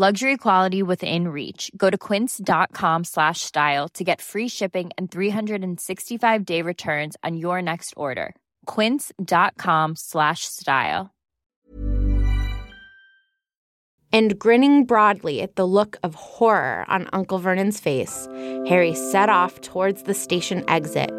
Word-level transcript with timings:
Luxury 0.00 0.36
quality 0.36 0.80
within 0.80 1.26
reach. 1.26 1.72
Go 1.76 1.90
to 1.90 1.98
quince.com 1.98 3.02
slash 3.02 3.40
style 3.40 3.88
to 3.94 4.04
get 4.04 4.20
free 4.20 4.46
shipping 4.46 4.90
and 4.96 5.10
365 5.10 6.44
day 6.44 6.62
returns 6.62 7.16
on 7.24 7.36
your 7.36 7.60
next 7.60 7.94
order. 7.96 8.36
Quince.com 8.66 9.96
slash 9.96 10.44
style. 10.44 11.10
And 14.12 14.38
grinning 14.38 14.84
broadly 14.84 15.42
at 15.42 15.56
the 15.56 15.66
look 15.66 15.96
of 16.04 16.14
horror 16.14 16.84
on 16.86 17.08
Uncle 17.12 17.40
Vernon's 17.40 17.80
face, 17.80 18.28
Harry 18.68 18.94
set 18.94 19.28
off 19.28 19.60
towards 19.62 20.04
the 20.04 20.14
station 20.14 20.62
exit, 20.70 21.10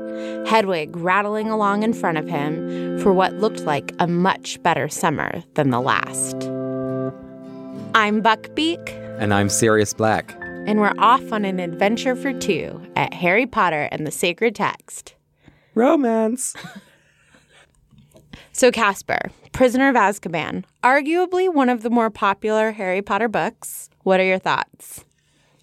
Hedwig 0.47 0.95
rattling 0.95 1.49
along 1.49 1.83
in 1.83 1.91
front 1.91 2.17
of 2.17 2.29
him 2.29 2.97
for 2.99 3.11
what 3.11 3.33
looked 3.33 3.65
like 3.65 3.93
a 3.99 4.07
much 4.07 4.63
better 4.63 4.87
summer 4.87 5.43
than 5.55 5.69
the 5.69 5.81
last. 5.81 6.48
I'm 7.95 8.21
Buckbeak. 8.21 8.89
And 9.19 9.33
I'm 9.33 9.49
Sirius 9.49 9.93
Black. 9.93 10.37
And 10.67 10.79
we're 10.79 10.93
off 10.99 11.31
on 11.31 11.43
an 11.43 11.59
adventure 11.59 12.15
for 12.15 12.31
two 12.33 12.79
at 12.95 13.15
Harry 13.15 13.47
Potter 13.47 13.89
and 13.91 14.05
the 14.05 14.11
Sacred 14.11 14.53
Text. 14.53 15.15
Romance. 15.73 16.55
So, 18.51 18.71
Casper, 18.71 19.31
Prisoner 19.53 19.89
of 19.89 19.95
Azkaban, 19.95 20.65
arguably 20.83 21.51
one 21.51 21.69
of 21.69 21.81
the 21.81 21.89
more 21.89 22.11
popular 22.11 22.71
Harry 22.71 23.01
Potter 23.01 23.27
books. 23.27 23.89
What 24.03 24.19
are 24.19 24.25
your 24.25 24.39
thoughts? 24.39 25.03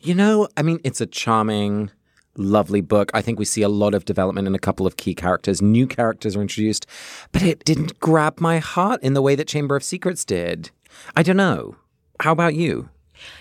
You 0.00 0.14
know, 0.14 0.48
I 0.56 0.62
mean, 0.62 0.80
it's 0.82 1.00
a 1.00 1.06
charming, 1.06 1.90
lovely 2.36 2.80
book. 2.80 3.10
I 3.14 3.22
think 3.22 3.38
we 3.38 3.44
see 3.44 3.62
a 3.62 3.68
lot 3.68 3.94
of 3.94 4.04
development 4.04 4.48
in 4.48 4.54
a 4.54 4.58
couple 4.58 4.86
of 4.86 4.96
key 4.96 5.14
characters. 5.14 5.62
New 5.62 5.86
characters 5.86 6.34
are 6.36 6.42
introduced, 6.42 6.86
but 7.30 7.42
it 7.42 7.64
didn't 7.64 8.00
grab 8.00 8.40
my 8.40 8.58
heart 8.58 9.00
in 9.02 9.14
the 9.14 9.22
way 9.22 9.36
that 9.36 9.46
Chamber 9.46 9.76
of 9.76 9.84
Secrets 9.84 10.24
did. 10.24 10.70
I 11.14 11.22
don't 11.22 11.36
know. 11.36 11.76
How 12.20 12.32
about 12.32 12.54
you? 12.54 12.88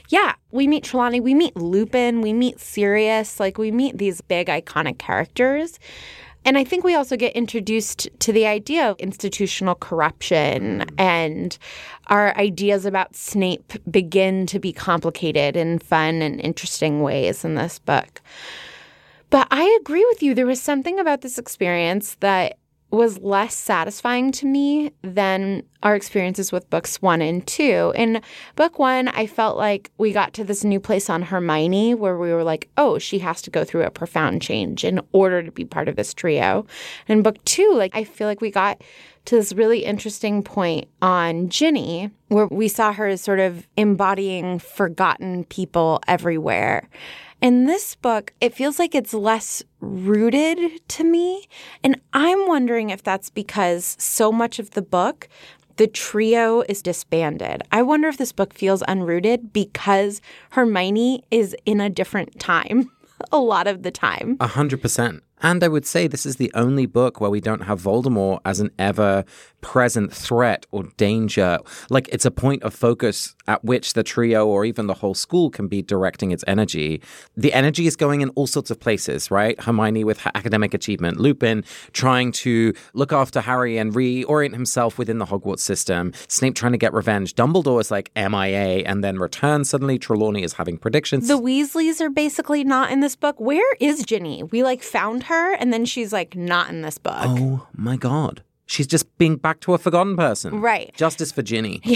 Yeah, 0.10 0.34
we 0.52 0.68
meet 0.68 0.84
Trelawney, 0.84 1.20
we 1.20 1.34
meet 1.34 1.56
Lupin, 1.56 2.22
we 2.22 2.34
meet 2.34 2.60
Sirius, 2.60 3.40
like 3.40 3.58
we 3.58 3.72
meet 3.72 3.98
these 3.98 4.22
big 4.22 4.48
iconic 4.48 4.98
characters. 4.98 5.80
And 6.46 6.60
I 6.60 6.64
think 6.64 6.84
we 6.84 6.94
also 6.94 7.18
get 7.18 7.36
introduced 7.36 8.08
to 8.20 8.32
the 8.32 8.46
idea 8.46 8.90
of 8.90 9.00
institutional 9.00 9.74
corruption 9.74 10.82
mm. 10.82 10.94
and 11.00 11.58
our 12.08 12.38
ideas 12.38 12.86
about 12.86 13.16
Snape 13.16 13.74
begin 13.90 14.46
to 14.48 14.60
be 14.60 14.72
complicated 14.72 15.58
in 15.58 15.80
fun 15.80 16.22
and 16.22 16.40
interesting 16.40 17.02
ways 17.02 17.44
in 17.44 17.56
this 17.56 17.80
book. 17.80 18.22
But 19.32 19.48
I 19.50 19.80
agree 19.82 20.06
with 20.06 20.22
you. 20.22 20.36
There 20.36 20.46
was 20.46 20.62
something 20.62 21.00
about 21.00 21.22
this 21.22 21.40
experience 21.40 22.16
that 22.20 22.60
was 22.96 23.20
less 23.20 23.56
satisfying 23.56 24.32
to 24.34 24.46
me 24.46 24.92
than 25.04 25.64
our 25.84 25.96
experiences 25.96 26.52
with 26.52 26.70
books 26.70 27.02
one 27.02 27.22
and 27.22 27.46
two. 27.46 27.94
In 27.96 28.22
book 28.56 28.80
one, 28.80 29.10
I 29.10 29.28
felt 29.28 29.58
like 29.58 29.92
we 29.98 30.12
got 30.12 30.34
to 30.34 30.44
this 30.44 30.64
new 30.64 30.80
place 30.80 31.10
on 31.10 31.22
Hermione 31.22 31.94
where 31.94 32.18
we 32.18 32.34
were 32.34 32.44
like, 32.44 32.70
oh, 32.78 32.98
she 32.98 33.20
has 33.20 33.42
to 33.44 33.52
go 33.52 33.64
through 33.64 33.84
a 33.84 33.92
profound 33.92 34.42
change 34.42 34.84
in 34.84 35.00
order 35.12 35.44
to 35.44 35.52
be 35.52 35.66
part 35.66 35.88
of 35.88 35.96
this 35.96 36.14
trio. 36.14 36.66
In 37.08 37.22
book 37.22 37.44
two, 37.46 37.74
like, 37.76 37.96
I 37.96 38.04
feel 38.04 38.28
like 38.28 38.42
we 38.42 38.50
got 38.50 38.82
to 39.26 39.36
this 39.36 39.54
really 39.54 39.84
interesting 39.84 40.44
point 40.44 40.88
on 41.02 41.50
Ginny, 41.50 42.12
where 42.28 42.48
we 42.48 42.68
saw 42.68 42.94
her 42.94 43.08
as 43.08 43.22
sort 43.22 43.40
of 43.40 43.68
embodying 43.76 44.60
forgotten 44.60 45.44
people 45.46 46.00
everywhere. 46.08 46.88
In 47.42 47.66
this 47.66 47.96
book, 47.96 48.34
it 48.42 48.54
feels 48.54 48.80
like 48.80 48.96
it's 48.96 49.14
less 49.14 49.64
rooted 49.80 50.88
to 50.88 51.04
me. 51.04 51.46
And 51.84 52.02
I'm 52.14 52.48
wondering 52.48 52.90
if 52.90 53.04
that's 53.04 53.30
because 53.30 53.96
so 54.00 54.32
much 54.32 54.58
of 54.58 54.72
the 54.72 54.82
book, 54.82 55.28
the 55.78 55.88
trio 55.88 56.62
is 56.70 56.82
disbanded. 56.82 57.62
I 57.72 57.82
wonder 57.82 58.08
if 58.08 58.18
this 58.18 58.32
book 58.32 58.54
feels 58.54 58.82
unrooted 58.84 59.52
because 59.52 60.22
Hermione 60.52 61.24
is 61.30 61.56
in 61.66 61.82
a 61.82 61.90
different 61.90 62.40
time 62.40 62.90
a 63.32 63.40
lot 63.40 63.68
of 63.68 63.84
the 63.84 63.92
time. 63.92 64.38
A 64.40 64.48
hundred 64.48 64.82
percent. 64.82 65.24
And 65.46 65.64
I 65.64 65.68
would 65.68 65.86
say 65.86 66.08
this 66.08 66.26
is 66.26 66.38
the 66.38 66.52
only 66.56 66.88
book 66.88 67.22
where 67.22 67.30
we 67.30 67.40
don't 67.40 67.62
have 67.62 67.80
Voldemort 67.80 68.40
as 68.46 68.60
an 68.60 68.72
ever 68.80 69.24
present 69.62 70.12
threat 70.12 70.66
or 70.72 70.86
danger. 70.98 71.60
Like 71.92 72.08
it's 72.12 72.26
a 72.26 72.32
point 72.32 72.64
of 72.64 72.74
focus 72.74 73.36
at 73.48 73.64
which 73.64 73.94
the 73.94 74.04
trio 74.04 74.48
or 74.48 74.66
even 74.66 74.88
the 74.88 74.96
whole 74.96 75.14
school 75.14 75.52
can 75.52 75.68
be 75.68 75.84
directing 75.84 76.32
its 76.32 76.44
energy. 76.48 77.00
The 77.38 77.54
energy 77.54 77.86
is 77.86 77.96
going 77.96 78.22
in 78.22 78.30
all 78.30 78.48
sorts 78.48 78.72
of 78.72 78.80
places, 78.80 79.30
right? 79.30 79.60
Hermione 79.62 80.04
with 80.04 80.20
her 80.22 80.32
academic 80.34 80.74
achievement, 80.74 81.20
Lupin 81.20 81.64
trying 81.94 82.32
to 82.44 82.74
look 82.94 83.14
after 83.14 83.42
Harry 83.42 83.78
and 83.78 83.94
reorient 83.94 84.54
himself 84.54 84.98
within 84.98 85.20
the 85.20 85.26
Hogwarts 85.26 85.60
system, 85.60 86.12
Snape 86.28 86.56
trying 86.56 86.72
to 86.72 86.80
get 86.80 86.94
revenge, 86.94 87.36
Dumbledore 87.36 87.82
is 87.82 87.92
like 87.92 88.12
MIA 88.16 88.84
and 88.86 89.04
then 89.04 89.20
returns 89.20 89.70
suddenly, 89.70 90.00
Trelawney 90.00 90.42
is 90.42 90.54
having 90.54 90.78
predictions. 90.78 91.28
The 91.28 91.40
Weasleys 91.40 92.02
are 92.02 92.10
basically 92.10 92.64
not 92.64 92.92
in 92.92 93.00
this 93.00 93.16
book. 93.16 93.40
Where 93.40 93.76
is 93.80 94.04
Ginny? 94.04 94.42
We 94.42 94.64
like 94.64 94.82
found 94.82 95.24
her 95.24 95.35
and 95.60 95.72
then 95.74 95.86
she's 95.86 96.12
like 96.14 96.36
not 96.36 96.70
in 96.70 96.82
this 96.82 96.98
book. 96.98 97.16
Oh 97.20 97.68
my 97.76 97.98
god. 97.98 98.42
She's 98.68 98.88
just 98.88 99.16
being 99.18 99.36
back 99.36 99.60
to 99.62 99.74
a 99.74 99.78
forgotten 99.78 100.16
person. 100.18 100.60
Right. 100.60 100.92
Justice 100.96 101.32
for 101.32 101.42
Ginny. 101.42 101.82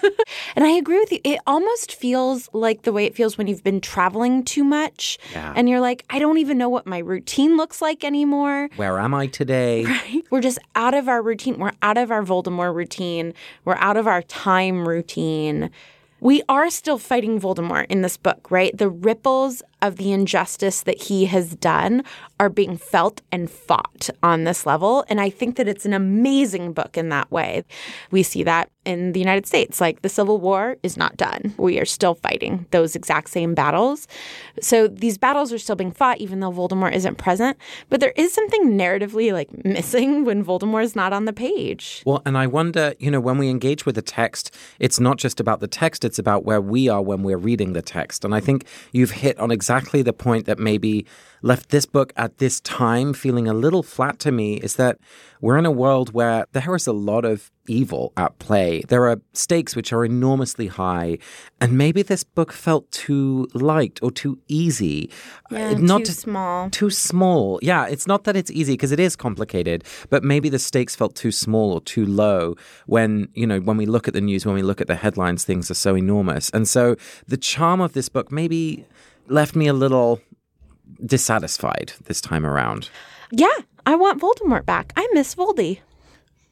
Yeah. 0.00 0.10
and 0.54 0.64
I 0.64 0.70
agree 0.70 1.00
with 1.00 1.10
you. 1.10 1.18
It 1.24 1.40
almost 1.44 1.92
feels 1.96 2.48
like 2.52 2.82
the 2.82 2.92
way 2.92 3.04
it 3.04 3.16
feels 3.16 3.36
when 3.36 3.48
you've 3.48 3.64
been 3.64 3.80
traveling 3.80 4.44
too 4.44 4.62
much. 4.62 5.18
Yeah. 5.32 5.52
And 5.56 5.68
you're 5.68 5.80
like, 5.80 6.04
I 6.08 6.20
don't 6.20 6.38
even 6.38 6.56
know 6.56 6.68
what 6.68 6.86
my 6.86 6.98
routine 6.98 7.56
looks 7.56 7.82
like 7.82 8.04
anymore. 8.04 8.68
Where 8.76 9.00
am 9.00 9.12
I 9.12 9.26
today? 9.26 9.84
Right. 9.86 10.22
We're 10.30 10.40
just 10.40 10.60
out 10.76 10.94
of 10.94 11.08
our 11.08 11.20
routine. 11.20 11.58
We're 11.58 11.72
out 11.82 11.98
of 11.98 12.12
our 12.12 12.22
Voldemort 12.22 12.74
routine. 12.76 13.34
We're 13.64 13.74
out 13.76 13.96
of 13.96 14.06
our 14.06 14.22
time 14.22 14.86
routine. 14.86 15.70
We 16.20 16.42
are 16.48 16.70
still 16.70 16.98
fighting 16.98 17.40
Voldemort 17.40 17.86
in 17.88 18.02
this 18.02 18.16
book, 18.16 18.50
right? 18.52 18.76
The 18.76 18.88
ripples 18.88 19.62
of 19.82 19.96
the 19.96 20.12
injustice 20.12 20.82
that 20.82 21.02
he 21.02 21.26
has 21.26 21.54
done 21.54 22.02
are 22.40 22.48
being 22.48 22.76
felt 22.76 23.20
and 23.32 23.50
fought 23.50 24.10
on 24.22 24.44
this 24.44 24.66
level. 24.66 25.04
And 25.08 25.20
I 25.20 25.30
think 25.30 25.56
that 25.56 25.68
it's 25.68 25.86
an 25.86 25.92
amazing 25.92 26.72
book 26.72 26.96
in 26.96 27.08
that 27.08 27.30
way. 27.30 27.64
We 28.10 28.22
see 28.22 28.42
that 28.44 28.70
in 28.84 29.12
the 29.12 29.20
United 29.20 29.46
States. 29.46 29.80
Like 29.80 30.02
the 30.02 30.08
Civil 30.08 30.38
War 30.38 30.76
is 30.82 30.96
not 30.96 31.16
done. 31.16 31.54
We 31.58 31.78
are 31.78 31.84
still 31.84 32.14
fighting 32.14 32.66
those 32.70 32.96
exact 32.96 33.30
same 33.30 33.54
battles. 33.54 34.06
So 34.60 34.88
these 34.88 35.18
battles 35.18 35.52
are 35.52 35.58
still 35.58 35.76
being 35.76 35.92
fought, 35.92 36.18
even 36.18 36.40
though 36.40 36.52
Voldemort 36.52 36.94
isn't 36.94 37.18
present. 37.18 37.56
But 37.88 38.00
there 38.00 38.14
is 38.16 38.32
something 38.32 38.78
narratively 38.78 39.32
like 39.32 39.64
missing 39.64 40.24
when 40.24 40.44
Voldemort 40.44 40.84
is 40.84 40.96
not 40.96 41.12
on 41.12 41.24
the 41.24 41.32
page. 41.32 42.02
Well, 42.06 42.22
and 42.24 42.38
I 42.38 42.46
wonder, 42.46 42.94
you 42.98 43.10
know, 43.10 43.20
when 43.20 43.38
we 43.38 43.48
engage 43.48 43.84
with 43.84 43.98
a 43.98 44.02
text, 44.02 44.54
it's 44.78 45.00
not 45.00 45.18
just 45.18 45.40
about 45.40 45.60
the 45.60 45.68
text, 45.68 46.04
it's 46.04 46.18
about 46.18 46.44
where 46.44 46.60
we 46.60 46.88
are 46.88 47.02
when 47.02 47.22
we're 47.22 47.36
reading 47.36 47.72
the 47.72 47.82
text. 47.82 48.24
And 48.24 48.34
I 48.34 48.40
think 48.40 48.64
you've 48.92 49.10
hit 49.10 49.38
on 49.38 49.50
exactly 49.50 49.67
exactly 49.68 50.00
the 50.00 50.14
point 50.14 50.46
that 50.46 50.58
maybe 50.58 51.04
left 51.42 51.68
this 51.68 51.84
book 51.86 52.10
at 52.16 52.38
this 52.38 52.58
time 52.60 53.12
feeling 53.12 53.46
a 53.46 53.52
little 53.54 53.82
flat 53.82 54.18
to 54.18 54.32
me 54.32 54.54
is 54.56 54.74
that 54.76 54.98
we're 55.42 55.58
in 55.58 55.66
a 55.66 55.70
world 55.70 56.12
where 56.14 56.46
there 56.52 56.74
is 56.74 56.86
a 56.88 56.92
lot 56.92 57.24
of 57.24 57.50
evil 57.68 58.12
at 58.16 58.36
play. 58.40 58.82
There 58.88 59.06
are 59.08 59.20
stakes 59.34 59.76
which 59.76 59.92
are 59.92 60.04
enormously 60.06 60.66
high, 60.68 61.18
and 61.60 61.76
maybe 61.78 62.02
this 62.02 62.24
book 62.24 62.50
felt 62.50 62.90
too 62.90 63.46
light 63.54 64.00
or 64.02 64.10
too 64.10 64.38
easy. 64.48 65.10
Yeah, 65.50 65.72
Uh, 65.72 65.74
not 65.78 65.98
too 65.98 66.04
to- 66.06 66.12
small. 66.12 66.70
Too 66.70 66.90
small. 66.90 67.60
Yeah, 67.62 67.86
it's 67.86 68.06
not 68.06 68.24
that 68.24 68.34
it's 68.34 68.50
easy 68.50 68.72
because 68.72 68.90
it 68.90 68.98
is 68.98 69.14
complicated, 69.14 69.84
but 70.08 70.24
maybe 70.24 70.48
the 70.48 70.58
stakes 70.58 70.96
felt 70.96 71.14
too 71.14 71.30
small 71.30 71.72
or 71.74 71.80
too 71.82 72.06
low 72.06 72.56
when, 72.86 73.28
you 73.34 73.46
know, 73.46 73.60
when 73.60 73.76
we 73.76 73.86
look 73.86 74.08
at 74.08 74.14
the 74.14 74.22
news, 74.22 74.44
when 74.46 74.56
we 74.56 74.62
look 74.62 74.80
at 74.80 74.86
the 74.88 74.96
headlines, 74.96 75.44
things 75.44 75.70
are 75.70 75.74
so 75.86 75.94
enormous. 75.94 76.48
And 76.50 76.66
so 76.66 76.96
the 77.28 77.36
charm 77.36 77.80
of 77.82 77.92
this 77.92 78.08
book 78.08 78.32
maybe 78.32 78.86
left 79.28 79.54
me 79.54 79.66
a 79.66 79.72
little 79.72 80.20
dissatisfied 81.04 81.92
this 82.04 82.20
time 82.20 82.44
around. 82.44 82.90
Yeah, 83.30 83.48
I 83.86 83.94
want 83.94 84.20
Voldemort 84.20 84.66
back. 84.66 84.92
I 84.96 85.08
miss 85.12 85.34
Voldy. 85.34 85.80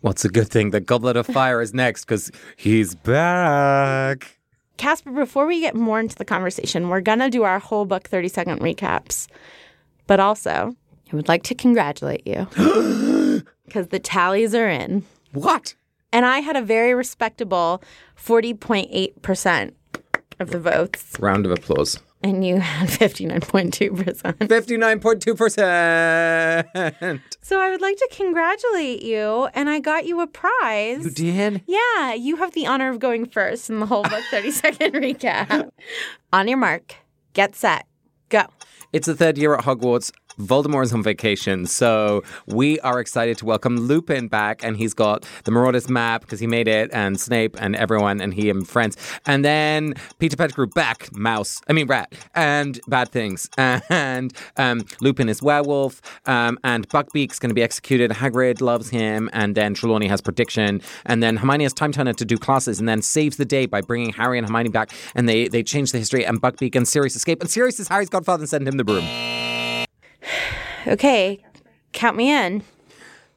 What's 0.01 0.25
a 0.25 0.29
good 0.29 0.49
thing? 0.49 0.71
The 0.71 0.81
Goblet 0.81 1.17
of 1.17 1.27
Fire 1.27 1.61
is 1.61 1.75
next 1.75 2.05
because 2.05 2.31
he's 2.57 2.95
back. 2.95 4.39
Casper, 4.77 5.11
before 5.11 5.47
we 5.47 5.61
get 5.61 5.75
more 5.75 5.99
into 5.99 6.17
the 6.17 6.25
conversation, 6.25 6.89
we're 6.89 7.01
going 7.01 7.19
to 7.19 7.31
do 7.31 7.45
our 7.45 7.59
whole 7.59 7.87
book 7.87 8.09
30 8.09 8.29
second 8.29 8.61
recaps. 8.61 9.27
But 10.07 10.21
also, 10.21 10.77
I 11.11 11.17
would 11.17 11.29
like 11.29 11.43
to 11.45 11.55
congratulate 11.55 12.27
you 12.27 12.47
because 13.65 13.89
the 13.89 13.99
tallies 13.99 14.55
are 14.55 14.69
in. 14.69 15.05
What? 15.33 15.75
And 16.13 16.25
I 16.25 16.41
had 16.41 16.57
a 16.57 16.63
very 16.63 16.95
respectable 16.95 17.83
40.8% 18.23 19.73
of 20.39 20.51
the 20.51 20.61
votes, 20.61 21.17
Round 21.19 21.47
of 21.47 21.53
applause. 21.53 21.99
And 22.23 22.45
you 22.45 22.59
had 22.59 22.89
59.2%. 23.01 24.39
59.2%. 24.39 27.21
So 27.43 27.61
I 27.61 27.71
would 27.71 27.81
like 27.81 27.97
to 27.97 28.09
congratulate 28.13 29.03
you, 29.03 29.49
and 29.55 29.69
I 29.71 29.79
got 29.81 30.05
you 30.07 30.21
a 30.21 30.27
prize. 30.27 31.05
You 31.05 31.11
did? 31.11 31.63
Yeah, 31.67 32.13
you 32.15 32.37
have 32.37 32.53
the 32.53 32.67
honor 32.67 32.91
of 32.91 32.99
going 32.99 33.27
first 33.27 33.71
in 33.71 33.81
the 33.81 33.87
whole 33.87 34.03
book 34.03 34.23
30 34.31 34.51
second 34.51 34.95
recap. 34.95 35.71
On 36.33 36.49
your 36.49 36.59
mark, 36.59 36.97
get 37.33 37.55
set, 37.55 37.87
go. 38.29 38.43
It's 38.93 39.07
the 39.07 39.15
third 39.15 39.39
year 39.39 39.55
at 39.55 39.65
Hogwarts. 39.65 40.11
Voldemort 40.39 40.85
is 40.85 40.93
on 40.93 41.03
vacation, 41.03 41.65
so 41.65 42.23
we 42.47 42.79
are 42.81 43.01
excited 43.01 43.39
to 43.39 43.47
welcome 43.47 43.79
Lupin 43.79 44.29
back, 44.29 44.63
and 44.63 44.77
he's 44.77 44.93
got 44.93 45.25
the 45.45 45.51
Marauders 45.51 45.89
map 45.89 46.21
because 46.21 46.41
he 46.41 46.47
made 46.47 46.69
it, 46.69 46.91
and 46.93 47.19
Snape 47.19 47.57
and 47.59 47.75
everyone, 47.75 48.21
and 48.21 48.35
he 48.35 48.51
and 48.51 48.69
friends, 48.69 48.99
and 49.25 49.45
then 49.45 49.95
Peter 50.19 50.37
Pettigrew 50.37 50.67
back, 50.67 51.09
mouse, 51.17 51.63
I 51.69 51.73
mean 51.73 51.87
rat, 51.87 52.13
and 52.35 52.79
bad 52.87 53.09
things, 53.09 53.49
and 53.57 54.33
um, 54.59 54.85
Lupin 55.01 55.31
is 55.31 55.43
werewolf, 55.43 56.03
um, 56.27 56.59
and 56.63 56.87
Buckbeak's 56.91 57.39
going 57.39 57.51
to 57.51 57.55
be 57.55 57.63
executed. 57.63 58.11
Hagrid 58.11 58.61
loves 58.61 58.91
him, 58.91 59.31
and 59.33 59.55
then 59.55 59.73
Trelawney 59.73 60.07
has 60.09 60.21
prediction, 60.21 60.83
and 61.07 61.23
then 61.23 61.39
Hermione 61.39 61.65
has 61.65 61.73
time 61.73 61.93
turner 61.93 62.13
to 62.13 62.25
do 62.27 62.37
classes, 62.37 62.79
and 62.79 62.87
then 62.87 63.01
saves 63.01 63.39
the 63.39 63.47
day 63.47 63.65
by 63.65 63.81
bringing 63.81 64.13
Harry 64.13 64.37
and 64.37 64.47
Hermione 64.47 64.69
back, 64.69 64.91
and 65.15 65.27
they 65.27 65.49
they 65.49 65.63
change 65.63 65.93
the 65.93 65.99
history, 65.99 66.27
and 66.27 66.43
Buckbeak 66.43 66.77
and 66.77 66.87
Sirius 66.87 67.17
escape, 67.17 67.41
and 67.41 67.51
Sirius 67.51 67.81
is 67.81 67.89
Harry's 67.89 68.11
godfather 68.11 68.43
and 68.43 68.51
send 68.51 68.69
him 68.69 68.77
the 68.77 68.85
broom. 68.85 69.66
Okay, 70.87 71.45
count 71.93 72.17
me 72.17 72.31
in. 72.31 72.63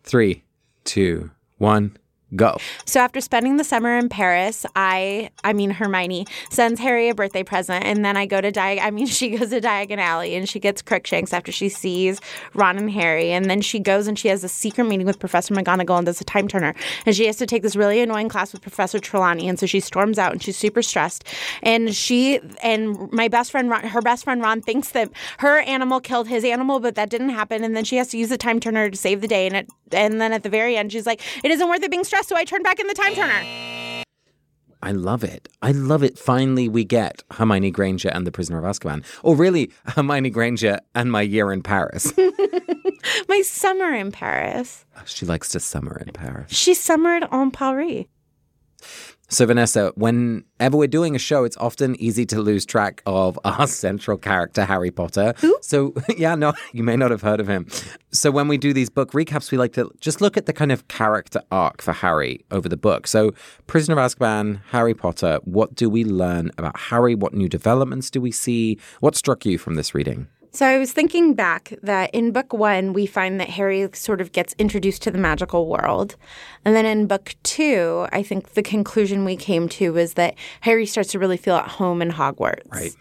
Three, 0.04 0.44
two, 0.84 1.32
one, 1.58 1.98
go. 2.36 2.58
So 2.86 3.00
after 3.00 3.22
spending 3.22 3.58
the 3.58 3.64
summer 3.64 3.98
in 3.98 4.10
Paris, 4.10 4.66
I 4.76 5.32
I 5.44 5.54
mean 5.54 5.72
Hermione 5.72 6.28
sends 6.50 6.80
Harry 6.80 7.10
a 7.10 7.16
birthday 7.16 7.44
present 7.44 7.84
and 7.86 8.06
then 8.06 8.18
I 8.18 8.26
go 8.26 8.42
to 8.42 8.52
Diag 8.52 8.80
I 8.82 8.92
mean 8.92 9.06
she 9.20 9.32
goes 9.32 9.50
to 9.50 9.62
Diagon 9.62 9.98
Alley 9.98 10.36
and 10.36 10.48
she 10.48 10.60
gets 10.60 10.82
Crookshanks 10.82 11.34
after 11.34 11.52
she 11.52 11.70
sees 11.70 12.20
Ron 12.54 12.78
and 12.78 12.92
Harry 12.92 13.32
and 13.32 13.50
then 13.50 13.62
she 13.62 13.80
goes 13.80 14.08
and 14.08 14.18
she 14.18 14.28
has 14.28 14.44
a 14.44 14.50
secret 14.50 14.86
meeting 14.86 15.06
with 15.06 15.20
Professor 15.20 15.54
McGonagall 15.54 15.98
and 15.98 16.06
does 16.06 16.22
a 16.22 16.24
time 16.24 16.48
turner 16.48 16.76
and 17.06 17.16
she 17.16 17.26
has 17.26 17.38
to 17.38 17.46
take 17.46 17.64
this 17.64 17.76
really 17.76 18.00
annoying 18.02 18.30
class 18.30 18.54
with 18.54 18.62
Professor 18.62 19.00
Trelawney 19.00 19.48
and 19.48 19.60
so 19.60 19.66
she 19.66 19.80
storms 19.80 20.20
out 20.20 20.32
and 20.32 20.42
she's 20.42 20.58
super 20.58 20.82
stressed 20.82 21.24
and 21.64 21.96
she 21.96 22.40
and 22.62 23.12
my 23.12 23.28
best 23.28 23.52
friend 23.52 23.70
Ron, 23.70 23.84
her 23.84 24.02
best 24.02 24.24
friend 24.24 24.42
Ron 24.42 24.62
thinks 24.62 24.90
that 24.90 25.10
her 25.40 25.60
animal 25.62 26.00
killed 26.00 26.28
his 26.28 26.44
animal 26.44 26.80
but 26.80 26.96
that 26.96 27.10
didn't 27.10 27.30
happen 27.30 27.64
and 27.64 27.76
then 27.76 27.84
she 27.84 27.98
has 27.98 28.10
to 28.10 28.18
use 28.18 28.30
the 28.30 28.38
time 28.38 28.60
turner 28.60 28.90
to 28.90 28.98
save 28.98 29.22
the 29.22 29.28
day 29.28 29.48
and 29.48 29.56
it 29.56 29.70
and 29.92 30.22
then 30.22 30.32
at 30.32 30.44
the 30.44 30.50
very 30.50 30.78
end 30.78 30.92
she's 30.92 31.06
like 31.06 31.22
it 31.44 31.52
isn't 31.52 31.68
worth 31.68 31.82
it 31.82 31.90
being 31.90 32.04
stressed 32.04 32.19
so 32.24 32.36
I 32.36 32.44
turn 32.46 32.64
back 32.64 32.80
in 32.80 32.88
the 32.88 32.94
time 32.94 33.14
turner. 33.16 34.04
I 34.82 34.94
love 34.94 35.26
it. 35.26 35.50
I 35.62 35.72
love 35.72 36.04
it. 36.04 36.18
Finally, 36.18 36.70
we 36.70 36.86
get 36.86 37.24
Hermione 37.32 37.70
Granger 37.72 38.10
and 38.10 38.26
the 38.26 38.32
Prisoner 38.32 38.60
of 38.60 38.64
Azkaban. 38.64 39.04
Or 39.24 39.36
really, 39.36 39.72
Hermione 39.86 40.30
Granger 40.30 40.80
and 40.96 41.12
my 41.12 41.22
year 41.22 41.52
in 41.52 41.62
Paris. 41.62 42.14
My 43.30 43.42
summer 43.42 43.94
in 43.94 44.12
Paris. 44.12 44.86
she 45.06 45.26
likes 45.26 45.50
to 45.50 45.60
summer 45.60 46.02
in 46.06 46.12
Paris. 46.12 46.52
She 46.52 46.74
summered 46.74 47.26
en 47.32 47.52
Paris. 47.52 48.06
So, 49.32 49.46
Vanessa, 49.46 49.92
whenever 49.96 50.76
we're 50.76 50.88
doing 50.88 51.16
a 51.16 51.20
show, 51.20 51.44
it's 51.44 51.56
often 51.58 51.96
easy 52.02 52.26
to 52.26 52.42
lose 52.42 52.66
track 52.66 53.04
of 53.06 53.38
our 53.46 53.68
central 53.68 54.18
character, 54.18 54.66
Harry 54.66 54.90
Potter. 54.90 55.36
Who? 55.38 55.56
So, 55.62 55.94
yeah, 56.18 56.34
no, 56.34 56.54
you 56.74 56.84
may 56.84 56.96
not 56.96 57.12
have 57.12 57.22
heard 57.22 57.40
of 57.40 57.48
him. 57.48 57.68
So, 58.12 58.32
when 58.32 58.48
we 58.48 58.58
do 58.58 58.74
these 58.74 58.90
book 58.90 59.12
recaps, 59.12 59.52
we 59.52 59.60
like 59.60 59.74
to 59.74 59.92
just 60.02 60.20
look 60.20 60.36
at 60.36 60.48
the 60.48 60.54
kind 60.54 60.72
of 60.72 60.88
character 60.88 61.44
arc 61.52 61.84
for 61.84 61.94
Harry 61.94 62.44
over 62.50 62.68
the 62.68 62.78
book. 62.78 63.06
So, 63.06 63.32
Prisoner 63.68 64.00
of 64.00 64.12
Azkaban, 64.12 64.62
Harry 64.72 64.96
Potter, 64.96 65.40
what 65.44 65.76
do 65.76 65.92
we 65.92 66.04
learn 66.04 66.50
about 66.58 66.80
Harry? 66.80 67.14
What 67.14 67.36
new 67.36 67.48
developments 67.48 68.10
do 68.10 68.20
we 68.20 68.32
see? 68.32 68.80
What 69.00 69.16
struck 69.16 69.46
you 69.46 69.60
from 69.60 69.76
this 69.76 69.94
reading? 69.94 70.28
So 70.52 70.66
I 70.66 70.78
was 70.78 70.92
thinking 70.92 71.36
back 71.36 71.74
that 71.84 72.10
in 72.14 72.32
book 72.32 72.54
one, 72.54 72.94
we 72.94 73.06
find 73.06 73.40
that 73.40 73.50
Harry 73.50 73.88
sort 73.94 74.20
of 74.20 74.32
gets 74.32 74.56
introduced 74.58 75.04
to 75.04 75.12
the 75.12 75.18
magical 75.18 75.68
world. 75.68 76.16
And 76.66 76.76
then 76.76 76.86
in 76.86 77.06
book 77.06 77.36
two, 77.44 78.08
I 78.12 78.24
think 78.24 78.54
the 78.54 78.64
conclusion 78.64 79.26
we 79.26 79.36
came 79.36 79.70
to 79.70 79.94
was 79.94 80.16
that 80.16 80.36
Harry 80.62 80.86
starts 80.86 81.12
to 81.12 81.20
really 81.20 81.38
feel 81.38 81.56
at 81.56 81.68
home 81.68 82.02
in 82.02 82.12
Hogwarts. 82.12 82.72
Right. 82.72 82.96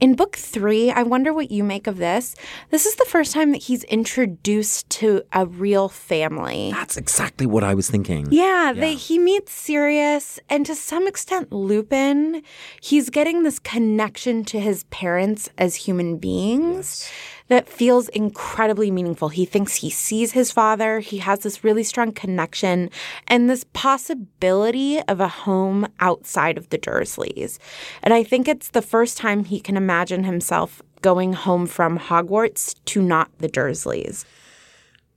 In 0.00 0.14
book 0.14 0.36
three, 0.36 0.90
I 0.90 1.02
wonder 1.02 1.32
what 1.32 1.50
you 1.50 1.64
make 1.64 1.86
of 1.86 1.98
this. 1.98 2.34
This 2.70 2.86
is 2.86 2.96
the 2.96 3.04
first 3.04 3.32
time 3.32 3.52
that 3.52 3.62
he's 3.64 3.84
introduced 3.84 4.88
to 4.90 5.22
a 5.32 5.46
real 5.46 5.88
family. 5.88 6.70
That's 6.72 6.96
exactly 6.96 7.46
what 7.46 7.64
I 7.64 7.74
was 7.74 7.88
thinking. 7.88 8.28
Yeah, 8.30 8.72
They, 8.74 8.94
he 8.94 9.18
meets 9.18 9.52
Sirius 9.52 10.38
and 10.48 10.66
to 10.66 10.74
some 10.74 11.06
extent 11.06 11.52
Lupin. 11.52 12.42
He's 12.80 13.10
getting 13.10 13.42
this 13.42 13.58
connection 13.58 14.44
to 14.46 14.60
his 14.60 14.84
parents 14.84 15.48
as 15.58 15.74
human 15.76 16.18
beings 16.18 17.08
that 17.48 17.68
feels 17.68 18.08
incredibly 18.08 18.90
meaningful. 18.90 19.28
He 19.28 19.44
thinks 19.44 19.76
he 19.76 19.90
sees 19.90 20.32
his 20.32 20.50
father, 20.50 21.00
he 21.00 21.18
has 21.18 21.40
this 21.40 21.62
really 21.62 21.84
strong 21.84 22.12
connection, 22.12 22.90
and 23.28 23.48
this 23.48 23.64
possibility 23.72 25.00
of 25.02 25.20
a 25.20 25.28
home 25.28 25.86
outside 26.00 26.56
of 26.56 26.70
the 26.70 26.78
Dursleys. 26.78 27.58
And 28.02 28.14
I 28.14 28.22
think 28.22 28.48
it's 28.48 28.68
the 28.70 28.82
first 28.82 29.16
time 29.18 29.44
he 29.44 29.60
can 29.60 29.76
imagine 29.76 30.24
himself 30.24 30.82
going 31.02 31.34
home 31.34 31.66
from 31.66 31.98
Hogwarts 31.98 32.76
to 32.86 33.02
not 33.02 33.30
the 33.38 33.48
Dursleys. 33.48 34.24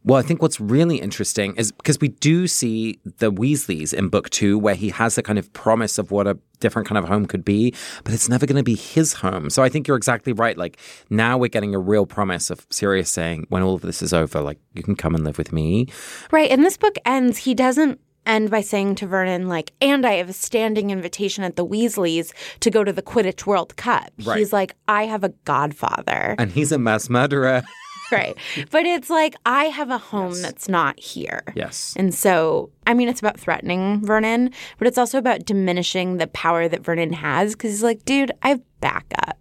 Well, 0.08 0.18
I 0.18 0.22
think 0.22 0.42
what's 0.42 0.62
really 0.62 1.02
interesting 1.02 1.54
is 1.58 1.74
because 1.74 2.00
we 2.00 2.08
do 2.08 2.48
see 2.48 2.98
the 3.04 3.30
Weasleys 3.30 3.94
in 3.94 4.08
book 4.08 4.30
two, 4.30 4.58
where 4.58 4.74
he 4.74 4.88
has 4.88 5.18
a 5.18 5.22
kind 5.22 5.38
of 5.38 5.52
promise 5.52 5.98
of 5.98 6.12
what 6.12 6.28
a 6.28 6.40
different 6.62 6.88
kind 6.88 6.98
of 6.98 7.10
home 7.10 7.26
could 7.26 7.44
be, 7.44 7.76
but 8.06 8.14
it's 8.14 8.30
never 8.30 8.46
going 8.46 8.56
to 8.56 8.64
be 8.64 8.76
his 8.76 9.12
home. 9.12 9.50
So 9.50 9.64
I 9.64 9.68
think 9.68 9.86
you're 9.86 9.98
exactly 9.98 10.32
right. 10.32 10.58
Like 10.58 10.80
now 11.10 11.38
we're 11.38 11.50
getting 11.50 11.76
a 11.76 11.80
real 11.80 12.06
promise 12.06 12.50
of 12.50 12.66
Sirius 12.70 13.10
saying, 13.10 13.48
when 13.50 13.62
all 13.64 13.76
of 13.76 13.82
this 13.82 14.02
is 14.02 14.14
over, 14.14 14.40
like 14.40 14.60
you 14.74 14.82
can 14.82 14.96
come 14.96 15.14
and 15.14 15.26
live 15.26 15.38
with 15.38 15.52
me. 15.52 15.88
Right. 16.32 16.50
And 16.50 16.64
this 16.64 16.78
book 16.78 16.96
ends, 17.04 17.40
he 17.40 17.54
doesn't 17.54 18.00
end 18.26 18.50
by 18.50 18.62
saying 18.62 18.96
to 18.96 19.08
Vernon, 19.08 19.50
like, 19.50 19.74
and 19.82 20.06
I 20.06 20.14
have 20.14 20.30
a 20.30 20.34
standing 20.34 20.90
invitation 20.90 21.44
at 21.44 21.58
the 21.58 21.66
Weasleys 21.66 22.32
to 22.62 22.72
go 22.72 22.86
to 22.86 22.94
the 22.94 23.02
Quidditch 23.02 23.46
World 23.46 23.76
Cup. 23.76 24.10
Right. 24.24 24.38
He's 24.38 24.54
like, 24.54 24.74
I 24.88 25.04
have 25.04 25.26
a 25.26 25.30
godfather. 25.44 26.36
And 26.40 26.50
he's 26.50 26.72
a 26.72 26.78
mass 26.78 27.10
murderer. 27.10 27.64
right. 28.12 28.36
But 28.72 28.86
it's 28.86 29.10
like, 29.10 29.36
I 29.46 29.66
have 29.66 29.90
a 29.90 29.98
home 29.98 30.42
that's 30.42 30.68
not 30.70 31.00
here. 31.00 31.44
yes. 31.56 31.94
And 31.98 32.14
so, 32.14 32.72
I 32.86 32.94
mean, 32.94 33.10
it's 33.10 33.20
about 33.20 33.40
threatening 33.40 34.06
Vernon, 34.06 34.52
but 34.78 34.88
it's 34.88 34.98
also 34.98 35.18
about 35.18 35.46
diminishing 35.46 36.18
the 36.18 36.28
power 36.28 36.68
that 36.68 36.82
Vernon 36.82 37.14
has 37.14 37.54
because 37.54 37.72
he's 37.72 37.84
like, 37.84 38.06
dude, 38.06 38.32
I 38.44 38.50
have 38.50 38.62
backup. 38.80 39.38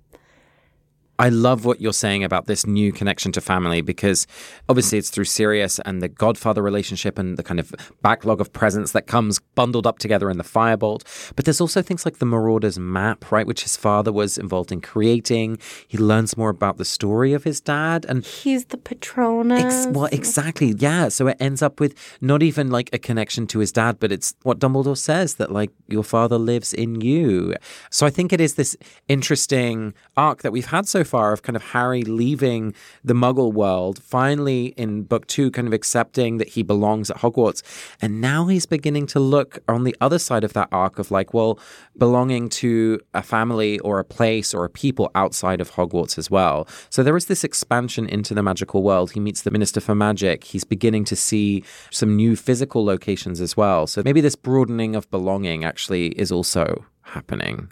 I 1.18 1.30
love 1.30 1.64
what 1.64 1.80
you're 1.80 1.92
saying 1.92 2.24
about 2.24 2.46
this 2.46 2.66
new 2.66 2.92
connection 2.92 3.32
to 3.32 3.40
family 3.40 3.80
because 3.80 4.26
obviously 4.68 4.98
it's 4.98 5.10
through 5.10 5.24
Sirius 5.24 5.78
and 5.80 6.02
the 6.02 6.08
Godfather 6.08 6.62
relationship 6.62 7.18
and 7.18 7.36
the 7.36 7.42
kind 7.42 7.58
of 7.58 7.74
backlog 8.02 8.40
of 8.40 8.52
presents 8.52 8.92
that 8.92 9.06
comes 9.06 9.38
bundled 9.54 9.86
up 9.86 9.98
together 9.98 10.30
in 10.30 10.36
the 10.36 10.44
Firebolt. 10.44 11.32
But 11.34 11.44
there's 11.44 11.60
also 11.60 11.80
things 11.80 12.04
like 12.04 12.18
the 12.18 12.26
Marauders 12.26 12.78
map, 12.78 13.30
right, 13.32 13.46
which 13.46 13.62
his 13.62 13.76
father 13.76 14.12
was 14.12 14.36
involved 14.36 14.72
in 14.72 14.80
creating. 14.80 15.58
He 15.88 15.96
learns 15.96 16.36
more 16.36 16.50
about 16.50 16.76
the 16.76 16.84
story 16.84 17.32
of 17.32 17.44
his 17.44 17.60
dad 17.60 18.04
and 18.08 18.24
He's 18.24 18.66
the 18.66 18.76
Patronus. 18.76 19.86
Ex- 19.86 19.86
well, 19.88 20.08
exactly. 20.12 20.74
Yeah. 20.78 21.08
So 21.08 21.28
it 21.28 21.36
ends 21.40 21.62
up 21.62 21.80
with 21.80 21.94
not 22.20 22.42
even 22.42 22.70
like 22.70 22.90
a 22.92 22.98
connection 22.98 23.46
to 23.48 23.60
his 23.60 23.72
dad, 23.72 23.98
but 23.98 24.12
it's 24.12 24.34
what 24.42 24.58
Dumbledore 24.58 24.98
says 24.98 25.36
that 25.36 25.50
like 25.50 25.70
your 25.88 26.04
father 26.04 26.38
lives 26.38 26.74
in 26.74 27.00
you. 27.00 27.54
So 27.90 28.06
I 28.06 28.10
think 28.10 28.32
it 28.32 28.40
is 28.40 28.54
this 28.54 28.76
interesting 29.08 29.94
arc 30.16 30.42
that 30.42 30.52
we've 30.52 30.66
had 30.66 30.86
so 30.86 31.04
far 31.06 31.32
of 31.32 31.42
kind 31.42 31.56
of 31.56 31.62
Harry 31.62 32.02
leaving 32.02 32.74
the 33.02 33.14
muggle 33.14 33.52
world, 33.52 34.02
finally 34.02 34.66
in 34.76 35.04
book 35.04 35.26
two, 35.26 35.50
kind 35.50 35.66
of 35.66 35.72
accepting 35.72 36.36
that 36.36 36.50
he 36.50 36.62
belongs 36.62 37.10
at 37.10 37.18
Hogwarts. 37.18 37.62
And 38.02 38.20
now 38.20 38.46
he's 38.46 38.66
beginning 38.66 39.06
to 39.08 39.20
look 39.20 39.60
on 39.68 39.84
the 39.84 39.96
other 40.00 40.18
side 40.18 40.44
of 40.44 40.52
that 40.52 40.68
arc 40.72 40.98
of 40.98 41.10
like, 41.10 41.32
well, 41.32 41.58
belonging 41.96 42.48
to 42.48 43.00
a 43.14 43.22
family 43.22 43.78
or 43.78 43.98
a 43.98 44.04
place 44.04 44.52
or 44.52 44.64
a 44.64 44.70
people 44.70 45.10
outside 45.14 45.60
of 45.60 45.72
Hogwarts 45.72 46.18
as 46.18 46.30
well. 46.30 46.68
So 46.90 47.02
there 47.02 47.16
is 47.16 47.26
this 47.26 47.44
expansion 47.44 48.06
into 48.08 48.34
the 48.34 48.42
magical 48.42 48.82
world. 48.82 49.12
He 49.12 49.20
meets 49.20 49.42
the 49.42 49.50
Minister 49.50 49.80
for 49.80 49.94
Magic. 49.94 50.44
He's 50.44 50.64
beginning 50.64 51.04
to 51.06 51.16
see 51.16 51.64
some 51.90 52.16
new 52.16 52.36
physical 52.36 52.84
locations 52.84 53.40
as 53.40 53.56
well. 53.56 53.86
So 53.86 54.02
maybe 54.04 54.20
this 54.20 54.36
broadening 54.36 54.96
of 54.96 55.10
belonging 55.10 55.64
actually 55.64 56.08
is 56.08 56.32
also 56.32 56.84
happening. 57.02 57.70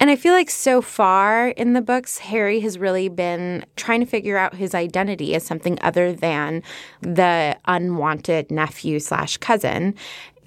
And 0.00 0.10
I 0.10 0.16
feel 0.16 0.32
like 0.32 0.50
so 0.50 0.82
far 0.82 1.48
in 1.48 1.72
the 1.72 1.80
books, 1.80 2.18
Harry 2.18 2.60
has 2.60 2.78
really 2.78 3.08
been 3.08 3.64
trying 3.76 4.00
to 4.00 4.06
figure 4.06 4.36
out 4.36 4.54
his 4.54 4.74
identity 4.74 5.34
as 5.34 5.44
something 5.46 5.78
other 5.82 6.12
than 6.12 6.62
the 7.00 7.56
unwanted 7.66 8.50
nephew 8.50 8.98
slash 8.98 9.36
cousin. 9.38 9.94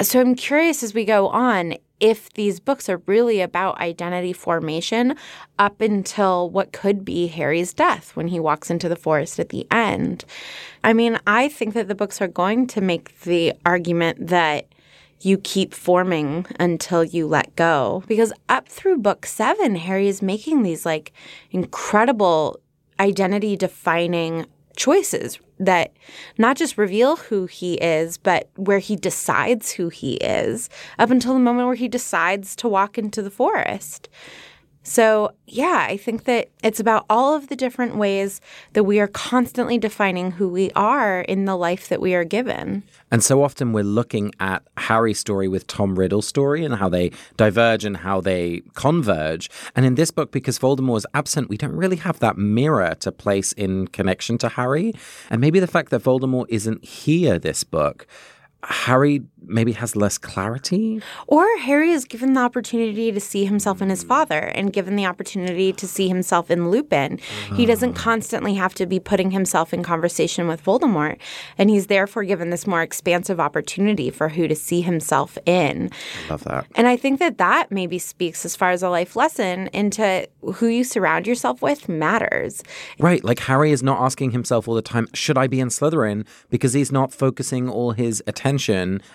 So 0.01 0.19
I'm 0.19 0.35
curious 0.35 0.83
as 0.83 0.93
we 0.93 1.05
go 1.05 1.29
on 1.29 1.75
if 1.99 2.31
these 2.33 2.59
books 2.59 2.89
are 2.89 3.01
really 3.07 3.41
about 3.41 3.79
identity 3.79 4.33
formation 4.33 5.15
up 5.57 5.81
until 5.81 6.49
what 6.49 6.71
could 6.71 7.03
be 7.03 7.27
Harry's 7.27 7.73
death 7.73 8.15
when 8.15 8.27
he 8.27 8.39
walks 8.39 8.69
into 8.69 8.87
the 8.87 8.95
forest 8.95 9.39
at 9.39 9.49
the 9.49 9.65
end. 9.71 10.23
I 10.83 10.93
mean, 10.93 11.17
I 11.25 11.49
think 11.49 11.73
that 11.73 11.87
the 11.87 11.95
books 11.95 12.21
are 12.21 12.27
going 12.27 12.67
to 12.67 12.81
make 12.81 13.19
the 13.21 13.53
argument 13.65 14.27
that 14.27 14.67
you 15.21 15.37
keep 15.37 15.73
forming 15.73 16.45
until 16.59 17.03
you 17.03 17.27
let 17.27 17.55
go. 17.55 18.03
Because 18.07 18.33
up 18.49 18.67
through 18.67 18.97
book 18.97 19.25
seven, 19.25 19.75
Harry 19.75 20.07
is 20.07 20.21
making 20.21 20.63
these 20.63 20.85
like 20.85 21.11
incredible 21.51 22.59
identity 22.99 23.55
defining 23.55 24.45
choices 24.75 25.39
that 25.59 25.91
not 26.37 26.55
just 26.55 26.77
reveal 26.77 27.15
who 27.15 27.47
he 27.47 27.75
is, 27.75 28.17
but 28.17 28.49
where 28.55 28.79
he 28.79 28.95
decides 28.95 29.71
who 29.71 29.89
he 29.89 30.15
is 30.15 30.69
up 30.99 31.09
until 31.09 31.33
the 31.33 31.39
moment 31.39 31.67
where 31.67 31.75
he 31.75 31.87
decides 31.87 32.55
to 32.57 32.67
walk 32.67 32.97
into 32.97 33.21
the 33.21 33.31
forest. 33.31 34.07
So, 34.87 35.31
yeah, 35.47 35.85
I 35.89 35.97
think 35.97 36.23
that 36.23 36.47
it's 36.63 36.79
about 36.79 37.05
all 37.09 37.35
of 37.35 37.49
the 37.49 37.57
different 37.57 37.97
ways 37.97 38.39
that 38.71 38.85
we 38.85 39.01
are 39.01 39.07
constantly 39.07 39.77
defining 39.77 40.31
who 40.31 40.47
we 40.47 40.71
are 40.77 41.19
in 41.19 41.43
the 41.43 41.57
life 41.57 41.89
that 41.89 41.99
we 41.99 42.15
are 42.15 42.23
given. 42.23 42.83
And 43.11 43.21
so 43.21 43.43
often 43.43 43.73
we're 43.73 43.83
looking 43.83 44.31
at 44.39 44.63
Harry's 44.77 45.19
story 45.19 45.49
with 45.49 45.67
Tom 45.67 45.99
Riddle's 45.99 46.25
story 46.25 46.63
and 46.63 46.75
how 46.75 46.87
they 46.87 47.11
diverge 47.35 47.83
and 47.83 47.97
how 47.97 48.21
they 48.21 48.61
converge. 48.75 49.49
And 49.75 49.85
in 49.85 49.95
this 49.95 50.09
book, 50.09 50.31
because 50.31 50.57
Voldemort 50.57 50.99
is 50.99 51.07
absent, 51.13 51.49
we 51.49 51.57
don't 51.57 51.75
really 51.75 51.97
have 51.97 52.19
that 52.19 52.37
mirror 52.37 52.95
to 53.01 53.11
place 53.11 53.51
in 53.51 53.87
connection 53.87 54.37
to 54.37 54.47
Harry. 54.47 54.93
And 55.29 55.41
maybe 55.41 55.59
the 55.59 55.67
fact 55.67 55.89
that 55.89 56.01
Voldemort 56.01 56.45
isn't 56.47 56.85
here 56.85 57.37
this 57.37 57.65
book 57.65 58.07
Harry 58.63 59.23
maybe 59.45 59.71
has 59.71 59.95
less 59.95 60.17
clarity? 60.17 61.01
Or 61.27 61.45
Harry 61.59 61.91
is 61.91 62.03
given 62.05 62.33
the 62.33 62.41
opportunity 62.41 63.11
to 63.11 63.19
see 63.19 63.45
himself 63.45 63.81
in 63.81 63.89
his 63.89 64.03
father 64.03 64.39
and 64.39 64.73
given 64.73 64.95
the 64.95 65.05
opportunity 65.05 65.71
to 65.71 65.87
see 65.87 66.07
himself 66.07 66.51
in 66.51 66.69
Lupin. 66.69 67.19
He 67.55 67.65
doesn't 67.65 67.97
ah. 67.97 68.01
constantly 68.01 68.55
have 68.55 68.73
to 68.75 68.85
be 68.85 68.99
putting 68.99 69.31
himself 69.31 69.73
in 69.73 69.83
conversation 69.83 70.47
with 70.47 70.63
Voldemort. 70.63 71.17
And 71.57 71.69
he's 71.69 71.87
therefore 71.87 72.23
given 72.23 72.49
this 72.49 72.67
more 72.67 72.81
expansive 72.81 73.39
opportunity 73.39 74.09
for 74.09 74.29
who 74.29 74.47
to 74.47 74.55
see 74.55 74.81
himself 74.81 75.37
in. 75.45 75.91
I 76.25 76.29
love 76.29 76.43
that. 76.45 76.65
And 76.75 76.87
I 76.87 76.97
think 76.97 77.19
that 77.19 77.37
that 77.37 77.71
maybe 77.71 77.99
speaks 77.99 78.43
as 78.43 78.55
far 78.55 78.71
as 78.71 78.83
a 78.83 78.89
life 78.89 79.15
lesson 79.15 79.67
into 79.67 80.27
who 80.55 80.67
you 80.67 80.83
surround 80.83 81.27
yourself 81.27 81.61
with 81.61 81.87
matters. 81.87 82.63
Right. 82.99 83.23
Like 83.23 83.39
Harry 83.41 83.71
is 83.71 83.83
not 83.83 84.01
asking 84.01 84.31
himself 84.31 84.67
all 84.67 84.75
the 84.75 84.81
time, 84.81 85.07
should 85.13 85.37
I 85.37 85.47
be 85.47 85.59
in 85.59 85.69
Slytherin? 85.69 86.25
Because 86.49 86.73
he's 86.73 86.91
not 86.91 87.13
focusing 87.13 87.69
all 87.69 87.91
his 87.91 88.21
attention 88.27 88.46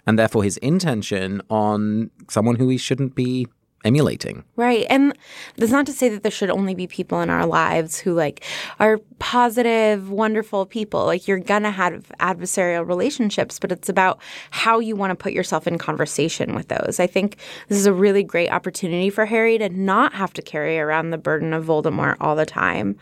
and 0.07 0.19
therefore 0.19 0.45
his 0.45 0.57
intention 0.59 1.43
on 1.51 2.11
someone 2.29 2.57
who 2.57 2.69
he 2.69 2.77
shouldn't 2.77 3.15
be 3.15 3.47
emulating. 3.85 4.45
Right. 4.57 4.87
And 4.89 5.17
that's 5.57 5.73
not 5.73 5.87
to 5.87 5.93
say 5.93 6.09
that 6.09 6.23
there 6.23 6.31
should 6.31 6.51
only 6.51 6.75
be 6.75 6.87
people 6.87 7.21
in 7.21 7.31
our 7.31 7.47
lives 7.47 7.99
who 7.99 8.15
like 8.15 8.45
are 8.79 8.99
positive, 9.19 10.11
wonderful 10.11 10.67
people. 10.67 11.05
Like 11.05 11.27
you're 11.27 11.41
going 11.41 11.65
to 11.65 11.71
have 11.71 12.13
adversarial 12.21 12.87
relationships, 12.87 13.59
but 13.59 13.73
it's 13.73 13.89
about 13.89 14.21
how 14.51 14.79
you 14.79 14.95
want 14.95 15.11
to 15.11 15.17
put 15.17 15.33
yourself 15.33 15.67
in 15.67 15.79
conversation 15.79 16.55
with 16.55 16.69
those. 16.69 17.01
I 17.01 17.07
think 17.07 17.39
this 17.69 17.79
is 17.79 17.87
a 17.87 17.93
really 17.93 18.23
great 18.23 18.51
opportunity 18.51 19.11
for 19.11 19.27
Harry 19.27 19.59
to 19.59 19.69
not 19.69 20.15
have 20.15 20.33
to 20.35 20.43
carry 20.43 20.79
around 20.79 21.11
the 21.11 21.19
burden 21.19 21.53
of 21.53 21.65
Voldemort 21.65 22.17
all 22.21 22.37
the 22.37 22.47
time. 22.47 22.97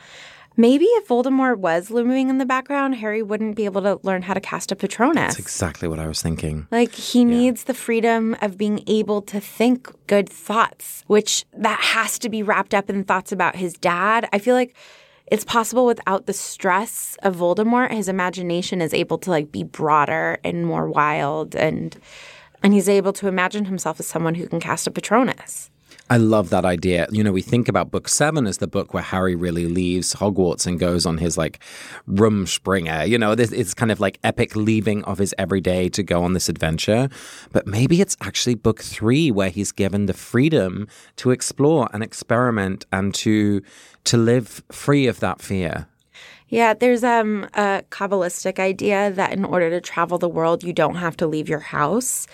Maybe 0.61 0.85
if 0.85 1.09
Voldemort 1.09 1.57
was 1.57 1.91
looming 1.91 2.29
in 2.29 2.37
the 2.37 2.45
background, 2.45 2.97
Harry 2.97 3.23
wouldn't 3.23 3.57
be 3.57 3.65
able 3.65 3.81
to 3.81 3.99
learn 4.03 4.21
how 4.21 4.35
to 4.35 4.43
cast 4.43 4.71
a 4.71 4.77
Patronus. 4.77 5.29
That's 5.29 5.39
exactly 5.39 5.89
what 5.89 5.99
I 5.99 6.07
was 6.07 6.21
thinking. 6.21 6.67
Like 6.71 6.93
he 6.93 7.21
yeah. 7.21 7.25
needs 7.25 7.65
the 7.65 7.73
freedom 7.73 8.37
of 8.43 8.59
being 8.59 8.85
able 8.87 9.23
to 9.23 9.41
think 9.41 9.89
good 10.07 10.29
thoughts, 10.29 11.03
which 11.07 11.47
that 11.57 11.81
has 11.81 12.19
to 12.19 12.29
be 12.29 12.43
wrapped 12.43 12.75
up 12.75 12.91
in 12.91 13.05
thoughts 13.05 13.33
about 13.33 13.57
his 13.57 13.73
dad. 13.73 14.29
I 14.35 14.39
feel 14.39 14.55
like 14.55 14.77
it's 15.29 15.45
possible 15.45 15.87
without 15.87 16.27
the 16.27 16.35
stress 16.35 17.17
of 17.23 17.37
Voldemort, 17.37 17.91
his 17.91 18.09
imagination 18.09 18.83
is 18.83 18.93
able 18.93 19.17
to 19.17 19.31
like 19.31 19.51
be 19.51 19.63
broader 19.63 20.41
and 20.45 20.67
more 20.67 20.91
wild 20.91 21.57
and 21.57 21.97
and 22.63 22.75
he's 22.75 22.91
able 22.91 23.15
to 23.15 23.29
imagine 23.29 23.65
himself 23.65 23.99
as 23.99 24.07
someone 24.07 24.35
who 24.35 24.47
can 24.47 24.61
cast 24.61 24.87
a 24.87 24.91
Patronus. 24.91 25.71
I 26.11 26.17
love 26.17 26.51
that 26.51 26.65
idea. 26.65 27.07
You 27.13 27.23
know, 27.23 27.31
we 27.31 27.41
think 27.41 27.69
about 27.69 27.93
book 27.93 28.09
seven 28.09 28.49
as 28.49 28.59
the 28.59 28.67
book 28.67 28.93
where 28.93 29.03
Harry 29.03 29.37
really 29.37 29.69
leaves 29.69 30.13
Hogwarts 30.15 30.67
and 30.67 30.77
goes 30.77 31.07
on 31.07 31.19
his 31.19 31.39
like 31.39 31.61
Rumspringa. 32.09 33.09
You 33.09 33.17
know, 33.17 33.37
this, 33.37 33.53
it's 33.53 33.75
kind 33.75 33.93
of 33.93 34.01
like 34.01 34.19
epic 34.25 34.57
leaving 34.57 35.05
of 35.05 35.19
his 35.19 35.33
everyday 35.39 35.89
to 35.91 36.03
go 36.03 36.25
on 36.25 36.33
this 36.33 36.49
adventure. 36.49 37.09
But 37.53 37.69
maybe 37.69 38.01
it's 38.01 38.17
actually 38.21 38.57
book 38.57 38.83
three 38.83 39.31
where 39.31 39.51
he's 39.51 39.71
given 39.71 40.07
the 40.07 40.13
freedom 40.13 40.89
to 41.17 41.31
explore 41.31 41.89
and 41.93 42.03
experiment 42.03 42.87
and 42.91 43.15
to 43.15 43.63
to 44.03 44.17
live 44.17 44.65
free 44.73 45.07
of 45.07 45.21
that 45.21 45.41
fear. 45.41 45.87
Yeah, 46.51 46.75
there's 46.75 47.05
um, 47.05 47.49
a 47.55 47.85
Kabbalistic 47.91 48.59
idea 48.59 49.13
that 49.13 49.33
in 49.33 49.45
order 49.45 49.71
to 49.71 49.81
travel 49.81 50.19
the 50.19 50.29
world, 50.29 50.65
you 50.65 50.73
don't 50.73 50.97
have 50.97 51.17
to 51.19 51.29
leave 51.29 51.49
your 51.49 51.61
house. 51.61 52.27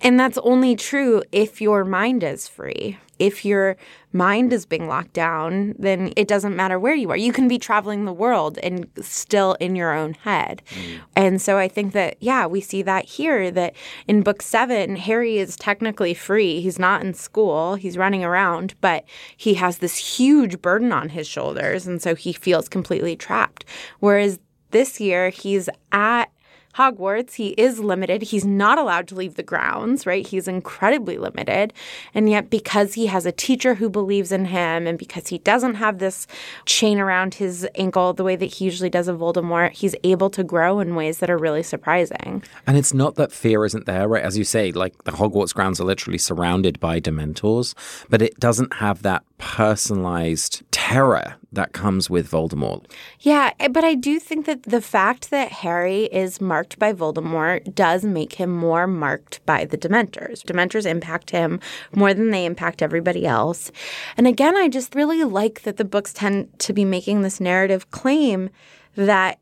And 0.00 0.20
that's 0.20 0.38
only 0.38 0.76
true 0.76 1.22
if 1.32 1.60
your 1.60 1.84
mind 1.84 2.22
is 2.22 2.46
free. 2.46 2.98
If 3.18 3.44
your 3.44 3.76
mind 4.12 4.52
is 4.52 4.66
being 4.66 4.88
locked 4.88 5.12
down, 5.12 5.76
then 5.78 6.12
it 6.16 6.26
doesn't 6.26 6.56
matter 6.56 6.78
where 6.78 6.94
you 6.94 7.10
are. 7.10 7.16
You 7.16 7.32
can 7.32 7.46
be 7.46 7.58
traveling 7.58 8.04
the 8.04 8.12
world 8.12 8.58
and 8.58 8.88
still 9.00 9.54
in 9.60 9.76
your 9.76 9.92
own 9.92 10.14
head. 10.14 10.62
Mm. 10.70 11.00
And 11.14 11.42
so 11.42 11.56
I 11.56 11.68
think 11.68 11.92
that, 11.92 12.16
yeah, 12.20 12.46
we 12.46 12.60
see 12.60 12.82
that 12.82 13.04
here 13.04 13.52
that 13.52 13.74
in 14.08 14.22
book 14.22 14.42
seven, 14.42 14.96
Harry 14.96 15.38
is 15.38 15.56
technically 15.56 16.12
free. 16.12 16.60
He's 16.60 16.78
not 16.78 17.02
in 17.02 17.14
school, 17.14 17.76
he's 17.76 17.96
running 17.96 18.24
around, 18.24 18.74
but 18.80 19.04
he 19.36 19.54
has 19.54 19.78
this 19.78 19.96
huge 19.96 20.60
burden 20.60 20.92
on 20.92 21.10
his 21.10 21.28
shoulders. 21.28 21.86
And 21.86 22.02
so 22.02 22.16
he 22.16 22.32
feels 22.32 22.68
completely 22.68 23.14
trapped. 23.14 23.64
Whereas 24.00 24.40
this 24.72 25.00
year, 25.00 25.30
he's 25.30 25.68
at 25.92 26.32
Hogwarts, 26.76 27.34
he 27.34 27.48
is 27.50 27.78
limited. 27.78 28.22
He's 28.22 28.44
not 28.44 28.78
allowed 28.78 29.08
to 29.08 29.14
leave 29.14 29.34
the 29.34 29.42
grounds, 29.42 30.06
right? 30.06 30.26
He's 30.26 30.48
incredibly 30.48 31.18
limited. 31.18 31.72
And 32.14 32.28
yet, 32.28 32.50
because 32.50 32.94
he 32.94 33.06
has 33.06 33.26
a 33.26 33.32
teacher 33.32 33.74
who 33.74 33.88
believes 33.88 34.32
in 34.32 34.46
him 34.46 34.86
and 34.86 34.98
because 34.98 35.28
he 35.28 35.38
doesn't 35.38 35.74
have 35.74 35.98
this 35.98 36.26
chain 36.66 36.98
around 36.98 37.34
his 37.34 37.66
ankle 37.76 38.12
the 38.12 38.24
way 38.24 38.36
that 38.36 38.46
he 38.46 38.64
usually 38.64 38.90
does 38.90 39.08
of 39.08 39.18
Voldemort, 39.18 39.72
he's 39.72 39.94
able 40.04 40.30
to 40.30 40.42
grow 40.42 40.80
in 40.80 40.94
ways 40.94 41.18
that 41.18 41.30
are 41.30 41.38
really 41.38 41.62
surprising. 41.62 42.42
And 42.66 42.76
it's 42.76 42.94
not 42.94 43.14
that 43.16 43.32
fear 43.32 43.64
isn't 43.64 43.86
there, 43.86 44.08
right? 44.08 44.24
As 44.24 44.36
you 44.36 44.44
say, 44.44 44.72
like 44.72 45.04
the 45.04 45.12
Hogwarts 45.12 45.54
grounds 45.54 45.80
are 45.80 45.84
literally 45.84 46.18
surrounded 46.18 46.80
by 46.80 47.00
Dementors, 47.00 47.74
but 48.08 48.20
it 48.20 48.38
doesn't 48.40 48.74
have 48.74 49.02
that 49.02 49.22
personalized 49.38 50.62
terror 50.84 51.36
that 51.50 51.72
comes 51.72 52.10
with 52.10 52.30
Voldemort. 52.30 52.84
Yeah, 53.20 53.52
eh, 53.58 53.68
but 53.68 53.84
I 53.84 53.94
do 53.94 54.20
think 54.20 54.44
that 54.44 54.64
the 54.64 54.82
fact 54.82 55.30
that 55.30 55.50
Harry 55.50 56.04
is 56.04 56.42
marked 56.42 56.78
by 56.78 56.92
Voldemort 56.92 57.74
does 57.74 58.04
make 58.04 58.34
him 58.34 58.50
more 58.50 58.86
marked 58.86 59.44
by 59.46 59.64
the 59.64 59.78
Dementors. 59.78 60.42
Dementors 60.44 60.84
impact 60.84 61.30
him 61.30 61.58
more 61.94 62.12
than 62.12 62.32
they 62.32 62.44
impact 62.44 62.82
everybody 62.82 63.24
else. 63.24 63.72
And 64.18 64.26
again, 64.26 64.58
I 64.58 64.68
just 64.68 64.94
really 64.94 65.24
like 65.24 65.62
that 65.62 65.78
the 65.78 65.86
books 65.86 66.12
tend 66.12 66.58
to 66.58 66.74
be 66.74 66.84
making 66.84 67.22
this 67.22 67.40
narrative 67.40 67.90
claim 67.90 68.50
that 68.94 69.38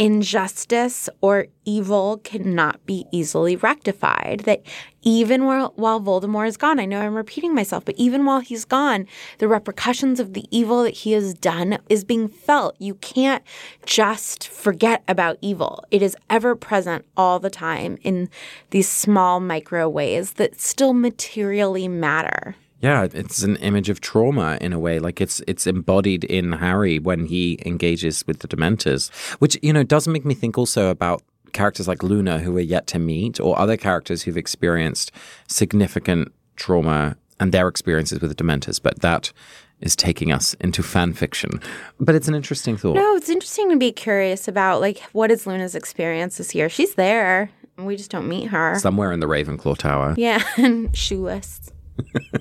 injustice 0.00 1.10
or 1.20 1.46
evil 1.66 2.16
cannot 2.24 2.84
be 2.86 3.04
easily 3.12 3.54
rectified. 3.54 4.40
That 4.46 4.62
even 5.02 5.44
while, 5.44 5.74
while 5.76 6.00
Voldemort 6.00 6.48
is 6.48 6.56
gone, 6.56 6.80
I 6.80 6.86
know 6.86 7.02
I'm 7.02 7.14
repeating 7.14 7.54
myself, 7.54 7.84
but 7.84 7.96
even 7.98 8.24
while 8.24 8.40
he's 8.40 8.64
gone, 8.64 9.06
the 9.38 9.46
repercussions 9.46 10.18
of 10.18 10.32
the 10.32 10.46
evil 10.50 10.82
that 10.84 10.94
he 10.94 11.12
has 11.12 11.34
done 11.34 11.78
is 11.90 12.02
being 12.02 12.28
felt. 12.28 12.76
You 12.78 12.94
can't 12.94 13.44
just 13.84 14.48
forget 14.48 15.02
about 15.06 15.36
evil. 15.42 15.84
It 15.90 16.00
is 16.00 16.16
ever 16.30 16.56
present 16.56 17.04
all 17.14 17.38
the 17.38 17.50
time 17.50 17.98
in 18.00 18.30
these 18.70 18.88
small 18.88 19.38
micro 19.38 19.86
ways 19.86 20.32
that 20.32 20.58
still 20.58 20.94
materially 20.94 21.88
matter. 21.88 22.56
Yeah, 22.80 23.06
it's 23.12 23.42
an 23.42 23.56
image 23.56 23.88
of 23.90 24.00
trauma 24.00 24.56
in 24.60 24.72
a 24.72 24.78
way. 24.78 24.98
Like 24.98 25.20
it's 25.20 25.40
it's 25.46 25.66
embodied 25.66 26.24
in 26.24 26.52
Harry 26.52 26.98
when 26.98 27.26
he 27.26 27.58
engages 27.66 28.26
with 28.26 28.38
the 28.40 28.48
Dementors, 28.48 29.10
which 29.40 29.58
you 29.62 29.72
know 29.72 29.82
does 29.82 30.08
make 30.08 30.24
me 30.24 30.34
think 30.34 30.56
also 30.56 30.88
about 30.88 31.22
characters 31.52 31.86
like 31.88 32.02
Luna 32.02 32.38
who 32.38 32.56
are 32.56 32.60
yet 32.60 32.86
to 32.88 32.98
meet, 32.98 33.38
or 33.40 33.58
other 33.58 33.76
characters 33.76 34.22
who've 34.22 34.36
experienced 34.36 35.12
significant 35.46 36.32
trauma 36.56 37.16
and 37.38 37.52
their 37.52 37.68
experiences 37.68 38.20
with 38.20 38.34
the 38.34 38.44
Dementors. 38.44 38.80
But 38.82 39.00
that 39.00 39.32
is 39.80 39.96
taking 39.96 40.30
us 40.30 40.54
into 40.54 40.82
fan 40.82 41.12
fiction. 41.12 41.60
But 41.98 42.14
it's 42.14 42.28
an 42.28 42.34
interesting 42.34 42.76
thought. 42.76 42.96
No, 42.96 43.16
it's 43.16 43.28
interesting 43.30 43.70
to 43.70 43.76
be 43.76 43.92
curious 43.92 44.46
about 44.48 44.80
like 44.80 45.00
what 45.12 45.30
is 45.30 45.46
Luna's 45.46 45.74
experience 45.74 46.38
this 46.38 46.54
year. 46.54 46.68
She's 46.68 46.94
there. 46.94 47.50
and 47.76 47.86
We 47.86 47.96
just 47.96 48.10
don't 48.10 48.28
meet 48.28 48.48
her. 48.48 48.78
Somewhere 48.78 49.12
in 49.12 49.20
the 49.20 49.26
Ravenclaw 49.26 49.76
Tower. 49.76 50.14
Yeah, 50.16 50.42
and 50.56 50.96
shoeless. 50.96 51.70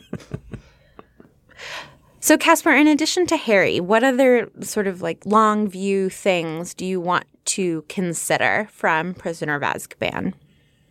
so, 2.19 2.37
Casper, 2.37 2.71
in 2.71 2.87
addition 2.87 3.25
to 3.27 3.37
Harry, 3.37 3.79
what 3.79 4.03
other 4.03 4.49
sort 4.61 4.87
of 4.87 5.01
like 5.01 5.25
long 5.25 5.67
view 5.67 6.09
things 6.09 6.73
do 6.73 6.85
you 6.85 6.99
want 6.99 7.25
to 7.45 7.83
consider 7.89 8.67
from 8.71 9.13
Prisoner 9.13 9.55
of 9.55 9.61
Azkaban? 9.61 10.33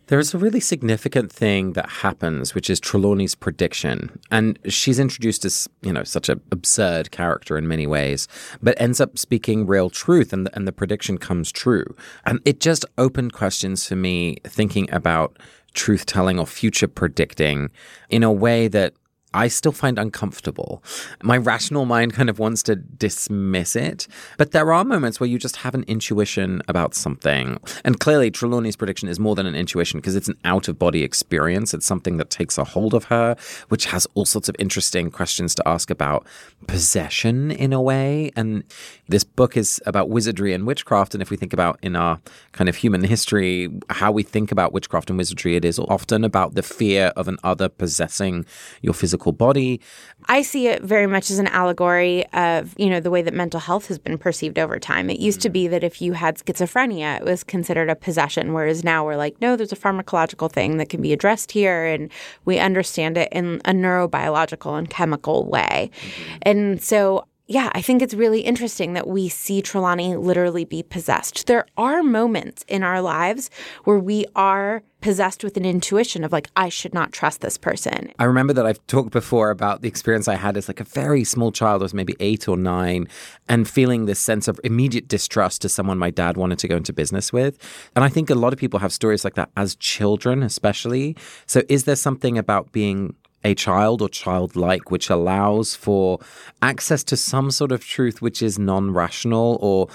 There's 0.07 0.33
a 0.33 0.39
really 0.39 0.59
significant 0.59 1.31
thing 1.31 1.73
that 1.73 1.87
happens, 1.87 2.55
which 2.55 2.67
is 2.67 2.79
Trelawney's 2.79 3.35
prediction. 3.35 4.19
And 4.31 4.57
she's 4.67 4.97
introduced 4.97 5.45
as, 5.45 5.69
you 5.83 5.93
know, 5.93 6.03
such 6.03 6.29
an 6.29 6.41
absurd 6.51 7.11
character 7.11 7.59
in 7.59 7.67
many 7.67 7.85
ways, 7.85 8.27
but 8.59 8.81
ends 8.81 8.99
up 8.99 9.19
speaking 9.19 9.67
real 9.67 9.91
truth 9.91 10.33
and 10.33 10.47
the, 10.47 10.55
and 10.55 10.67
the 10.67 10.71
prediction 10.71 11.19
comes 11.19 11.51
true. 11.51 11.85
And 12.25 12.39
it 12.43 12.59
just 12.59 12.85
opened 12.97 13.33
questions 13.33 13.87
for 13.87 13.95
me 13.95 14.37
thinking 14.45 14.91
about 14.91 15.37
truth 15.75 16.07
telling 16.07 16.39
or 16.39 16.47
future 16.47 16.87
predicting 16.87 17.69
in 18.09 18.23
a 18.23 18.31
way 18.31 18.67
that 18.67 18.95
I 19.33 19.47
still 19.47 19.71
find 19.71 19.99
uncomfortable. 19.99 20.83
My 21.21 21.37
rational 21.37 21.85
mind 21.85 22.13
kind 22.13 22.29
of 22.29 22.39
wants 22.39 22.63
to 22.63 22.75
dismiss 22.75 23.75
it, 23.75 24.07
but 24.37 24.51
there 24.51 24.73
are 24.73 24.83
moments 24.83 25.19
where 25.19 25.29
you 25.29 25.37
just 25.37 25.57
have 25.57 25.75
an 25.75 25.83
intuition 25.83 26.63
about 26.67 26.95
something. 26.95 27.59
And 27.85 27.99
clearly, 27.99 28.31
Trelawney's 28.31 28.75
prediction 28.75 29.07
is 29.07 29.19
more 29.19 29.35
than 29.35 29.45
an 29.45 29.53
intuition 29.53 29.99
because 29.99 30.15
it's 30.15 30.29
an 30.29 30.37
out 30.45 30.67
of 30.67 30.79
body 30.79 31.03
experience. 31.03 31.75
It's 31.75 31.85
something 31.85 32.17
that 32.17 32.31
takes 32.31 32.57
a 32.57 32.63
hold 32.63 32.95
of 32.95 33.05
her, 33.05 33.35
which 33.67 33.85
has 33.85 34.07
all 34.15 34.25
sorts 34.25 34.49
of 34.49 34.55
interesting 34.57 35.11
questions 35.11 35.53
to 35.55 35.67
ask 35.67 35.91
about 35.91 36.25
possession 36.65 37.51
in 37.51 37.71
a 37.71 37.81
way. 37.81 38.31
And 38.35 38.63
this 39.09 39.23
book 39.23 39.55
is 39.55 39.79
about 39.85 40.09
wizardry 40.09 40.53
and 40.53 40.65
witchcraft. 40.65 41.13
And 41.13 41.21
if 41.21 41.29
we 41.29 41.37
think 41.37 41.53
about 41.53 41.77
in 41.83 41.95
our 41.95 42.19
kind 42.53 42.67
of 42.67 42.77
human 42.77 43.03
history, 43.03 43.69
how 43.91 44.11
we 44.11 44.23
think 44.23 44.51
about 44.51 44.73
witchcraft 44.73 45.11
and 45.11 45.19
wizardry, 45.19 45.55
it 45.55 45.65
is 45.65 45.77
often 45.77 46.23
about 46.23 46.55
the 46.55 46.63
fear 46.63 47.13
of 47.15 47.27
an 47.27 47.37
other 47.43 47.69
possessing 47.69 48.45
your 48.81 48.95
physical 48.95 49.18
physical 49.19 49.31
body. 49.33 49.81
I 50.27 50.41
see 50.43 50.67
it 50.67 50.81
very 50.81 51.07
much 51.07 51.29
as 51.29 51.39
an 51.39 51.47
allegory 51.47 52.25
of, 52.33 52.73
you 52.77 52.89
know, 52.89 52.99
the 52.99 53.11
way 53.11 53.21
that 53.21 53.33
mental 53.33 53.59
health 53.59 53.87
has 53.87 53.99
been 53.99 54.17
perceived 54.17 54.57
over 54.57 54.79
time. 54.79 55.09
It 55.09 55.19
used 55.19 55.41
to 55.41 55.49
be 55.49 55.67
that 55.67 55.83
if 55.83 56.01
you 56.01 56.13
had 56.13 56.37
schizophrenia, 56.37 57.19
it 57.19 57.25
was 57.25 57.43
considered 57.43 57.89
a 57.89 57.95
possession, 57.95 58.53
whereas 58.53 58.83
now 58.83 59.03
we're 59.05 59.17
like, 59.17 59.41
no, 59.41 59.55
there's 59.55 59.73
a 59.73 59.75
pharmacological 59.75 60.51
thing 60.51 60.77
that 60.77 60.89
can 60.89 61.01
be 61.01 61.11
addressed 61.11 61.51
here, 61.51 61.85
and 61.85 62.09
we 62.45 62.59
understand 62.59 63.17
it 63.17 63.29
in 63.31 63.61
a 63.65 63.71
neurobiological 63.71 64.77
and 64.77 64.89
chemical 64.89 65.45
way. 65.45 65.89
Mm-hmm. 65.93 66.37
And 66.43 66.81
so 66.81 67.25
yeah, 67.49 67.71
I 67.73 67.81
think 67.81 68.03
it's 68.03 68.13
really 68.13 68.41
interesting 68.41 68.93
that 68.93 69.07
we 69.07 69.27
see 69.27 69.63
Trelawney 69.63 70.15
literally 70.15 70.65
be 70.65 70.83
possessed. 70.83 71.47
There 71.47 71.65
are 71.77 72.03
moments 72.03 72.63
in 72.67 72.83
our 72.83 73.01
lives 73.01 73.49
where 73.85 73.97
we 73.97 74.27
are 74.35 74.83
possessed 75.01 75.43
with 75.43 75.57
an 75.57 75.65
intuition 75.65 76.23
of 76.23 76.31
like, 76.31 76.47
I 76.55 76.69
should 76.69 76.93
not 76.93 77.11
trust 77.11 77.41
this 77.41 77.57
person. 77.57 78.11
I 78.19 78.25
remember 78.25 78.53
that 78.53 78.67
I've 78.67 78.85
talked 78.85 79.09
before 79.09 79.49
about 79.49 79.81
the 79.81 79.87
experience 79.87 80.27
I 80.27 80.35
had 80.35 80.57
as 80.57 80.67
like 80.67 80.79
a 80.79 80.83
very 80.83 81.23
small 81.23 81.51
child, 81.51 81.81
I 81.81 81.85
was 81.85 81.93
maybe 81.93 82.15
eight 82.19 82.47
or 82.47 82.55
nine, 82.55 83.07
and 83.47 83.67
feeling 83.67 84.05
this 84.05 84.19
sense 84.19 84.47
of 84.47 84.59
immediate 84.63 85.07
distrust 85.07 85.63
to 85.63 85.69
someone 85.69 85.97
my 85.97 86.11
dad 86.11 86.37
wanted 86.37 86.59
to 86.59 86.67
go 86.67 86.75
into 86.75 86.93
business 86.93 87.33
with. 87.33 87.57
And 87.95 88.05
I 88.05 88.09
think 88.09 88.29
a 88.29 88.35
lot 88.35 88.53
of 88.53 88.59
people 88.59 88.79
have 88.79 88.93
stories 88.93 89.23
like 89.23 89.33
that 89.33 89.49
as 89.57 89.75
children, 89.75 90.43
especially. 90.43 91.17
So 91.47 91.63
is 91.67 91.85
there 91.85 91.95
something 91.95 92.37
about 92.37 92.71
being 92.71 93.15
a 93.43 93.55
child 93.55 94.01
or 94.01 94.09
childlike, 94.09 94.91
which 94.91 95.09
allows 95.09 95.75
for 95.75 96.19
access 96.61 97.03
to 97.05 97.17
some 97.17 97.51
sort 97.51 97.71
of 97.71 97.85
truth 97.85 98.21
which 98.21 98.41
is 98.41 98.59
non 98.59 98.91
rational, 98.91 99.57
or 99.61 99.87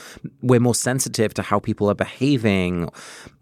we're 0.42 0.60
more 0.60 0.74
sensitive 0.74 1.34
to 1.34 1.42
how 1.42 1.58
people 1.58 1.88
are 1.90 1.94
behaving. 1.94 2.88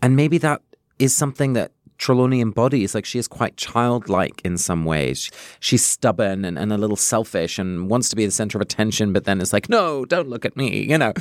And 0.01 0.17
maybe 0.17 0.39
that 0.39 0.63
is 0.99 1.17
something 1.17 1.53
that 1.55 1.73
Trelawney 1.99 2.41
embodies. 2.41 2.95
Like 2.95 3.05
she 3.05 3.19
is 3.19 3.29
quite 3.29 3.57
childlike 3.57 4.41
in 4.45 4.59
some 4.59 4.85
ways. 4.85 5.31
She's 5.61 5.85
stubborn 5.85 6.45
and, 6.45 6.59
and 6.59 6.73
a 6.73 6.77
little 6.77 6.97
selfish 6.97 7.59
and 7.59 7.89
wants 7.89 8.09
to 8.09 8.17
be 8.17 8.27
the 8.27 8.33
center 8.33 8.59
of 8.59 8.63
attention, 8.63 9.13
but 9.13 9.25
then 9.25 9.41
is 9.41 9.53
like, 9.53 9.69
no, 9.69 10.05
don't 10.05 10.29
look 10.29 10.45
at 10.45 10.57
me, 10.57 10.83
you 10.83 10.99
know. 10.99 11.13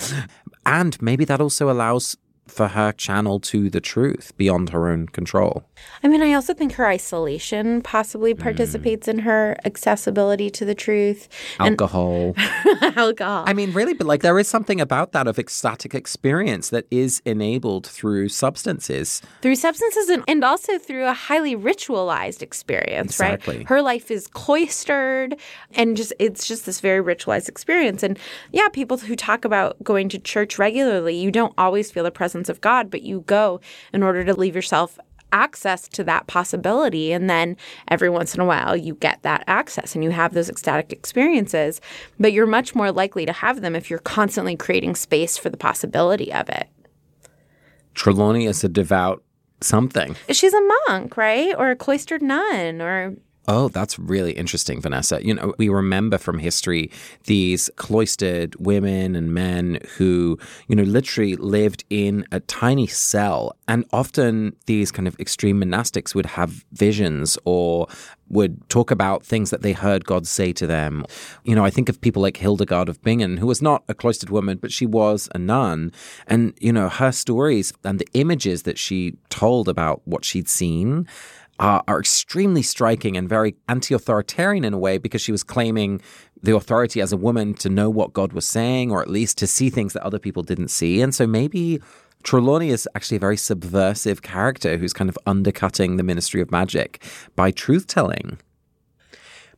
And 0.66 1.00
maybe 1.02 1.24
that 1.26 1.40
also 1.40 1.70
allows 1.70 2.18
for 2.48 2.70
her 2.70 2.92
channel 2.92 3.40
to 3.40 3.70
the 3.70 3.80
truth 3.80 4.34
beyond 4.38 4.70
her 4.70 4.90
own 4.90 5.08
control. 5.08 5.64
I 6.04 6.08
mean, 6.08 6.22
I 6.22 6.34
also 6.34 6.54
think 6.54 6.74
her 6.74 6.86
isolation 6.86 7.82
possibly 7.82 8.34
hmm. 8.34 8.42
participates 8.42 9.08
mm. 9.08 9.12
in 9.12 9.20
her 9.20 9.56
accessibility 9.66 10.50
to 10.52 10.66
the 10.66 10.76
truth. 10.76 11.28
Alcohol. 11.60 12.34
And 12.36 12.98
alcohol. 12.98 13.46
I 13.48 13.54
mean, 13.54 13.72
really, 13.74 13.94
but 13.94 14.06
like 14.06 14.22
there 14.22 14.38
is 14.38 14.48
something 14.48 14.82
about 14.82 15.12
that 15.14 15.28
of 15.28 15.40
ecstatic 15.40 15.96
experience 15.96 16.70
that 16.70 16.86
is 16.92 17.22
enabled 17.26 17.88
through 17.88 18.30
substances. 18.30 19.22
Through 19.42 19.56
substances 19.56 20.10
and, 20.10 20.24
and 20.28 20.44
also 20.44 20.78
through 20.78 21.06
a 21.06 21.14
highly 21.14 21.56
ritualized 21.56 22.42
experience, 22.42 23.12
exactly. 23.12 23.58
right? 23.60 23.68
Her 23.68 23.82
life 23.82 24.12
is 24.12 24.28
cloistered 24.28 25.38
and 25.74 25.96
just 25.96 26.14
it's 26.20 26.48
just 26.48 26.66
this 26.66 26.80
very 26.80 27.04
ritualized 27.04 27.48
experience. 27.48 28.04
And 28.04 28.20
yeah, 28.52 28.68
people 28.70 28.98
who 28.98 29.16
talk 29.16 29.46
about 29.46 29.82
going 29.84 30.10
to 30.10 30.20
church 30.20 30.60
regularly, 30.60 31.16
you 31.16 31.32
don't 31.32 31.54
always 31.58 31.92
feel 31.92 32.04
the 32.04 32.12
presence 32.12 32.31
presence 32.32 32.50
of 32.50 32.62
God, 32.62 32.90
but 32.90 33.02
you 33.02 33.22
go 33.28 33.60
in 33.94 34.04
order 34.04 34.24
to 34.24 34.34
leave 34.34 34.56
yourself 34.56 34.98
access 35.34 35.88
to 35.90 36.04
that 36.06 36.28
possibility. 36.28 37.12
And 37.12 37.30
then 37.30 37.58
every 37.90 38.10
once 38.10 38.34
in 38.36 38.42
a 38.42 38.46
while, 38.46 38.76
you 38.76 38.96
get 38.96 39.22
that 39.24 39.44
access 39.48 39.96
and 39.96 40.04
you 40.04 40.12
have 40.12 40.34
those 40.34 40.50
ecstatic 40.50 40.94
experiences. 40.94 41.82
But 42.20 42.32
you're 42.32 42.48
much 42.48 42.74
more 42.74 42.92
likely 42.92 43.26
to 43.26 43.34
have 43.34 43.62
them 43.62 43.76
if 43.76 43.90
you're 43.90 44.00
constantly 44.00 44.56
creating 44.56 44.96
space 44.96 45.38
for 45.38 45.50
the 45.50 45.58
possibility 45.58 46.32
of 46.34 46.48
it. 46.50 46.68
Trelawney 47.96 48.46
is 48.46 48.64
a 48.64 48.70
devout 48.70 49.24
something. 49.60 50.16
She's 50.30 50.54
a 50.54 50.70
monk, 50.88 51.18
right? 51.18 51.54
Or 51.58 51.72
a 51.72 51.76
cloistered 51.76 52.22
nun 52.22 52.82
or 52.82 53.16
Oh, 53.48 53.70
that's 53.70 53.98
really 53.98 54.34
interesting, 54.34 54.80
Vanessa. 54.82 55.26
You 55.26 55.34
know, 55.34 55.54
we 55.58 55.68
remember 55.68 56.18
from 56.20 56.38
history 56.38 56.92
these 57.26 57.70
cloistered 57.76 58.56
women 58.56 59.16
and 59.16 59.34
men 59.34 59.80
who, 59.98 60.38
you 60.68 60.76
know, 60.76 60.84
literally 60.84 61.36
lived 61.36 61.84
in 61.90 62.26
a 62.32 62.40
tiny 62.42 62.86
cell. 62.86 63.56
And 63.68 63.86
often 63.92 64.56
these 64.68 64.92
kind 64.92 65.08
of 65.08 65.20
extreme 65.20 65.60
monastics 65.60 66.14
would 66.14 66.28
have 66.28 66.64
visions 66.72 67.38
or 67.44 67.88
would 68.30 68.70
talk 68.70 68.92
about 68.92 69.26
things 69.26 69.50
that 69.50 69.64
they 69.64 69.74
heard 69.74 70.06
God 70.06 70.26
say 70.28 70.54
to 70.54 70.68
them. 70.68 71.06
You 71.44 71.56
know, 71.56 71.66
I 71.66 71.70
think 71.70 71.90
of 71.90 72.00
people 72.00 72.22
like 72.22 72.38
Hildegard 72.38 72.90
of 72.90 73.02
Bingen, 73.02 73.38
who 73.38 73.48
was 73.48 73.62
not 73.62 73.84
a 73.90 73.94
cloistered 73.94 74.30
woman, 74.30 74.60
but 74.60 74.72
she 74.72 74.86
was 74.86 75.28
a 75.36 75.40
nun. 75.40 75.92
And, 76.28 76.54
you 76.62 76.72
know, 76.72 76.90
her 76.90 77.12
stories 77.12 77.74
and 77.84 78.00
the 78.00 78.08
images 78.14 78.64
that 78.64 78.78
she 78.78 79.18
told 79.30 79.68
about 79.68 80.02
what 80.06 80.24
she'd 80.24 80.48
seen 80.48 81.08
uh, 81.62 81.80
are 81.88 82.00
extremely 82.00 82.64
striking 82.64 83.16
and 83.16 83.30
very 83.30 83.56
anti 83.70 83.94
authoritarian 83.94 84.66
in 84.66 84.74
a 84.74 84.80
way 84.80 84.98
because 84.98 85.22
she 85.22 85.32
was 85.32 85.44
claiming 85.44 86.02
the 86.42 86.56
authority 86.56 87.00
as 87.00 87.14
a 87.14 87.18
woman 87.18 87.54
to 87.54 87.70
know 87.70 87.88
what 87.90 88.14
God 88.14 88.34
was 88.34 88.48
saying 88.48 88.92
or 88.92 89.02
at 89.02 89.10
least 89.10 89.38
to 89.38 89.48
see 89.48 89.70
things 89.70 89.94
that 89.94 90.04
other 90.04 90.18
people 90.18 90.42
didn't 90.42 90.70
see. 90.70 91.02
And 91.02 91.14
so 91.14 91.28
maybe 91.28 91.80
Trelawney 92.24 92.70
is 92.70 92.90
actually 92.96 93.18
a 93.18 93.20
very 93.20 93.38
subversive 93.38 94.24
character 94.24 94.78
who's 94.78 94.92
kind 94.92 95.10
of 95.10 95.18
undercutting 95.28 95.98
the 95.98 96.04
ministry 96.04 96.42
of 96.42 96.52
magic 96.52 97.04
by 97.36 97.52
truth 97.52 97.86
telling. 97.86 98.40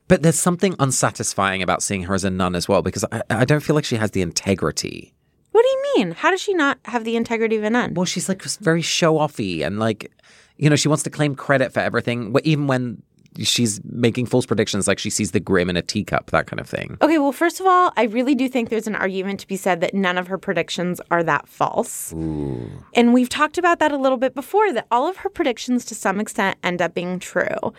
But 0.09 0.23
there's 0.23 0.39
something 0.39 0.75
unsatisfying 0.79 1.63
about 1.63 1.81
seeing 1.81 2.03
her 2.03 2.13
as 2.13 2.25
a 2.25 2.29
nun 2.29 2.53
as 2.53 2.67
well 2.67 2.81
because 2.81 3.05
I, 3.13 3.21
I 3.29 3.45
don't 3.45 3.61
feel 3.61 3.75
like 3.75 3.85
she 3.85 3.95
has 3.95 4.11
the 4.11 4.21
integrity. 4.21 5.13
What 5.51 5.63
do 5.63 5.69
you 5.69 5.83
mean? 5.95 6.11
How 6.11 6.31
does 6.31 6.41
she 6.41 6.53
not 6.53 6.79
have 6.85 7.05
the 7.05 7.15
integrity 7.15 7.55
of 7.55 7.63
a 7.63 7.69
nun? 7.69 7.93
Well, 7.93 8.05
she's 8.05 8.27
like 8.27 8.41
very 8.41 8.81
show 8.81 9.15
offy 9.15 9.65
and 9.65 9.79
like 9.79 10.11
you 10.57 10.69
know, 10.69 10.75
she 10.75 10.87
wants 10.87 11.03
to 11.03 11.09
claim 11.09 11.35
credit 11.35 11.73
for 11.73 11.79
everything, 11.79 12.35
even 12.43 12.67
when 12.67 13.01
she's 13.39 13.81
making 13.83 14.25
false 14.25 14.45
predictions 14.45 14.87
like 14.87 14.99
she 14.99 15.09
sees 15.09 15.31
the 15.31 15.39
grim 15.39 15.69
in 15.69 15.77
a 15.77 15.81
teacup 15.81 16.29
that 16.31 16.45
kind 16.47 16.59
of 16.59 16.67
thing 16.67 16.97
okay 17.01 17.17
well 17.17 17.31
first 17.31 17.59
of 17.59 17.65
all 17.65 17.91
i 17.97 18.03
really 18.03 18.35
do 18.35 18.47
think 18.47 18.69
there's 18.69 18.87
an 18.87 18.95
argument 18.95 19.39
to 19.39 19.47
be 19.47 19.55
said 19.55 19.81
that 19.81 19.93
none 19.93 20.17
of 20.17 20.27
her 20.27 20.37
predictions 20.37 21.01
are 21.09 21.23
that 21.23 21.47
false 21.47 22.13
Ooh. 22.13 22.69
and 22.93 23.13
we've 23.13 23.29
talked 23.29 23.57
about 23.57 23.79
that 23.79 23.91
a 23.91 23.97
little 23.97 24.17
bit 24.17 24.35
before 24.35 24.71
that 24.73 24.85
all 24.91 25.07
of 25.07 25.17
her 25.17 25.29
predictions 25.29 25.85
to 25.85 25.95
some 25.95 26.19
extent 26.19 26.57
end 26.63 26.81
up 26.81 26.93
being 26.93 27.19
true 27.19 27.73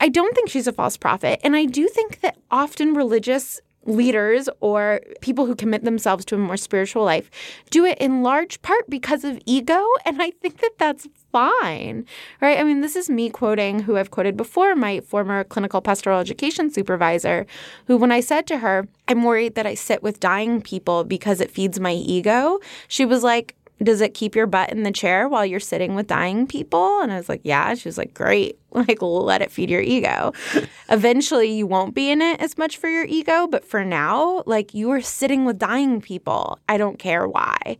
i 0.00 0.08
don't 0.08 0.34
think 0.34 0.48
she's 0.48 0.66
a 0.66 0.72
false 0.72 0.96
prophet 0.96 1.40
and 1.42 1.56
i 1.56 1.64
do 1.64 1.88
think 1.88 2.20
that 2.20 2.36
often 2.50 2.94
religious 2.94 3.60
leaders 3.88 4.48
or 4.60 5.00
people 5.20 5.46
who 5.46 5.54
commit 5.54 5.84
themselves 5.84 6.24
to 6.26 6.34
a 6.34 6.38
more 6.38 6.56
spiritual 6.56 7.04
life 7.04 7.30
do 7.70 7.84
it 7.84 7.98
in 7.98 8.22
large 8.22 8.60
part 8.62 8.88
because 8.88 9.24
of 9.24 9.40
ego. 9.46 9.82
And 10.04 10.20
I 10.22 10.30
think 10.30 10.58
that 10.60 10.72
that's 10.78 11.08
fine, 11.32 12.06
right? 12.40 12.58
I 12.58 12.64
mean, 12.64 12.80
this 12.80 12.96
is 12.96 13.10
me 13.10 13.30
quoting 13.30 13.80
who 13.80 13.96
I've 13.96 14.10
quoted 14.10 14.36
before, 14.36 14.74
my 14.74 15.00
former 15.00 15.44
clinical 15.44 15.80
pastoral 15.80 16.20
education 16.20 16.70
supervisor, 16.70 17.46
who, 17.86 17.96
when 17.96 18.12
I 18.12 18.20
said 18.20 18.46
to 18.48 18.58
her, 18.58 18.88
I'm 19.08 19.22
worried 19.22 19.54
that 19.54 19.66
I 19.66 19.74
sit 19.74 20.02
with 20.02 20.20
dying 20.20 20.60
people 20.60 21.04
because 21.04 21.40
it 21.40 21.50
feeds 21.50 21.78
my 21.80 21.92
ego, 21.92 22.58
she 22.88 23.04
was 23.04 23.22
like, 23.22 23.54
does 23.82 24.00
it 24.00 24.14
keep 24.14 24.34
your 24.34 24.46
butt 24.46 24.72
in 24.72 24.82
the 24.82 24.90
chair 24.90 25.28
while 25.28 25.46
you're 25.46 25.60
sitting 25.60 25.94
with 25.94 26.06
dying 26.06 26.46
people? 26.46 27.00
And 27.00 27.12
I 27.12 27.16
was 27.16 27.28
like, 27.28 27.42
yeah. 27.44 27.74
She 27.74 27.88
was 27.88 27.98
like, 27.98 28.14
great. 28.14 28.58
Like, 28.70 29.00
let 29.00 29.40
it 29.40 29.50
feed 29.50 29.70
your 29.70 29.80
ego. 29.80 30.34
Eventually, 30.90 31.50
you 31.50 31.66
won't 31.66 31.94
be 31.94 32.10
in 32.10 32.20
it 32.20 32.38
as 32.38 32.58
much 32.58 32.76
for 32.76 32.86
your 32.86 33.06
ego. 33.06 33.46
But 33.46 33.64
for 33.64 33.82
now, 33.82 34.42
like, 34.44 34.74
you 34.74 34.90
are 34.90 35.00
sitting 35.00 35.46
with 35.46 35.58
dying 35.58 36.02
people. 36.02 36.58
I 36.68 36.76
don't 36.76 36.98
care 36.98 37.26
why. 37.26 37.78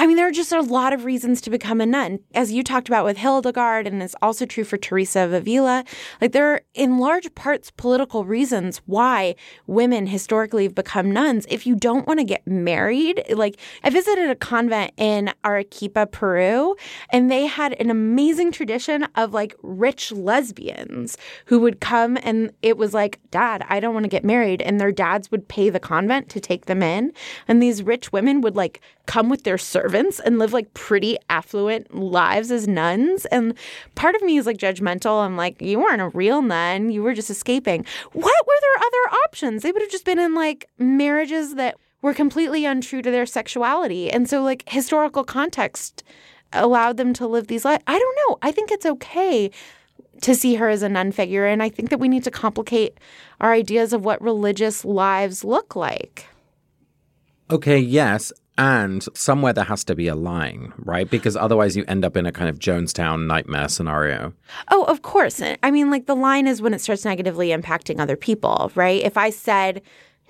I 0.00 0.06
mean, 0.06 0.16
there 0.16 0.28
are 0.28 0.32
just 0.32 0.52
a 0.52 0.60
lot 0.60 0.92
of 0.92 1.04
reasons 1.04 1.40
to 1.40 1.50
become 1.50 1.80
a 1.80 1.86
nun. 1.86 2.20
As 2.32 2.52
you 2.52 2.62
talked 2.62 2.86
about 2.86 3.04
with 3.04 3.16
Hildegard, 3.16 3.84
and 3.84 4.00
it's 4.00 4.14
also 4.22 4.46
true 4.46 4.62
for 4.62 4.76
Teresa 4.76 5.22
of 5.22 5.32
Avila, 5.32 5.84
like 6.20 6.30
there 6.30 6.52
are 6.52 6.60
in 6.72 6.98
large 6.98 7.34
parts 7.34 7.72
political 7.72 8.24
reasons 8.24 8.80
why 8.86 9.34
women 9.66 10.06
historically 10.06 10.62
have 10.62 10.74
become 10.76 11.10
nuns. 11.10 11.46
If 11.50 11.66
you 11.66 11.74
don't 11.74 12.06
want 12.06 12.20
to 12.20 12.24
get 12.24 12.46
married, 12.46 13.24
like 13.30 13.58
I 13.82 13.90
visited 13.90 14.30
a 14.30 14.36
convent 14.36 14.92
in 14.96 15.32
Arequipa, 15.44 16.06
Peru, 16.06 16.76
and 17.10 17.28
they 17.28 17.46
had 17.46 17.72
an 17.80 17.90
amazing 17.90 18.52
tradition 18.52 19.02
of 19.16 19.34
like 19.34 19.56
rich 19.64 20.12
lesbians 20.12 21.18
who 21.46 21.58
would 21.58 21.80
come 21.80 22.16
and 22.22 22.52
it 22.62 22.78
was 22.78 22.94
like, 22.94 23.18
Dad, 23.32 23.66
I 23.68 23.80
don't 23.80 23.94
want 23.94 24.04
to 24.04 24.08
get 24.08 24.24
married. 24.24 24.62
And 24.62 24.80
their 24.80 24.92
dads 24.92 25.32
would 25.32 25.48
pay 25.48 25.70
the 25.70 25.80
convent 25.80 26.28
to 26.28 26.40
take 26.40 26.66
them 26.66 26.84
in. 26.84 27.12
And 27.48 27.60
these 27.60 27.82
rich 27.82 28.12
women 28.12 28.42
would 28.42 28.54
like 28.54 28.80
come 29.06 29.28
with 29.28 29.42
their 29.42 29.58
servants 29.58 29.87
and 30.20 30.38
live 30.38 30.52
like 30.52 30.72
pretty 30.74 31.16
affluent 31.30 31.94
lives 31.94 32.50
as 32.50 32.68
nuns. 32.68 33.24
And 33.26 33.54
part 33.94 34.14
of 34.14 34.22
me 34.22 34.36
is 34.36 34.46
like 34.46 34.58
judgmental. 34.58 35.24
I'm 35.24 35.36
like, 35.36 35.60
you 35.60 35.78
weren't 35.78 36.02
a 36.02 36.08
real 36.08 36.42
nun. 36.42 36.90
You 36.90 37.02
were 37.02 37.14
just 37.14 37.30
escaping. 37.30 37.84
What 38.12 38.46
were 38.46 38.60
their 38.60 38.86
other 38.86 39.16
options? 39.24 39.62
They 39.62 39.72
would 39.72 39.82
have 39.82 39.90
just 39.90 40.04
been 40.04 40.18
in 40.18 40.34
like 40.34 40.68
marriages 40.78 41.54
that 41.54 41.76
were 42.02 42.14
completely 42.14 42.64
untrue 42.64 43.02
to 43.02 43.10
their 43.10 43.26
sexuality. 43.26 44.10
And 44.10 44.28
so, 44.28 44.42
like, 44.42 44.68
historical 44.68 45.24
context 45.24 46.04
allowed 46.52 46.96
them 46.96 47.12
to 47.14 47.26
live 47.26 47.48
these 47.48 47.64
lives. 47.64 47.82
I 47.86 47.98
don't 47.98 48.18
know. 48.28 48.38
I 48.42 48.52
think 48.52 48.70
it's 48.70 48.86
okay 48.86 49.50
to 50.22 50.34
see 50.34 50.54
her 50.56 50.68
as 50.68 50.82
a 50.82 50.88
nun 50.88 51.12
figure. 51.12 51.46
And 51.46 51.62
I 51.62 51.68
think 51.68 51.90
that 51.90 51.98
we 51.98 52.08
need 52.08 52.24
to 52.24 52.30
complicate 52.30 52.98
our 53.40 53.52
ideas 53.52 53.92
of 53.92 54.04
what 54.04 54.20
religious 54.22 54.84
lives 54.84 55.44
look 55.44 55.76
like. 55.76 56.26
Okay, 57.50 57.78
yes. 57.78 58.32
And 58.58 59.06
somewhere 59.14 59.52
there 59.52 59.64
has 59.64 59.84
to 59.84 59.94
be 59.94 60.08
a 60.08 60.16
line, 60.16 60.72
right? 60.78 61.08
Because 61.08 61.36
otherwise 61.36 61.76
you 61.76 61.84
end 61.86 62.04
up 62.04 62.16
in 62.16 62.26
a 62.26 62.32
kind 62.32 62.50
of 62.50 62.58
Jonestown 62.58 63.26
nightmare 63.28 63.68
scenario. 63.68 64.34
Oh, 64.72 64.82
of 64.84 65.02
course. 65.02 65.40
I 65.62 65.70
mean, 65.70 65.92
like 65.92 66.06
the 66.06 66.16
line 66.16 66.48
is 66.48 66.60
when 66.60 66.74
it 66.74 66.80
starts 66.80 67.04
negatively 67.04 67.50
impacting 67.50 68.00
other 68.00 68.16
people, 68.16 68.72
right? 68.74 69.00
If 69.00 69.16
I 69.16 69.30
said 69.30 69.80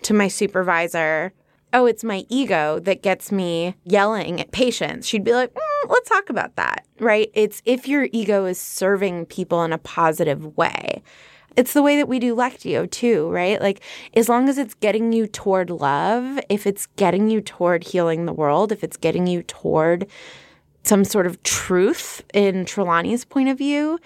to 0.03 0.13
my 0.13 0.29
supervisor, 0.29 1.33
oh, 1.73 1.87
it's 1.87 2.05
my 2.05 2.27
ego 2.29 2.79
that 2.81 3.03
gets 3.03 3.33
me 3.33 3.75
yelling 3.85 4.41
at 4.43 4.53
patients, 4.53 5.09
she'd 5.09 5.25
be 5.25 5.33
like, 5.33 5.55
mm, 5.55 5.89
let's 5.89 6.11
talk 6.11 6.29
about 6.29 6.57
that, 6.57 6.87
right? 7.01 7.31
It's 7.33 7.63
if 7.65 7.89
your 7.89 8.09
ego 8.13 8.45
is 8.45 8.61
serving 8.61 9.27
people 9.27 9.63
in 9.65 9.73
a 9.73 9.79
positive 9.79 10.55
way. 10.57 11.03
It's 11.57 11.73
the 11.73 11.83
way 11.83 11.97
that 11.97 12.09
we 12.09 12.19
do 12.19 12.37
Lectio 12.37 12.91
too, 12.91 13.29
right? 13.31 13.61
Like, 13.61 13.81
as 14.15 14.29
long 14.29 14.49
as 14.49 14.59
it's 14.59 14.75
getting 14.75 15.13
you 15.13 15.27
toward 15.27 15.71
love, 15.71 16.39
if 16.49 16.67
it's 16.67 16.87
getting 16.97 17.29
you 17.29 17.41
toward 17.41 17.85
healing 17.85 18.27
the 18.27 18.33
world, 18.33 18.71
if 18.71 18.85
it's 18.85 18.97
getting 18.97 19.27
you 19.27 19.43
toward 19.43 20.07
some 20.85 21.05
sort 21.05 21.27
of 21.27 21.43
truth 21.43 22.23
in 22.33 22.65
Trelawney's 22.65 23.25
point 23.25 23.49
of 23.49 23.59
view, 23.59 23.99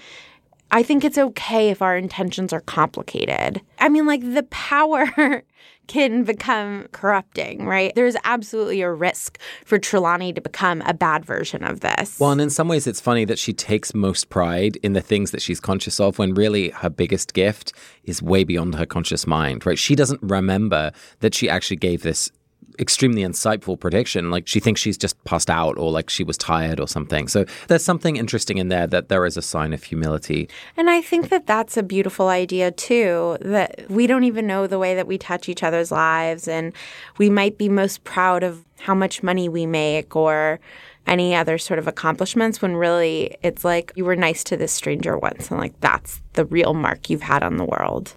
I 0.70 0.82
think 0.82 1.04
it's 1.04 1.18
okay 1.18 1.68
if 1.68 1.82
our 1.82 1.96
intentions 1.96 2.52
are 2.52 2.62
complicated. 2.62 3.60
I 3.78 3.90
mean, 3.90 4.06
like, 4.06 4.22
the 4.22 4.44
power 4.44 5.42
can 5.86 6.24
become 6.24 6.86
corrupting, 6.92 7.66
right? 7.66 7.94
There's 7.94 8.16
absolutely 8.24 8.80
a 8.82 8.90
risk 8.90 9.38
for 9.64 9.78
Trelawney 9.78 10.32
to 10.32 10.40
become 10.40 10.82
a 10.82 10.94
bad 10.94 11.24
version 11.24 11.64
of 11.64 11.80
this. 11.80 12.18
Well, 12.18 12.30
and 12.30 12.40
in 12.40 12.50
some 12.50 12.68
ways, 12.68 12.86
it's 12.86 13.00
funny 13.00 13.24
that 13.24 13.38
she 13.38 13.52
takes 13.52 13.94
most 13.94 14.28
pride 14.28 14.76
in 14.82 14.92
the 14.92 15.00
things 15.00 15.30
that 15.32 15.42
she's 15.42 15.60
conscious 15.60 16.00
of 16.00 16.18
when 16.18 16.34
really 16.34 16.70
her 16.70 16.90
biggest 16.90 17.34
gift 17.34 17.72
is 18.04 18.22
way 18.22 18.44
beyond 18.44 18.74
her 18.76 18.86
conscious 18.86 19.26
mind, 19.26 19.66
right? 19.66 19.78
She 19.78 19.94
doesn't 19.94 20.22
remember 20.22 20.92
that 21.20 21.34
she 21.34 21.48
actually 21.48 21.76
gave 21.76 22.02
this 22.02 22.30
extremely 22.78 23.22
insightful 23.22 23.78
prediction. 23.78 24.30
Like 24.30 24.46
she 24.46 24.60
thinks 24.60 24.80
she's 24.80 24.98
just 24.98 25.22
passed 25.24 25.50
out 25.50 25.78
or 25.78 25.90
like 25.90 26.10
she 26.10 26.24
was 26.24 26.36
tired 26.36 26.80
or 26.80 26.88
something. 26.88 27.28
So 27.28 27.44
there's 27.68 27.84
something 27.84 28.16
interesting 28.16 28.58
in 28.58 28.68
there 28.68 28.86
that 28.86 29.08
there 29.08 29.24
is 29.26 29.36
a 29.36 29.42
sign 29.42 29.72
of 29.72 29.82
humility. 29.82 30.48
And 30.76 30.90
I 30.90 31.00
think 31.02 31.28
that 31.28 31.46
that's 31.46 31.76
a 31.76 31.82
beautiful 31.82 32.28
idea 32.28 32.70
too, 32.70 33.38
that 33.40 33.88
we 33.88 34.06
don't 34.06 34.24
even 34.24 34.46
know 34.46 34.66
the 34.66 34.78
way 34.78 34.94
that 34.94 35.06
we 35.06 35.18
touch 35.18 35.48
each 35.48 35.62
other's 35.62 35.90
lives. 35.90 36.48
And 36.48 36.72
we 37.18 37.30
might 37.30 37.58
be 37.58 37.68
most 37.68 38.04
proud 38.04 38.42
of 38.42 38.64
how 38.80 38.94
much 38.94 39.22
money 39.22 39.48
we 39.48 39.66
make 39.66 40.16
or 40.16 40.60
any 41.06 41.34
other 41.34 41.58
sort 41.58 41.78
of 41.78 41.88
accomplishments 41.88 42.62
when 42.62 42.76
really 42.76 43.36
it's 43.42 43.64
like 43.64 43.92
you 43.96 44.04
were 44.04 44.16
nice 44.16 44.44
to 44.44 44.56
this 44.56 44.72
stranger 44.72 45.18
once 45.18 45.50
and 45.50 45.58
like 45.58 45.78
that's 45.80 46.20
the 46.34 46.44
real 46.44 46.74
mark 46.74 47.10
you've 47.10 47.22
had 47.22 47.42
on 47.42 47.56
the 47.56 47.64
world. 47.64 48.16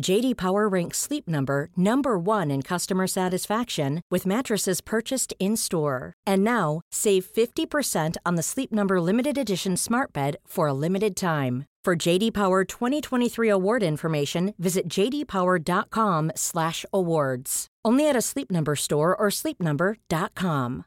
JD 0.00 0.36
Power 0.36 0.68
ranks 0.68 0.98
Sleep 0.98 1.28
Number 1.28 1.68
number 1.76 2.18
1 2.18 2.50
in 2.50 2.62
customer 2.62 3.06
satisfaction 3.06 4.00
with 4.10 4.26
mattresses 4.26 4.80
purchased 4.80 5.32
in-store. 5.38 6.14
And 6.26 6.42
now, 6.42 6.80
save 6.90 7.26
50% 7.26 8.16
on 8.26 8.34
the 8.36 8.42
Sleep 8.42 8.72
Number 8.72 9.00
limited 9.00 9.38
edition 9.38 9.76
smart 9.76 10.12
bed 10.12 10.36
for 10.46 10.66
a 10.66 10.72
limited 10.72 11.14
time. 11.14 11.66
For 11.84 11.94
JD 11.96 12.34
Power 12.34 12.64
2023 12.64 13.48
award 13.48 13.82
information, 13.82 14.54
visit 14.58 14.86
jdpower.com/awards. 14.88 17.66
Only 17.84 18.08
at 18.08 18.16
a 18.16 18.22
Sleep 18.22 18.50
Number 18.50 18.74
store 18.76 19.16
or 19.16 19.30
sleepnumber.com. 19.30 20.84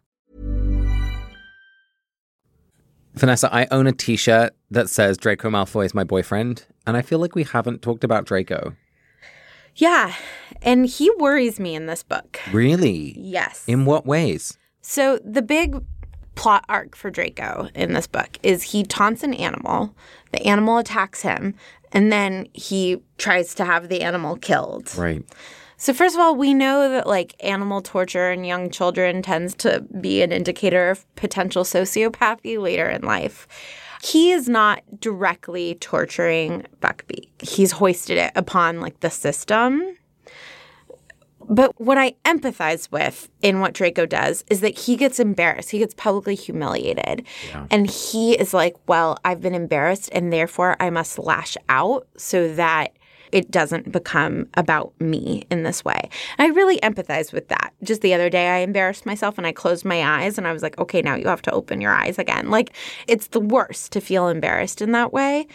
Vanessa, 3.15 3.47
I 3.53 3.67
own 3.69 3.85
a 3.87 3.91
T-shirt 3.91 4.55
that 4.71 4.89
says 4.89 5.17
Draco 5.17 5.47
Malfoy 5.49 5.85
is 5.85 5.93
my 5.93 6.03
boyfriend, 6.03 6.65
and 6.87 6.97
I 6.97 7.03
feel 7.03 7.19
like 7.19 7.35
we 7.35 7.43
haven't 7.43 7.83
talked 7.83 8.03
about 8.03 8.25
Draco. 8.25 8.75
Yeah, 9.75 10.13
and 10.61 10.85
he 10.85 11.11
worries 11.17 11.59
me 11.59 11.75
in 11.75 11.87
this 11.87 12.03
book. 12.03 12.39
Really? 12.51 13.15
Yes. 13.17 13.63
In 13.67 13.85
what 13.85 14.05
ways? 14.05 14.57
So 14.81 15.19
the 15.23 15.41
big 15.41 15.83
plot 16.35 16.65
arc 16.67 16.95
for 16.95 17.09
Draco 17.09 17.69
in 17.75 17.93
this 17.93 18.07
book 18.07 18.37
is 18.43 18.63
he 18.63 18.83
taunts 18.83 19.23
an 19.23 19.33
animal, 19.33 19.95
the 20.31 20.45
animal 20.45 20.77
attacks 20.77 21.21
him, 21.21 21.55
and 21.91 22.11
then 22.11 22.47
he 22.53 23.01
tries 23.17 23.53
to 23.55 23.65
have 23.65 23.89
the 23.89 24.01
animal 24.01 24.35
killed. 24.37 24.95
Right. 24.95 25.23
So 25.77 25.93
first 25.93 26.15
of 26.15 26.21
all, 26.21 26.35
we 26.35 26.53
know 26.53 26.89
that 26.89 27.07
like 27.07 27.35
animal 27.45 27.81
torture 27.81 28.31
in 28.31 28.43
young 28.45 28.69
children 28.69 29.21
tends 29.21 29.53
to 29.55 29.81
be 29.99 30.21
an 30.21 30.31
indicator 30.31 30.89
of 30.89 31.15
potential 31.15 31.63
sociopathy 31.63 32.57
later 32.59 32.89
in 32.89 33.01
life. 33.01 33.47
He 34.03 34.31
is 34.31 34.49
not 34.49 34.83
directly 34.99 35.75
torturing 35.75 36.65
Buckbeak. 36.81 37.29
He's 37.41 37.71
hoisted 37.71 38.17
it 38.17 38.33
upon 38.35 38.81
like 38.81 38.99
the 38.99 39.09
system. 39.09 39.97
But 41.49 41.79
what 41.79 41.97
I 41.97 42.15
empathize 42.25 42.91
with 42.91 43.29
in 43.41 43.59
what 43.59 43.73
Draco 43.73 44.05
does 44.05 44.43
is 44.49 44.59
that 44.61 44.77
he 44.77 44.97
gets 44.97 45.19
embarrassed. 45.19 45.71
He 45.71 45.79
gets 45.79 45.93
publicly 45.93 46.35
humiliated. 46.35 47.25
Yeah. 47.49 47.67
And 47.71 47.89
he 47.89 48.33
is 48.33 48.53
like, 48.53 48.75
well, 48.87 49.17
I've 49.23 49.41
been 49.41 49.55
embarrassed 49.55 50.09
and 50.11 50.33
therefore 50.33 50.75
I 50.81 50.89
must 50.89 51.17
lash 51.17 51.55
out 51.69 52.07
so 52.17 52.53
that 52.55 52.93
it 53.33 53.49
doesn't 53.49 53.91
become 53.91 54.47
about 54.53 54.93
me 55.01 55.43
in 55.49 55.63
this 55.63 55.83
way. 55.83 56.09
I 56.37 56.47
really 56.47 56.79
empathize 56.81 57.33
with 57.33 57.47
that. 57.49 57.73
Just 57.81 58.01
the 58.01 58.13
other 58.13 58.29
day, 58.29 58.49
I 58.49 58.59
embarrassed 58.59 59.07
myself 59.07 59.39
and 59.39 59.47
I 59.47 59.51
closed 59.51 59.83
my 59.83 60.03
eyes 60.03 60.37
and 60.37 60.47
I 60.47 60.53
was 60.53 60.61
like, 60.61 60.77
okay, 60.77 61.01
now 61.01 61.15
you 61.15 61.27
have 61.27 61.41
to 61.41 61.51
open 61.51 61.81
your 61.81 61.91
eyes 61.91 62.19
again. 62.19 62.51
Like, 62.51 62.73
it's 63.07 63.27
the 63.27 63.39
worst 63.39 63.91
to 63.93 64.01
feel 64.01 64.27
embarrassed 64.27 64.81
in 64.81 64.91
that 64.91 65.11
way. 65.11 65.47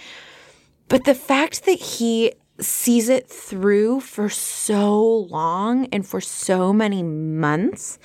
But 0.88 1.04
the 1.04 1.14
fact 1.14 1.66
that 1.66 1.78
he 1.78 2.32
sees 2.60 3.08
it 3.08 3.28
through 3.28 4.00
for 4.00 4.28
so 4.28 5.00
long 5.30 5.86
and 5.92 6.04
for 6.04 6.20
so 6.20 6.72
many 6.72 7.04
months, 7.04 8.00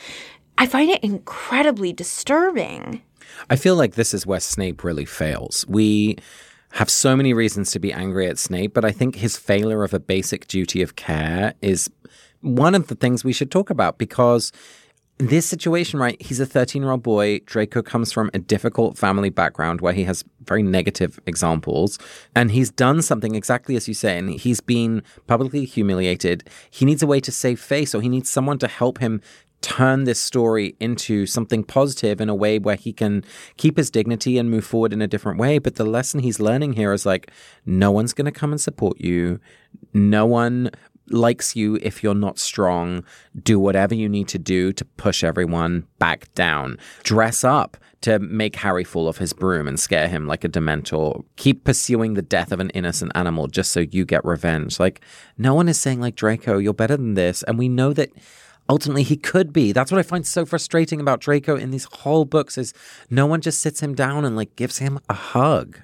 I 0.59 0.67
find 0.67 0.91
it 0.91 1.03
incredibly 1.03 1.93
disturbing. 1.93 3.01
I 3.49 3.55
feel 3.55 3.75
like 3.75 3.95
this 3.95 4.13
is 4.13 4.27
where 4.27 4.39
Snape 4.39 4.83
really 4.83 5.05
fails. 5.05 5.65
We 5.67 6.17
have 6.73 6.89
so 6.89 7.15
many 7.15 7.33
reasons 7.33 7.71
to 7.71 7.79
be 7.79 7.93
angry 7.93 8.27
at 8.27 8.39
Snape, 8.39 8.73
but 8.73 8.83
I 8.83 8.91
think 8.91 9.15
his 9.15 9.37
failure 9.37 9.83
of 9.83 9.93
a 9.93 9.99
basic 9.99 10.47
duty 10.47 10.81
of 10.81 10.95
care 10.95 11.53
is 11.61 11.89
one 12.41 12.73
of 12.73 12.87
the 12.87 12.95
things 12.95 13.23
we 13.23 13.31
should 13.31 13.51
talk 13.51 13.69
about 13.69 13.99
because 13.99 14.51
this 15.19 15.45
situation, 15.45 15.99
right? 15.99 16.19
He's 16.21 16.39
a 16.39 16.45
13 16.45 16.81
year 16.81 16.91
old 16.91 17.03
boy. 17.03 17.39
Draco 17.45 17.81
comes 17.81 18.11
from 18.11 18.31
a 18.33 18.39
difficult 18.39 18.97
family 18.97 19.29
background 19.29 19.81
where 19.81 19.93
he 19.93 20.03
has 20.05 20.23
very 20.45 20.63
negative 20.63 21.19
examples. 21.27 21.99
And 22.35 22.51
he's 22.51 22.71
done 22.71 23.01
something 23.01 23.35
exactly 23.35 23.75
as 23.75 23.87
you 23.87 23.93
say. 23.93 24.17
And 24.17 24.31
he's 24.31 24.59
been 24.59 25.03
publicly 25.27 25.65
humiliated. 25.65 26.49
He 26.69 26.85
needs 26.85 27.03
a 27.03 27.07
way 27.07 27.19
to 27.21 27.31
save 27.31 27.59
face, 27.59 27.93
or 27.93 28.01
he 28.01 28.09
needs 28.09 28.29
someone 28.29 28.57
to 28.59 28.67
help 28.67 28.97
him 28.97 29.21
turn 29.63 30.03
this 30.03 30.21
story 30.21 30.75
into 30.79 31.25
something 31.25 31.63
positive 31.63 32.21
in 32.21 32.29
a 32.29 32.35
way 32.35 32.59
where 32.59 32.75
he 32.75 32.93
can 32.93 33.23
keep 33.57 33.77
his 33.77 33.89
dignity 33.89 34.37
and 34.37 34.51
move 34.51 34.65
forward 34.65 34.93
in 34.93 35.01
a 35.01 35.07
different 35.07 35.39
way. 35.39 35.57
But 35.57 35.75
the 35.75 35.85
lesson 35.85 36.19
he's 36.19 36.39
learning 36.39 36.73
here 36.73 36.93
is 36.93 37.05
like, 37.05 37.31
no 37.65 37.89
one's 37.89 38.13
going 38.13 38.25
to 38.25 38.31
come 38.31 38.51
and 38.51 38.61
support 38.61 38.99
you. 38.99 39.39
No 39.93 40.25
one 40.25 40.69
likes 41.09 41.55
you 41.55 41.79
if 41.81 42.03
you're 42.03 42.13
not 42.13 42.37
strong. 42.37 43.03
Do 43.41 43.59
whatever 43.59 43.95
you 43.95 44.07
need 44.07 44.27
to 44.29 44.37
do 44.37 44.73
to 44.73 44.85
push 44.85 45.23
everyone 45.23 45.87
back 45.97 46.31
down. 46.35 46.77
Dress 47.03 47.43
up 47.43 47.77
to 48.01 48.19
make 48.19 48.57
Harry 48.57 48.83
fall 48.83 49.07
off 49.07 49.17
his 49.17 49.31
broom 49.31 49.65
and 49.65 49.79
scare 49.79 50.09
him 50.09 50.27
like 50.27 50.43
a 50.43 50.49
dementor. 50.49 51.23
Keep 51.37 51.63
pursuing 51.63 52.15
the 52.15 52.21
death 52.21 52.51
of 52.51 52.59
an 52.59 52.69
innocent 52.71 53.13
animal 53.15 53.47
just 53.47 53.71
so 53.71 53.79
you 53.79 54.03
get 54.03 54.25
revenge. 54.25 54.77
Like, 54.77 54.99
no 55.37 55.53
one 55.55 55.69
is 55.69 55.79
saying, 55.79 56.01
like, 56.01 56.15
Draco, 56.15 56.57
you're 56.57 56.73
better 56.73 56.97
than 56.97 57.13
this. 57.13 57.43
And 57.43 57.57
we 57.57 57.69
know 57.69 57.93
that 57.93 58.11
ultimately 58.73 59.03
he 59.03 59.15
could 59.15 59.53
be. 59.53 59.71
That's 59.71 59.91
what 59.91 59.99
I 59.99 60.01
find 60.01 60.25
so 60.25 60.47
frustrating 60.47 60.99
about 60.99 61.19
Draco 61.19 61.55
in 61.55 61.69
these 61.69 61.83
whole 61.83 62.25
books 62.25 62.57
is 62.57 62.73
no 63.07 63.27
one 63.27 63.39
just 63.39 63.61
sits 63.61 63.83
him 63.83 63.93
down 63.93 64.25
and 64.25 64.35
like 64.35 64.55
gives 64.55 64.79
him 64.79 64.99
a 65.07 65.13
hug. 65.13 65.79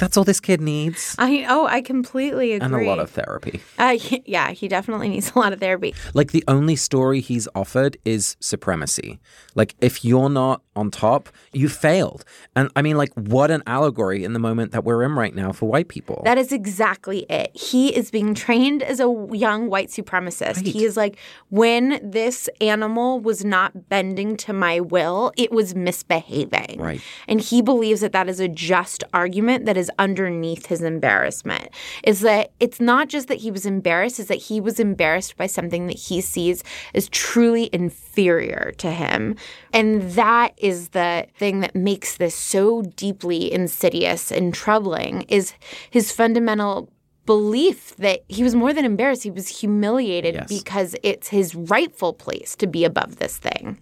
That's 0.00 0.16
all 0.16 0.24
this 0.24 0.40
kid 0.40 0.60
needs. 0.60 1.14
I 1.18 1.46
oh, 1.48 1.66
I 1.66 1.82
completely 1.82 2.54
agree. 2.54 2.66
And 2.66 2.74
a 2.74 2.88
lot 2.88 2.98
of 2.98 3.10
therapy. 3.10 3.60
Uh, 3.78 3.98
yeah, 4.24 4.50
he 4.50 4.66
definitely 4.66 5.08
needs 5.14 5.30
a 5.34 5.38
lot 5.38 5.52
of 5.52 5.60
therapy. 5.60 5.94
Like 6.14 6.32
the 6.32 6.42
only 6.48 6.74
story 6.74 7.20
he's 7.20 7.46
offered 7.54 7.98
is 8.04 8.36
supremacy. 8.40 9.20
Like 9.54 9.74
if 9.80 10.04
you're 10.04 10.30
not 10.30 10.62
on 10.74 10.90
top, 10.90 11.28
you 11.52 11.68
failed. 11.68 12.24
And 12.56 12.70
I 12.74 12.82
mean, 12.82 12.96
like 12.96 13.12
what 13.14 13.50
an 13.50 13.62
allegory 13.66 14.24
in 14.24 14.32
the 14.32 14.38
moment 14.38 14.72
that 14.72 14.84
we're 14.84 15.02
in 15.02 15.12
right 15.12 15.34
now 15.34 15.52
for 15.52 15.68
white 15.68 15.88
people. 15.88 16.22
That 16.24 16.38
is 16.38 16.50
exactly 16.50 17.26
it. 17.28 17.54
He 17.54 17.94
is 17.94 18.10
being 18.10 18.34
trained 18.34 18.82
as 18.82 19.00
a 19.00 19.28
young 19.32 19.68
white 19.68 19.88
supremacist. 19.88 20.56
Right. 20.56 20.66
He 20.66 20.84
is 20.84 20.96
like, 20.96 21.18
when 21.50 22.00
this 22.02 22.48
animal 22.60 23.20
was 23.20 23.44
not 23.44 23.88
bending 23.90 24.36
to 24.38 24.54
my 24.54 24.80
will, 24.80 25.32
it 25.36 25.52
was 25.52 25.74
misbehaving. 25.74 26.76
Right. 26.78 27.02
And 27.28 27.40
he 27.40 27.60
believes 27.60 28.00
that 28.00 28.12
that 28.12 28.28
is 28.28 28.40
a 28.40 28.48
just 28.48 29.04
argument 29.12 29.66
that 29.66 29.76
is 29.76 29.89
underneath 29.98 30.66
his 30.66 30.82
embarrassment 30.82 31.68
is 32.04 32.20
that 32.20 32.52
it's 32.60 32.80
not 32.80 33.08
just 33.08 33.28
that 33.28 33.38
he 33.38 33.50
was 33.50 33.66
embarrassed, 33.66 34.18
is 34.18 34.26
that 34.26 34.36
he 34.36 34.60
was 34.60 34.80
embarrassed 34.80 35.36
by 35.36 35.46
something 35.46 35.86
that 35.86 35.98
he 35.98 36.20
sees 36.20 36.62
as 36.94 37.08
truly 37.08 37.70
inferior 37.72 38.72
to 38.78 38.90
him. 38.90 39.36
And 39.72 40.02
that 40.12 40.54
is 40.56 40.90
the 40.90 41.26
thing 41.36 41.60
that 41.60 41.74
makes 41.74 42.16
this 42.16 42.34
so 42.34 42.82
deeply 42.82 43.52
insidious 43.52 44.30
and 44.30 44.52
troubling 44.54 45.22
is 45.22 45.52
his 45.90 46.12
fundamental 46.12 46.90
belief 47.26 47.94
that 47.96 48.24
he 48.28 48.42
was 48.42 48.54
more 48.54 48.72
than 48.72 48.84
embarrassed, 48.84 49.22
he 49.22 49.30
was 49.30 49.46
humiliated 49.46 50.34
yes. 50.34 50.48
because 50.48 50.96
it's 51.02 51.28
his 51.28 51.54
rightful 51.54 52.12
place 52.12 52.56
to 52.56 52.66
be 52.66 52.84
above 52.84 53.16
this 53.16 53.36
thing. 53.36 53.78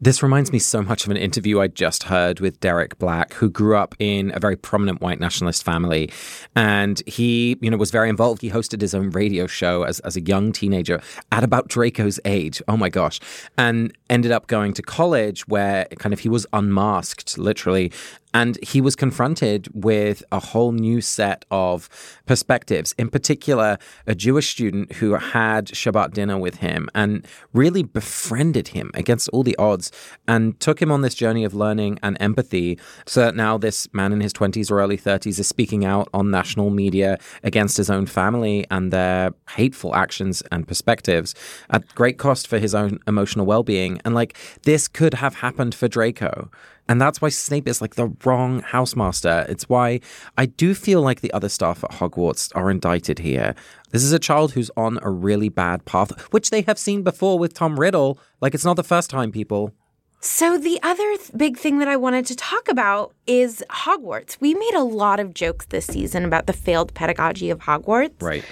This 0.00 0.22
reminds 0.22 0.52
me 0.52 0.60
so 0.60 0.80
much 0.80 1.04
of 1.04 1.10
an 1.10 1.16
interview 1.16 1.60
I 1.60 1.66
just 1.66 2.04
heard 2.04 2.38
with 2.38 2.60
Derek 2.60 3.00
Black, 3.00 3.34
who 3.34 3.50
grew 3.50 3.76
up 3.76 3.96
in 3.98 4.30
a 4.32 4.38
very 4.38 4.54
prominent 4.54 5.00
white 5.00 5.18
nationalist 5.18 5.64
family. 5.64 6.08
And 6.54 7.02
he, 7.04 7.56
you 7.60 7.68
know, 7.68 7.76
was 7.76 7.90
very 7.90 8.08
involved. 8.08 8.40
He 8.40 8.50
hosted 8.50 8.80
his 8.80 8.94
own 8.94 9.10
radio 9.10 9.48
show 9.48 9.82
as, 9.82 9.98
as 10.00 10.16
a 10.16 10.20
young 10.20 10.52
teenager 10.52 11.00
at 11.32 11.42
about 11.42 11.66
Draco's 11.66 12.20
age. 12.24 12.62
Oh 12.68 12.76
my 12.76 12.88
gosh. 12.88 13.18
And 13.56 13.92
ended 14.08 14.30
up 14.30 14.46
going 14.46 14.72
to 14.74 14.82
college 14.82 15.48
where 15.48 15.86
kind 15.98 16.12
of 16.12 16.20
he 16.20 16.28
was 16.28 16.46
unmasked, 16.52 17.36
literally, 17.36 17.90
and 18.38 18.56
he 18.62 18.80
was 18.80 18.94
confronted 18.94 19.68
with 19.74 20.22
a 20.30 20.38
whole 20.38 20.70
new 20.70 21.00
set 21.00 21.44
of 21.50 21.88
perspectives, 22.24 22.94
in 22.96 23.10
particular, 23.10 23.78
a 24.06 24.14
Jewish 24.14 24.48
student 24.50 24.92
who 24.92 25.14
had 25.14 25.66
Shabbat 25.66 26.12
dinner 26.12 26.38
with 26.38 26.58
him 26.58 26.88
and 26.94 27.26
really 27.52 27.82
befriended 27.82 28.68
him 28.68 28.92
against 28.94 29.28
all 29.30 29.42
the 29.42 29.56
odds 29.56 29.90
and 30.28 30.58
took 30.60 30.80
him 30.80 30.92
on 30.92 31.00
this 31.02 31.16
journey 31.16 31.42
of 31.42 31.52
learning 31.52 31.98
and 32.00 32.16
empathy. 32.20 32.78
So 33.06 33.22
that 33.22 33.34
now 33.34 33.58
this 33.58 33.92
man 33.92 34.12
in 34.12 34.20
his 34.20 34.32
20s 34.32 34.70
or 34.70 34.80
early 34.80 34.98
30s 34.98 35.40
is 35.40 35.48
speaking 35.48 35.84
out 35.84 36.08
on 36.14 36.30
national 36.30 36.70
media 36.70 37.18
against 37.42 37.76
his 37.76 37.90
own 37.90 38.06
family 38.06 38.64
and 38.70 38.92
their 38.92 39.32
hateful 39.50 39.96
actions 39.96 40.44
and 40.52 40.68
perspectives 40.68 41.34
at 41.70 41.92
great 41.96 42.18
cost 42.18 42.46
for 42.46 42.60
his 42.60 42.72
own 42.72 43.00
emotional 43.08 43.46
well 43.46 43.64
being. 43.64 44.00
And 44.04 44.14
like 44.14 44.36
this 44.62 44.86
could 44.86 45.14
have 45.14 45.34
happened 45.36 45.74
for 45.74 45.88
Draco. 45.88 46.52
And 46.88 47.00
that's 47.00 47.20
why 47.20 47.28
Snape 47.28 47.68
is 47.68 47.80
like 47.82 47.96
the 47.96 48.08
wrong 48.24 48.62
housemaster. 48.62 49.48
It's 49.48 49.68
why 49.68 50.00
I 50.38 50.46
do 50.46 50.74
feel 50.74 51.02
like 51.02 51.20
the 51.20 51.32
other 51.32 51.48
staff 51.48 51.84
at 51.84 51.90
Hogwarts 51.90 52.50
are 52.54 52.70
indicted 52.70 53.18
here. 53.18 53.54
This 53.90 54.02
is 54.02 54.12
a 54.12 54.18
child 54.18 54.52
who's 54.52 54.70
on 54.76 54.98
a 55.02 55.10
really 55.10 55.50
bad 55.50 55.84
path, 55.84 56.10
which 56.32 56.50
they 56.50 56.62
have 56.62 56.78
seen 56.78 57.02
before 57.02 57.38
with 57.38 57.54
Tom 57.54 57.78
Riddle. 57.78 58.18
Like, 58.40 58.54
it's 58.54 58.64
not 58.64 58.76
the 58.76 58.84
first 58.84 59.10
time, 59.10 59.32
people. 59.32 59.72
So, 60.20 60.58
the 60.58 60.80
other 60.82 61.16
th- 61.16 61.30
big 61.36 61.56
thing 61.56 61.78
that 61.78 61.86
I 61.86 61.96
wanted 61.96 62.26
to 62.26 62.34
talk 62.34 62.68
about 62.68 63.14
is 63.26 63.62
Hogwarts. 63.70 64.36
We 64.40 64.52
made 64.52 64.74
a 64.74 64.82
lot 64.82 65.20
of 65.20 65.32
jokes 65.32 65.66
this 65.66 65.86
season 65.86 66.24
about 66.24 66.46
the 66.48 66.52
failed 66.52 66.92
pedagogy 66.92 67.50
of 67.50 67.60
Hogwarts. 67.60 68.20
Right. 68.20 68.44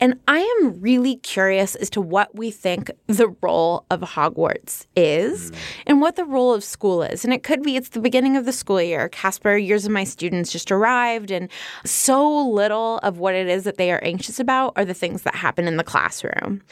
And 0.00 0.18
I 0.26 0.40
am 0.60 0.80
really 0.80 1.16
curious 1.16 1.74
as 1.74 1.90
to 1.90 2.00
what 2.00 2.34
we 2.34 2.50
think 2.50 2.90
the 3.06 3.28
role 3.42 3.84
of 3.90 4.00
Hogwarts 4.00 4.86
is 4.96 5.50
mm. 5.50 5.56
and 5.86 6.00
what 6.00 6.16
the 6.16 6.24
role 6.24 6.54
of 6.54 6.64
school 6.64 7.02
is. 7.02 7.24
And 7.24 7.34
it 7.34 7.42
could 7.42 7.62
be 7.62 7.76
it's 7.76 7.90
the 7.90 8.00
beginning 8.00 8.36
of 8.36 8.46
the 8.46 8.52
school 8.52 8.80
year. 8.80 9.10
Casper, 9.10 9.56
years 9.56 9.84
of 9.84 9.92
my 9.92 10.04
students 10.04 10.50
just 10.50 10.72
arrived, 10.72 11.30
and 11.30 11.50
so 11.84 12.48
little 12.48 12.98
of 13.02 13.18
what 13.18 13.34
it 13.34 13.46
is 13.46 13.64
that 13.64 13.76
they 13.76 13.92
are 13.92 14.02
anxious 14.02 14.40
about 14.40 14.72
are 14.76 14.84
the 14.84 14.94
things 14.94 15.22
that 15.22 15.34
happen 15.34 15.68
in 15.68 15.76
the 15.76 15.84
classroom 15.84 16.62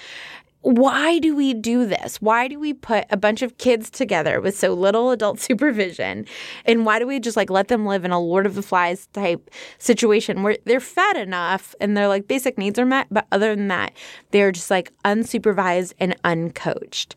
why 0.69 1.19
do 1.19 1.35
we 1.35 1.55
do 1.55 1.87
this? 1.87 2.21
Why 2.21 2.47
do 2.47 2.61
we 2.61 2.75
put 2.75 3.07
a 3.09 3.17
bunch 3.17 3.41
of 3.41 3.57
kids 3.57 3.89
together 3.89 4.39
with 4.39 4.55
so 4.55 4.75
little 4.75 5.11
adult 5.11 5.41
supervision? 5.41 6.27
And 6.67 6.85
why 6.85 6.99
do 6.99 7.07
we 7.07 7.21
just 7.21 7.39
like 7.39 7.49
let 7.49 7.69
them 7.69 7.87
live 7.87 8.05
in 8.05 8.11
a 8.11 8.21
Lord 8.21 8.45
of 8.45 8.55
the 8.55 8.63
Flies 8.63 9.07
type 9.15 9.51
situation 9.79 10.43
where 10.43 10.59
they're 10.67 10.79
fed 10.79 11.17
enough 11.17 11.75
and 11.81 11.97
their 11.97 12.07
like 12.07 12.29
basic 12.29 12.59
needs 12.59 12.79
are 12.79 12.85
met, 12.85 13.07
but 13.11 13.27
other 13.33 13.57
than 13.57 13.69
that, 13.69 13.93
they're 14.31 14.53
just 14.53 14.71
like 14.71 14.93
unsupervised 15.07 15.95
and 15.99 16.21
uncoached? 16.23 17.15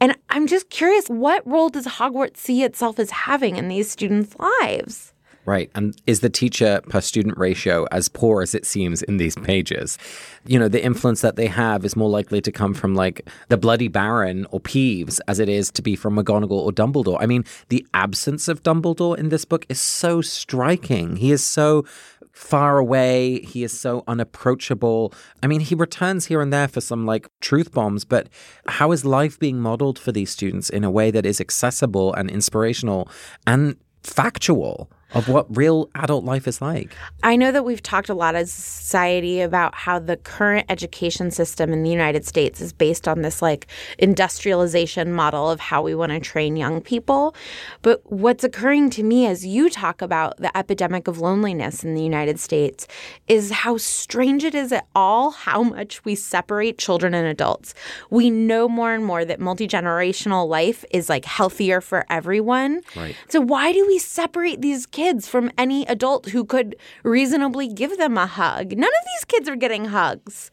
And 0.00 0.16
I'm 0.30 0.48
just 0.48 0.68
curious, 0.68 1.06
what 1.06 1.46
role 1.46 1.68
does 1.68 1.86
Hogwarts 1.86 2.38
see 2.38 2.64
itself 2.64 2.98
as 2.98 3.10
having 3.10 3.56
in 3.56 3.68
these 3.68 3.88
students' 3.90 4.34
lives? 4.38 5.12
Right. 5.48 5.70
And 5.74 5.96
is 6.06 6.20
the 6.20 6.28
teacher 6.28 6.82
per 6.90 7.00
student 7.00 7.38
ratio 7.38 7.86
as 7.90 8.10
poor 8.10 8.42
as 8.42 8.54
it 8.54 8.66
seems 8.66 9.00
in 9.00 9.16
these 9.16 9.34
pages? 9.34 9.96
You 10.44 10.58
know, 10.58 10.68
the 10.68 10.84
influence 10.84 11.22
that 11.22 11.36
they 11.36 11.46
have 11.46 11.86
is 11.86 11.96
more 11.96 12.10
likely 12.10 12.42
to 12.42 12.52
come 12.52 12.74
from 12.74 12.94
like 12.94 13.26
the 13.48 13.56
Bloody 13.56 13.88
Baron 13.88 14.46
or 14.50 14.60
Peeves 14.60 15.20
as 15.26 15.38
it 15.38 15.48
is 15.48 15.70
to 15.70 15.80
be 15.80 15.96
from 15.96 16.16
McGonagall 16.16 16.50
or 16.50 16.70
Dumbledore. 16.70 17.16
I 17.18 17.24
mean, 17.24 17.46
the 17.70 17.86
absence 17.94 18.46
of 18.46 18.62
Dumbledore 18.62 19.16
in 19.16 19.30
this 19.30 19.46
book 19.46 19.64
is 19.70 19.80
so 19.80 20.20
striking. 20.20 21.16
He 21.16 21.32
is 21.32 21.42
so 21.42 21.86
far 22.30 22.76
away. 22.76 23.40
He 23.40 23.64
is 23.64 23.72
so 23.72 24.04
unapproachable. 24.06 25.14
I 25.42 25.46
mean, 25.46 25.60
he 25.60 25.74
returns 25.74 26.26
here 26.26 26.42
and 26.42 26.52
there 26.52 26.68
for 26.68 26.82
some 26.82 27.06
like 27.06 27.26
truth 27.40 27.72
bombs, 27.72 28.04
but 28.04 28.28
how 28.66 28.92
is 28.92 29.06
life 29.06 29.38
being 29.38 29.60
modeled 29.60 29.98
for 29.98 30.12
these 30.12 30.28
students 30.28 30.68
in 30.68 30.84
a 30.84 30.90
way 30.90 31.10
that 31.10 31.24
is 31.24 31.40
accessible 31.40 32.12
and 32.12 32.28
inspirational 32.30 33.08
and 33.46 33.78
factual? 34.02 34.90
Of 35.14 35.26
what 35.28 35.46
real 35.56 35.88
adult 35.94 36.24
life 36.24 36.46
is 36.46 36.60
like. 36.60 36.94
I 37.22 37.34
know 37.36 37.50
that 37.50 37.64
we've 37.64 37.82
talked 37.82 38.10
a 38.10 38.14
lot 38.14 38.34
as 38.34 38.52
society 38.52 39.40
about 39.40 39.74
how 39.74 39.98
the 39.98 40.18
current 40.18 40.66
education 40.68 41.30
system 41.30 41.72
in 41.72 41.82
the 41.82 41.90
United 41.90 42.26
States 42.26 42.60
is 42.60 42.74
based 42.74 43.08
on 43.08 43.22
this 43.22 43.40
like 43.40 43.66
industrialization 43.98 45.12
model 45.12 45.50
of 45.50 45.60
how 45.60 45.80
we 45.80 45.94
want 45.94 46.12
to 46.12 46.20
train 46.20 46.56
young 46.56 46.82
people. 46.82 47.34
But 47.80 48.02
what's 48.12 48.44
occurring 48.44 48.90
to 48.90 49.02
me 49.02 49.26
as 49.26 49.46
you 49.46 49.70
talk 49.70 50.02
about 50.02 50.36
the 50.36 50.54
epidemic 50.56 51.08
of 51.08 51.18
loneliness 51.18 51.82
in 51.82 51.94
the 51.94 52.02
United 52.02 52.38
States 52.38 52.86
is 53.28 53.50
how 53.50 53.78
strange 53.78 54.44
it 54.44 54.54
is 54.54 54.72
at 54.72 54.86
all 54.94 55.30
how 55.30 55.62
much 55.62 56.04
we 56.04 56.14
separate 56.16 56.76
children 56.76 57.14
and 57.14 57.26
adults. 57.26 57.72
We 58.10 58.28
know 58.28 58.68
more 58.68 58.92
and 58.92 59.04
more 59.04 59.24
that 59.24 59.40
multi-generational 59.40 60.46
life 60.46 60.84
is 60.90 61.08
like 61.08 61.24
healthier 61.24 61.80
for 61.80 62.04
everyone. 62.10 62.82
Right. 62.94 63.16
So 63.28 63.40
why 63.40 63.72
do 63.72 63.86
we 63.86 63.98
separate 63.98 64.60
these 64.60 64.84
kids 64.84 64.97
from 65.28 65.50
any 65.56 65.86
adult 65.86 66.30
who 66.30 66.44
could 66.44 66.76
reasonably 67.02 67.68
give 67.68 67.96
them 67.98 68.18
a 68.18 68.26
hug. 68.26 68.72
None 68.72 68.88
of 68.88 69.06
these 69.14 69.24
kids 69.24 69.48
are 69.48 69.56
getting 69.56 69.86
hugs. 69.86 70.50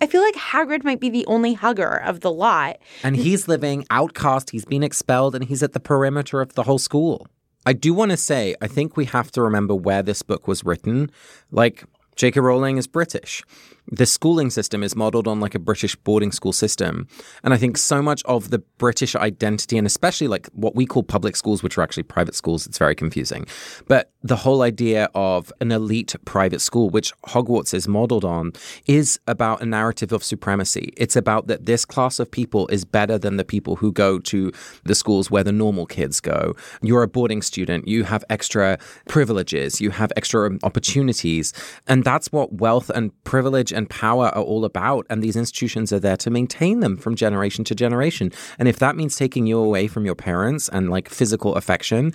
I 0.00 0.06
feel 0.06 0.22
like 0.22 0.34
Hagrid 0.34 0.82
might 0.82 1.00
be 1.00 1.10
the 1.10 1.26
only 1.26 1.54
hugger 1.54 1.96
of 1.96 2.20
the 2.20 2.32
lot. 2.32 2.78
And 3.02 3.16
he's 3.16 3.46
living 3.46 3.86
outcast, 3.90 4.50
he's 4.50 4.64
been 4.64 4.82
expelled, 4.82 5.34
and 5.34 5.44
he's 5.44 5.62
at 5.62 5.72
the 5.72 5.80
perimeter 5.80 6.40
of 6.40 6.54
the 6.54 6.64
whole 6.64 6.78
school. 6.78 7.26
I 7.64 7.72
do 7.72 7.94
want 7.94 8.10
to 8.10 8.16
say, 8.16 8.56
I 8.60 8.66
think 8.66 8.96
we 8.96 9.04
have 9.04 9.30
to 9.32 9.42
remember 9.42 9.74
where 9.74 10.02
this 10.02 10.22
book 10.22 10.48
was 10.48 10.64
written. 10.64 11.10
Like, 11.52 11.84
J.K. 12.16 12.40
Rowling 12.40 12.78
is 12.78 12.86
British 12.86 13.42
the 13.88 14.06
schooling 14.06 14.50
system 14.50 14.82
is 14.82 14.94
modeled 14.94 15.26
on 15.26 15.40
like 15.40 15.54
a 15.54 15.58
British 15.58 15.96
boarding 15.96 16.32
school 16.32 16.52
system. 16.52 17.08
And 17.42 17.52
I 17.52 17.56
think 17.56 17.76
so 17.76 18.00
much 18.00 18.22
of 18.24 18.50
the 18.50 18.58
British 18.78 19.14
identity, 19.16 19.76
and 19.76 19.86
especially 19.86 20.28
like 20.28 20.48
what 20.52 20.74
we 20.74 20.86
call 20.86 21.02
public 21.02 21.36
schools, 21.36 21.62
which 21.62 21.76
are 21.76 21.82
actually 21.82 22.04
private 22.04 22.34
schools, 22.34 22.66
it's 22.66 22.78
very 22.78 22.94
confusing. 22.94 23.46
But 23.88 24.12
the 24.22 24.36
whole 24.36 24.62
idea 24.62 25.08
of 25.14 25.52
an 25.60 25.72
elite 25.72 26.14
private 26.24 26.60
school, 26.60 26.90
which 26.90 27.12
Hogwarts 27.24 27.74
is 27.74 27.88
modeled 27.88 28.24
on, 28.24 28.52
is 28.86 29.18
about 29.26 29.62
a 29.62 29.66
narrative 29.66 30.12
of 30.12 30.22
supremacy. 30.22 30.92
It's 30.96 31.16
about 31.16 31.48
that 31.48 31.66
this 31.66 31.84
class 31.84 32.20
of 32.20 32.30
people 32.30 32.68
is 32.68 32.84
better 32.84 33.18
than 33.18 33.36
the 33.36 33.44
people 33.44 33.76
who 33.76 33.92
go 33.92 34.18
to 34.20 34.52
the 34.84 34.94
schools 34.94 35.30
where 35.30 35.44
the 35.44 35.52
normal 35.52 35.86
kids 35.86 36.20
go. 36.20 36.54
You're 36.82 37.02
a 37.02 37.08
boarding 37.08 37.42
student, 37.42 37.88
you 37.88 38.04
have 38.04 38.24
extra 38.30 38.78
privileges, 39.08 39.80
you 39.80 39.90
have 39.90 40.12
extra 40.16 40.50
opportunities. 40.62 41.52
And 41.88 42.04
that's 42.04 42.30
what 42.30 42.54
wealth 42.54 42.90
and 42.90 43.10
privilege 43.24 43.71
and 43.72 43.88
power 43.88 44.26
are 44.28 44.42
all 44.42 44.64
about. 44.64 45.06
And 45.10 45.22
these 45.22 45.36
institutions 45.36 45.92
are 45.92 46.00
there 46.00 46.16
to 46.18 46.30
maintain 46.30 46.80
them 46.80 46.96
from 46.96 47.16
generation 47.16 47.64
to 47.64 47.74
generation. 47.74 48.32
And 48.58 48.68
if 48.68 48.78
that 48.78 48.96
means 48.96 49.16
taking 49.16 49.46
you 49.46 49.58
away 49.58 49.86
from 49.86 50.04
your 50.04 50.14
parents 50.14 50.68
and 50.68 50.90
like 50.90 51.08
physical 51.08 51.54
affection, 51.56 52.12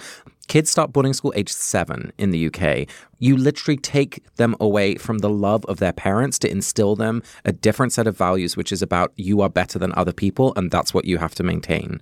Kids 0.47 0.69
start 0.69 0.93
boarding 0.93 1.13
school 1.13 1.33
age 1.35 1.51
seven 1.51 2.13
in 2.17 2.31
the 2.31 2.47
UK. 2.47 2.87
You 3.19 3.35
literally 3.35 3.75
take 3.75 4.23
them 4.37 4.55
away 4.61 4.95
from 4.95 5.17
the 5.17 5.29
love 5.29 5.65
of 5.65 5.79
their 5.79 5.91
parents 5.91 6.39
to 6.39 6.49
instill 6.49 6.95
them 6.95 7.21
a 7.43 7.51
different 7.51 7.91
set 7.91 8.07
of 8.07 8.17
values, 8.17 8.55
which 8.55 8.71
is 8.71 8.81
about 8.81 9.11
you 9.17 9.41
are 9.41 9.49
better 9.49 9.77
than 9.77 9.93
other 9.95 10.13
people, 10.13 10.53
and 10.55 10.71
that's 10.71 10.93
what 10.93 11.03
you 11.03 11.17
have 11.17 11.35
to 11.35 11.43
maintain. 11.43 11.99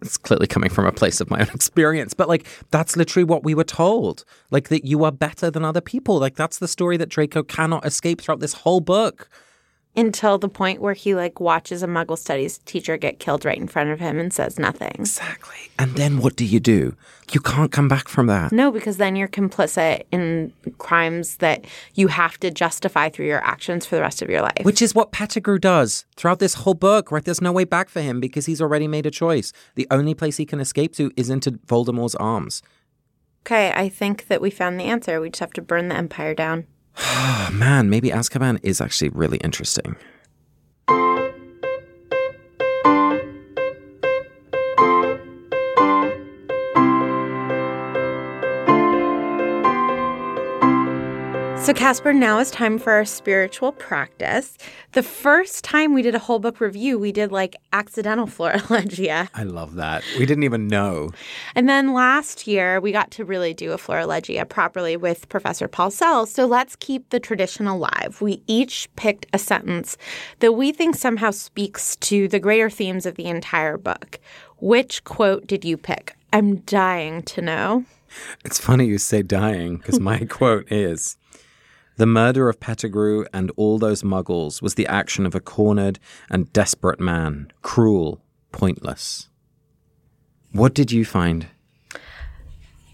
It's 0.00 0.16
clearly 0.16 0.46
coming 0.46 0.70
from 0.70 0.86
a 0.86 0.92
place 0.92 1.20
of 1.20 1.30
my 1.30 1.40
own 1.40 1.48
experience, 1.54 2.14
but 2.14 2.28
like 2.28 2.46
that's 2.70 2.96
literally 2.96 3.24
what 3.24 3.44
we 3.44 3.54
were 3.54 3.64
told. 3.64 4.24
Like 4.50 4.68
that 4.68 4.84
you 4.84 5.04
are 5.04 5.12
better 5.12 5.50
than 5.50 5.64
other 5.64 5.80
people. 5.80 6.18
Like 6.18 6.36
that's 6.36 6.58
the 6.58 6.68
story 6.68 6.96
that 6.96 7.08
Draco 7.08 7.42
cannot 7.42 7.84
escape 7.84 8.20
throughout 8.20 8.40
this 8.40 8.54
whole 8.54 8.80
book 8.80 9.28
until 9.98 10.38
the 10.38 10.48
point 10.48 10.80
where 10.80 10.94
he 10.94 11.14
like 11.14 11.40
watches 11.40 11.82
a 11.82 11.86
muggle 11.86 12.16
studies 12.16 12.58
teacher 12.58 12.96
get 12.96 13.18
killed 13.18 13.44
right 13.44 13.58
in 13.58 13.66
front 13.66 13.90
of 13.90 13.98
him 13.98 14.18
and 14.18 14.32
says 14.32 14.58
nothing. 14.58 14.92
Exactly. 14.94 15.56
And 15.78 15.96
then 15.96 16.18
what 16.18 16.36
do 16.36 16.44
you 16.44 16.60
do? 16.60 16.94
You 17.32 17.40
can't 17.40 17.72
come 17.72 17.88
back 17.88 18.08
from 18.08 18.28
that. 18.28 18.52
No 18.52 18.70
because 18.70 18.96
then 18.96 19.16
you're 19.16 19.28
complicit 19.28 20.04
in 20.12 20.52
crimes 20.78 21.38
that 21.38 21.64
you 21.94 22.08
have 22.08 22.38
to 22.38 22.50
justify 22.50 23.08
through 23.08 23.26
your 23.26 23.44
actions 23.44 23.84
for 23.84 23.96
the 23.96 24.02
rest 24.02 24.22
of 24.22 24.30
your 24.30 24.42
life. 24.42 24.62
Which 24.62 24.80
is 24.80 24.94
what 24.94 25.10
pettigrew 25.10 25.58
does 25.58 26.06
throughout 26.16 26.38
this 26.38 26.54
whole 26.54 26.74
book 26.74 27.10
right? 27.10 27.24
There's 27.24 27.40
no 27.40 27.52
way 27.52 27.64
back 27.64 27.88
for 27.88 28.00
him 28.00 28.20
because 28.20 28.46
he's 28.46 28.62
already 28.62 28.86
made 28.86 29.04
a 29.04 29.10
choice. 29.10 29.52
The 29.74 29.88
only 29.90 30.14
place 30.14 30.36
he 30.36 30.46
can 30.46 30.60
escape 30.60 30.94
to 30.94 31.10
is 31.16 31.28
into 31.28 31.52
voldemort's 31.52 32.14
arms. 32.14 32.62
Okay 33.46 33.72
i 33.74 33.88
think 33.88 34.28
that 34.28 34.40
we 34.40 34.50
found 34.50 34.78
the 34.78 34.84
answer. 34.84 35.20
We 35.20 35.30
just 35.30 35.40
have 35.40 35.52
to 35.54 35.62
burn 35.62 35.88
the 35.88 35.96
empire 35.96 36.34
down 36.34 36.66
Man, 37.52 37.88
maybe 37.90 38.10
Azkaban 38.10 38.58
is 38.62 38.80
actually 38.80 39.10
really 39.10 39.38
interesting. 39.38 39.96
So, 51.68 51.74
Casper, 51.74 52.14
now 52.14 52.38
is 52.38 52.50
time 52.50 52.78
for 52.78 52.94
our 52.94 53.04
spiritual 53.04 53.72
practice. 53.72 54.56
The 54.92 55.02
first 55.02 55.64
time 55.64 55.92
we 55.92 56.00
did 56.00 56.14
a 56.14 56.18
whole 56.18 56.38
book 56.38 56.62
review, 56.62 56.98
we 56.98 57.12
did 57.12 57.30
like 57.30 57.56
accidental 57.74 58.26
florilegia. 58.26 59.28
I 59.34 59.42
love 59.42 59.74
that. 59.74 60.02
We 60.18 60.24
didn't 60.24 60.44
even 60.44 60.66
know. 60.66 61.10
And 61.54 61.68
then 61.68 61.92
last 61.92 62.46
year, 62.46 62.80
we 62.80 62.90
got 62.90 63.10
to 63.10 63.24
really 63.26 63.52
do 63.52 63.72
a 63.72 63.76
florilegia 63.76 64.48
properly 64.48 64.96
with 64.96 65.28
Professor 65.28 65.68
Paulsell. 65.68 66.26
So, 66.26 66.46
let's 66.46 66.74
keep 66.74 67.10
the 67.10 67.20
tradition 67.20 67.66
alive. 67.66 68.22
We 68.22 68.42
each 68.46 68.88
picked 68.96 69.26
a 69.34 69.38
sentence 69.38 69.98
that 70.38 70.52
we 70.52 70.72
think 70.72 70.96
somehow 70.96 71.32
speaks 71.32 71.96
to 71.96 72.28
the 72.28 72.40
greater 72.40 72.70
themes 72.70 73.04
of 73.04 73.16
the 73.16 73.26
entire 73.26 73.76
book. 73.76 74.18
Which 74.56 75.04
quote 75.04 75.46
did 75.46 75.66
you 75.66 75.76
pick? 75.76 76.16
I'm 76.32 76.60
dying 76.60 77.24
to 77.24 77.42
know. 77.42 77.84
It's 78.42 78.58
funny 78.58 78.86
you 78.86 78.96
say 78.96 79.20
dying 79.20 79.76
because 79.76 80.00
my 80.00 80.24
quote 80.30 80.72
is 80.72 81.18
the 81.98 82.06
murder 82.06 82.48
of 82.48 82.60
Pettigrew 82.60 83.26
and 83.32 83.50
all 83.56 83.78
those 83.78 84.02
muggles 84.02 84.62
was 84.62 84.76
the 84.76 84.86
action 84.86 85.26
of 85.26 85.34
a 85.34 85.40
cornered 85.40 85.98
and 86.30 86.52
desperate 86.52 87.00
man, 87.00 87.52
cruel, 87.62 88.22
pointless. 88.52 89.28
What 90.52 90.74
did 90.74 90.90
you 90.90 91.04
find? 91.04 91.48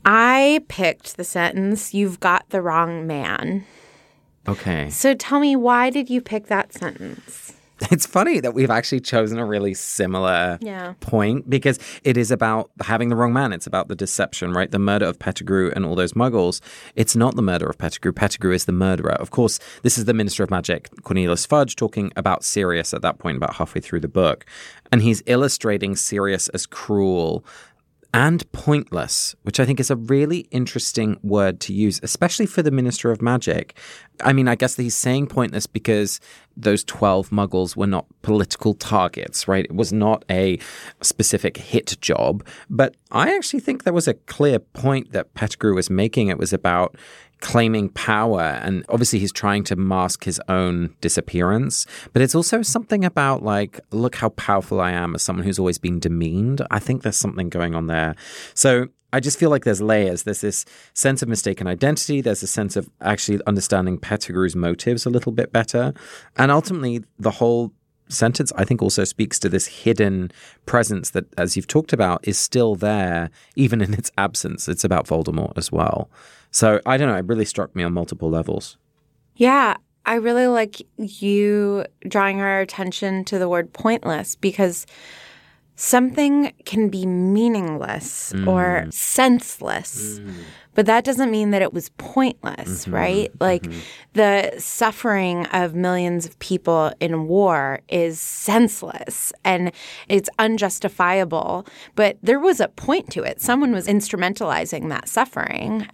I 0.04 0.64
picked 0.68 1.16
the 1.16 1.24
sentence, 1.24 1.94
You've 1.94 2.18
got 2.18 2.48
the 2.48 2.60
wrong 2.60 3.06
man. 3.06 3.64
Okay. 4.48 4.90
So 4.90 5.14
tell 5.14 5.38
me, 5.38 5.54
why 5.54 5.90
did 5.90 6.10
you 6.10 6.20
pick 6.20 6.46
that 6.46 6.72
sentence? 6.72 7.53
it's 7.90 8.06
funny 8.06 8.40
that 8.40 8.54
we've 8.54 8.70
actually 8.70 9.00
chosen 9.00 9.38
a 9.38 9.44
really 9.44 9.74
similar 9.74 10.58
yeah. 10.60 10.94
point 11.00 11.50
because 11.50 11.78
it 12.04 12.16
is 12.16 12.30
about 12.30 12.70
having 12.82 13.08
the 13.08 13.16
wrong 13.16 13.32
man. 13.32 13.52
It's 13.52 13.66
about 13.66 13.88
the 13.88 13.96
deception, 13.96 14.52
right? 14.52 14.70
The 14.70 14.78
murder 14.78 15.06
of 15.06 15.18
Pettigrew 15.18 15.72
and 15.74 15.84
all 15.84 15.96
those 15.96 16.12
muggles. 16.12 16.60
It's 16.94 17.16
not 17.16 17.34
the 17.34 17.42
murder 17.42 17.66
of 17.66 17.76
Pettigrew. 17.76 18.12
Pettigrew 18.12 18.52
is 18.52 18.66
the 18.66 18.72
murderer. 18.72 19.12
Of 19.12 19.30
course, 19.30 19.58
this 19.82 19.98
is 19.98 20.04
the 20.04 20.14
Minister 20.14 20.44
of 20.44 20.50
Magic, 20.50 20.88
Cornelius 21.02 21.46
Fudge, 21.46 21.74
talking 21.74 22.12
about 22.16 22.44
Sirius 22.44 22.94
at 22.94 23.02
that 23.02 23.18
point, 23.18 23.36
about 23.36 23.56
halfway 23.56 23.80
through 23.80 24.00
the 24.00 24.08
book. 24.08 24.46
And 24.92 25.02
he's 25.02 25.22
illustrating 25.26 25.96
Sirius 25.96 26.46
as 26.48 26.66
cruel 26.66 27.44
and 28.14 28.50
pointless, 28.52 29.34
which 29.42 29.58
I 29.58 29.64
think 29.64 29.80
is 29.80 29.90
a 29.90 29.96
really 29.96 30.46
interesting 30.52 31.18
word 31.24 31.58
to 31.62 31.72
use, 31.74 31.98
especially 32.04 32.46
for 32.46 32.62
the 32.62 32.70
Minister 32.70 33.10
of 33.10 33.20
Magic. 33.20 33.76
I 34.22 34.32
mean, 34.32 34.46
I 34.46 34.54
guess 34.54 34.76
he's 34.76 34.94
saying 34.94 35.26
pointless 35.26 35.66
because 35.66 36.20
those 36.56 36.84
12 36.84 37.30
muggles 37.30 37.76
were 37.76 37.88
not 37.88 38.06
political 38.22 38.72
targets, 38.74 39.48
right? 39.48 39.64
It 39.64 39.74
was 39.74 39.92
not 39.92 40.24
a 40.30 40.60
specific 41.02 41.56
hit 41.56 41.96
job. 42.00 42.46
But 42.70 42.94
I 43.10 43.34
actually 43.34 43.58
think 43.58 43.82
there 43.82 43.92
was 43.92 44.06
a 44.06 44.14
clear 44.14 44.60
point 44.60 45.10
that 45.10 45.34
Pettigrew 45.34 45.74
was 45.74 45.90
making. 45.90 46.28
It 46.28 46.38
was 46.38 46.52
about 46.52 46.96
claiming 47.44 47.90
power. 47.90 48.40
And 48.40 48.84
obviously, 48.88 49.18
he's 49.18 49.32
trying 49.32 49.64
to 49.64 49.76
mask 49.76 50.24
his 50.24 50.40
own 50.48 50.94
disappearance. 51.00 51.86
But 52.12 52.22
it's 52.22 52.34
also 52.34 52.62
something 52.62 53.04
about, 53.04 53.42
like, 53.42 53.78
look 53.92 54.16
how 54.16 54.30
powerful 54.30 54.80
I 54.80 54.92
am 54.92 55.14
as 55.14 55.22
someone 55.22 55.44
who's 55.44 55.58
always 55.58 55.78
been 55.78 56.00
demeaned. 56.00 56.62
I 56.70 56.78
think 56.78 57.02
there's 57.02 57.18
something 57.18 57.50
going 57.50 57.74
on 57.74 57.86
there. 57.86 58.16
So 58.54 58.88
I 59.12 59.20
just 59.20 59.38
feel 59.38 59.50
like 59.50 59.64
there's 59.64 59.82
layers. 59.82 60.22
There's 60.22 60.40
this 60.40 60.64
sense 60.94 61.22
of 61.22 61.28
mistaken 61.28 61.66
identity. 61.66 62.22
There's 62.22 62.42
a 62.42 62.48
sense 62.48 62.76
of 62.76 62.88
actually 63.02 63.40
understanding 63.46 63.98
Pettigrew's 63.98 64.56
motives 64.56 65.04
a 65.04 65.10
little 65.10 65.30
bit 65.30 65.52
better. 65.52 65.92
And 66.36 66.50
ultimately, 66.50 67.04
the 67.18 67.30
whole 67.30 67.72
sentence, 68.08 68.52
I 68.56 68.64
think, 68.64 68.82
also 68.82 69.04
speaks 69.04 69.38
to 69.40 69.48
this 69.48 69.66
hidden 69.66 70.30
presence 70.64 71.10
that, 71.10 71.26
as 71.38 71.56
you've 71.56 71.66
talked 71.66 71.92
about, 71.92 72.26
is 72.26 72.38
still 72.38 72.74
there, 72.74 73.30
even 73.54 73.82
in 73.82 73.92
its 73.94 74.10
absence. 74.16 74.66
It's 74.66 74.84
about 74.84 75.06
Voldemort 75.06 75.56
as 75.56 75.70
well. 75.70 76.10
So 76.54 76.80
I 76.86 76.96
don't 76.96 77.08
know. 77.08 77.16
It 77.16 77.26
really 77.26 77.44
struck 77.44 77.74
me 77.74 77.82
on 77.82 77.92
multiple 77.92 78.30
levels. 78.30 78.78
Yeah, 79.34 79.76
I 80.06 80.14
really 80.14 80.46
like 80.46 80.80
you 80.96 81.84
drawing 82.06 82.40
our 82.40 82.60
attention 82.60 83.24
to 83.24 83.40
the 83.40 83.48
word 83.48 83.72
pointless 83.72 84.36
because 84.36 84.86
something 85.76 86.52
can 86.64 86.88
be 86.88 87.06
meaningless 87.06 88.32
mm. 88.34 88.46
or 88.46 88.86
senseless. 88.90 90.18
Mm. 90.18 90.34
But 90.74 90.86
that 90.86 91.04
doesn't 91.04 91.30
mean 91.30 91.50
that 91.50 91.62
it 91.62 91.72
was 91.72 91.90
pointless, 91.90 92.84
mm-hmm. 92.84 92.94
right? 92.94 93.30
Like 93.40 93.62
mm-hmm. 93.62 93.78
the 94.14 94.54
suffering 94.58 95.46
of 95.46 95.74
millions 95.74 96.26
of 96.26 96.38
people 96.40 96.92
in 97.00 97.28
war 97.28 97.80
is 97.88 98.18
senseless 98.18 99.32
and 99.44 99.72
it's 100.08 100.28
unjustifiable. 100.38 101.66
But 101.94 102.18
there 102.22 102.40
was 102.40 102.60
a 102.60 102.68
point 102.68 103.10
to 103.12 103.22
it. 103.22 103.40
Someone 103.40 103.72
was 103.72 103.86
instrumentalizing 103.86 104.88
that 104.88 105.08
suffering, 105.08 105.86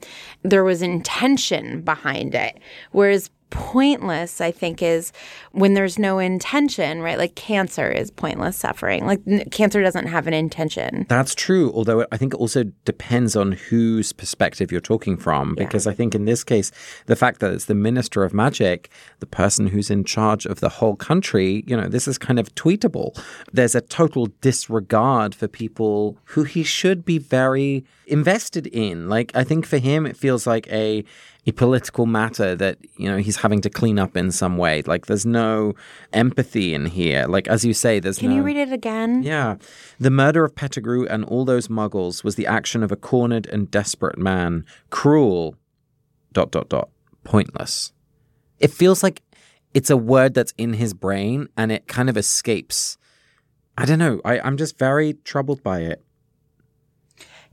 there 0.42 0.64
was 0.64 0.82
intention 0.82 1.82
behind 1.82 2.34
it. 2.34 2.58
Whereas 2.92 3.30
pointless 3.50 4.40
i 4.40 4.50
think 4.50 4.82
is 4.82 5.12
when 5.52 5.74
there's 5.74 5.98
no 5.98 6.18
intention 6.18 7.02
right 7.02 7.18
like 7.18 7.34
cancer 7.34 7.90
is 7.90 8.10
pointless 8.10 8.56
suffering 8.56 9.04
like 9.06 9.20
n- 9.26 9.48
cancer 9.50 9.82
doesn't 9.82 10.06
have 10.06 10.26
an 10.26 10.34
intention 10.34 11.06
That's 11.08 11.34
true, 11.34 11.72
although 11.74 12.06
I 12.12 12.16
think 12.16 12.34
it 12.34 12.36
also 12.36 12.64
depends 12.84 13.36
on 13.36 13.52
whose 13.52 14.12
perspective 14.12 14.70
you're 14.70 14.80
talking 14.80 15.16
from. 15.16 15.54
Because 15.54 15.86
I 15.86 15.94
think 15.94 16.14
in 16.14 16.24
this 16.24 16.44
case, 16.44 16.70
the 17.06 17.16
fact 17.16 17.40
that 17.40 17.52
it's 17.52 17.64
the 17.66 17.74
Minister 17.74 18.22
of 18.24 18.32
Magic, 18.32 18.90
the 19.18 19.26
person 19.26 19.66
who's 19.68 19.90
in 19.90 20.04
charge 20.04 20.46
of 20.46 20.60
the 20.60 20.68
whole 20.68 20.96
country, 20.96 21.64
you 21.66 21.76
know, 21.76 21.88
this 21.88 22.06
is 22.06 22.18
kind 22.18 22.38
of 22.38 22.54
tweetable. 22.54 23.18
There's 23.52 23.74
a 23.74 23.80
total 23.80 24.26
disregard 24.40 25.34
for 25.34 25.48
people 25.48 26.18
who 26.26 26.44
he 26.44 26.62
should 26.62 27.04
be 27.04 27.18
very 27.18 27.84
invested 28.06 28.66
in. 28.68 29.08
Like, 29.08 29.32
I 29.34 29.44
think 29.44 29.66
for 29.66 29.78
him, 29.78 30.06
it 30.06 30.16
feels 30.16 30.46
like 30.46 30.66
a 30.68 31.04
a 31.50 31.52
political 31.52 32.06
matter 32.06 32.54
that 32.54 32.78
you 32.96 33.08
know 33.10 33.18
he's 33.18 33.36
having 33.36 33.60
to 33.60 33.70
clean 33.70 33.98
up 33.98 34.16
in 34.16 34.30
some 34.30 34.56
way 34.56 34.82
like 34.82 35.06
there's 35.06 35.26
no 35.26 35.74
empathy 36.12 36.74
in 36.74 36.86
here 36.86 37.26
like 37.26 37.46
as 37.48 37.64
you 37.64 37.74
say 37.74 38.00
there's 38.00 38.18
can 38.18 38.30
no 38.30 38.36
you 38.36 38.42
read 38.42 38.56
it 38.56 38.72
again 38.72 39.22
yeah. 39.30 39.56
The 39.98 40.10
murder 40.10 40.44
of 40.44 40.54
Pettigrew 40.54 41.06
and 41.06 41.24
all 41.24 41.44
those 41.44 41.68
muggles 41.68 42.24
was 42.24 42.34
the 42.34 42.46
action 42.46 42.82
of 42.82 42.90
a 42.90 42.96
cornered 42.96 43.46
and 43.46 43.70
desperate 43.70 44.18
man. 44.18 44.64
Cruel, 44.90 45.56
dot, 46.32 46.50
dot, 46.50 46.68
dot, 46.68 46.88
pointless. 47.24 47.92
It 48.58 48.70
feels 48.70 49.02
like 49.02 49.22
it's 49.74 49.90
a 49.90 49.96
word 49.96 50.34
that's 50.34 50.52
in 50.58 50.74
his 50.74 50.94
brain 50.94 51.48
and 51.56 51.70
it 51.70 51.86
kind 51.86 52.08
of 52.08 52.16
escapes. 52.16 52.98
I 53.78 53.84
don't 53.84 53.98
know. 53.98 54.20
I, 54.24 54.40
I'm 54.40 54.56
just 54.56 54.78
very 54.78 55.14
troubled 55.24 55.62
by 55.62 55.80
it. 55.80 56.02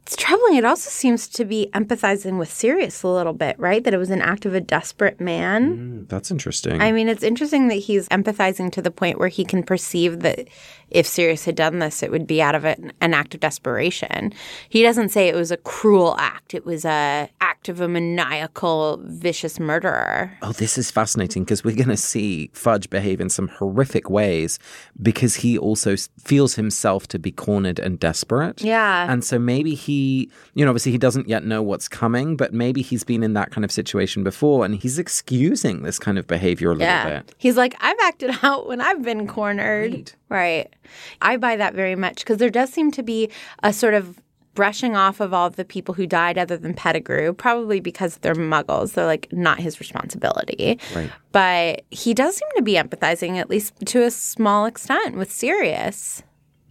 It's 0.08 0.16
troubling. 0.16 0.56
It 0.56 0.64
also 0.64 0.90
seems 0.90 1.28
to 1.28 1.44
be 1.44 1.70
empathizing 1.74 2.40
with 2.40 2.50
Sirius 2.50 3.04
a 3.04 3.10
little 3.10 3.34
bit, 3.34 3.60
right? 3.60 3.84
That 3.84 3.94
it 3.94 3.98
was 3.98 4.10
an 4.10 4.22
act 4.22 4.46
of 4.46 4.56
a 4.56 4.62
desperate 4.62 5.20
man. 5.20 5.78
Mm, 6.06 6.08
that's 6.08 6.32
interesting. 6.32 6.82
I 6.82 6.94
mean, 6.94 7.10
it's 7.10 7.24
interesting 7.24 7.68
that 7.68 7.76
he's 7.76 8.08
empathizing 8.08 8.72
to 8.72 8.82
the 8.82 8.90
point 8.90 9.20
where 9.20 9.28
he 9.28 9.44
can 9.44 9.64
perceive 9.64 10.22
that 10.22 10.48
if 10.90 11.06
Sirius 11.06 11.44
had 11.44 11.58
done 11.58 11.80
this, 11.80 12.02
it 12.02 12.10
would 12.10 12.26
be 12.26 12.42
out 12.42 12.56
of 12.56 12.64
an, 12.64 12.94
an 13.02 13.14
act 13.14 13.34
of 13.34 13.42
desperation. 13.42 14.32
He 14.70 14.82
doesn't 14.82 15.10
say 15.10 15.28
it 15.28 15.36
was 15.36 15.52
a 15.52 15.58
cruel 15.58 16.16
act. 16.18 16.54
It 16.54 16.66
was 16.66 16.86
a 16.86 17.30
act 17.42 17.57
of 17.70 17.82
a 17.82 17.88
maniacal, 17.88 19.00
vicious 19.06 19.60
murderer. 19.60 20.32
Oh, 20.42 20.52
this 20.52 20.78
is 20.78 20.92
fascinating 20.92 21.44
because 21.44 21.64
we're 21.64 21.76
going 21.76 21.90
to 21.90 21.98
see 21.98 22.50
Fudge 22.54 22.90
behave 22.90 23.20
in 23.22 23.30
some 23.30 23.48
horrific 23.48 24.10
ways 24.10 24.60
because 25.02 25.36
he 25.36 25.58
also 25.58 25.96
feels 26.24 26.56
himself 26.56 27.08
to 27.10 27.20
be 27.20 27.32
cornered 27.32 27.80
and 27.80 28.00
desperate. 28.00 28.62
Yeah. 28.62 29.12
And 29.12 29.24
so 29.24 29.40
maybe 29.40 29.76
he, 29.76 30.30
you 30.54 30.66
know, 30.66 30.72
obviously 30.72 30.92
he 30.92 30.98
doesn't 30.98 31.28
yet 31.28 31.44
know 31.46 31.62
what's 31.62 31.88
coming, 31.88 32.36
but 32.38 32.54
maybe 32.54 32.82
he's 32.82 33.04
been 33.04 33.24
in 33.24 33.34
that 33.34 33.52
kind 33.52 33.64
of 33.66 33.72
situation 33.72 34.24
before 34.24 34.66
and 34.66 34.76
he's 34.76 35.00
excusing 35.00 35.84
this 35.84 36.00
kind 36.00 36.18
of 36.18 36.28
behavior 36.28 36.70
a 36.70 36.74
little 36.74 36.88
Yeah. 36.88 37.20
bit. 37.20 37.36
He's 37.38 37.58
like, 37.58 37.76
I've 37.82 37.98
acted 38.04 38.32
out 38.44 38.68
when 38.68 38.82
I've 38.82 39.02
been 39.04 39.28
cornered. 39.28 39.92
Right. 39.94 40.16
Right. 40.30 40.74
I 41.22 41.38
buy 41.38 41.56
that 41.56 41.74
very 41.74 41.96
much 41.96 42.18
because 42.18 42.38
there 42.38 42.50
does 42.50 42.70
seem 42.72 42.92
to 42.92 43.04
be 43.04 43.30
a 43.64 43.72
sort 43.72 43.94
of 43.94 44.20
brushing 44.58 44.96
off 44.96 45.20
of 45.20 45.36
all 45.36 45.46
of 45.46 45.56
the 45.56 45.64
people 45.64 45.94
who 45.94 46.08
died 46.08 46.36
other 46.36 46.58
than 46.58 46.74
Pettigrew, 46.74 47.32
probably 47.32 47.80
because 47.80 48.18
they're 48.18 48.34
muggles. 48.34 48.94
They're 48.94 49.06
like 49.06 49.28
not 49.32 49.60
his 49.60 49.80
responsibility. 49.80 50.80
Right. 50.96 51.12
But 51.32 51.84
he 51.92 52.16
does 52.16 52.38
seem 52.38 52.50
to 52.56 52.64
be 52.64 52.74
empathizing, 52.74 53.38
at 53.38 53.52
least 53.52 53.76
to 53.86 54.02
a 54.02 54.10
small 54.10 54.66
extent, 54.66 55.16
with 55.16 55.32
Sirius. 55.32 56.24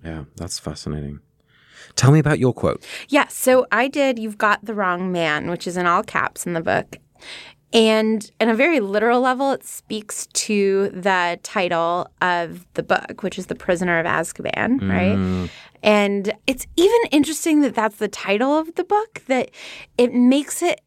Yeah, 0.04 0.24
that's 0.34 0.58
fascinating. 0.58 1.20
Tell 1.94 2.10
me 2.10 2.18
about 2.18 2.40
your 2.40 2.52
quote. 2.52 2.84
Yeah, 3.08 3.28
so 3.28 3.68
I 3.70 3.86
did 3.86 4.18
You've 4.18 4.36
Got 4.36 4.64
the 4.64 4.74
Wrong 4.74 5.12
Man, 5.12 5.48
which 5.48 5.68
is 5.68 5.76
in 5.76 5.86
all 5.86 6.02
caps 6.02 6.44
in 6.44 6.54
the 6.54 6.60
book. 6.60 6.96
And 7.72 8.28
in 8.40 8.48
a 8.48 8.54
very 8.54 8.80
literal 8.80 9.20
level, 9.20 9.52
it 9.52 9.64
speaks 9.64 10.26
to 10.28 10.88
the 10.90 11.38
title 11.42 12.08
of 12.22 12.66
the 12.74 12.82
book, 12.82 13.22
which 13.22 13.38
is 13.38 13.46
The 13.46 13.54
Prisoner 13.54 13.98
of 13.98 14.06
Azkaban, 14.06 14.88
right? 14.88 15.16
Mm. 15.16 15.50
And 15.82 16.32
it's 16.46 16.66
even 16.76 17.00
interesting 17.10 17.60
that 17.60 17.74
that's 17.74 17.96
the 17.96 18.08
title 18.08 18.56
of 18.58 18.74
the 18.74 18.84
book, 18.84 19.22
that 19.26 19.50
it 19.98 20.14
makes 20.14 20.62
it 20.62 20.80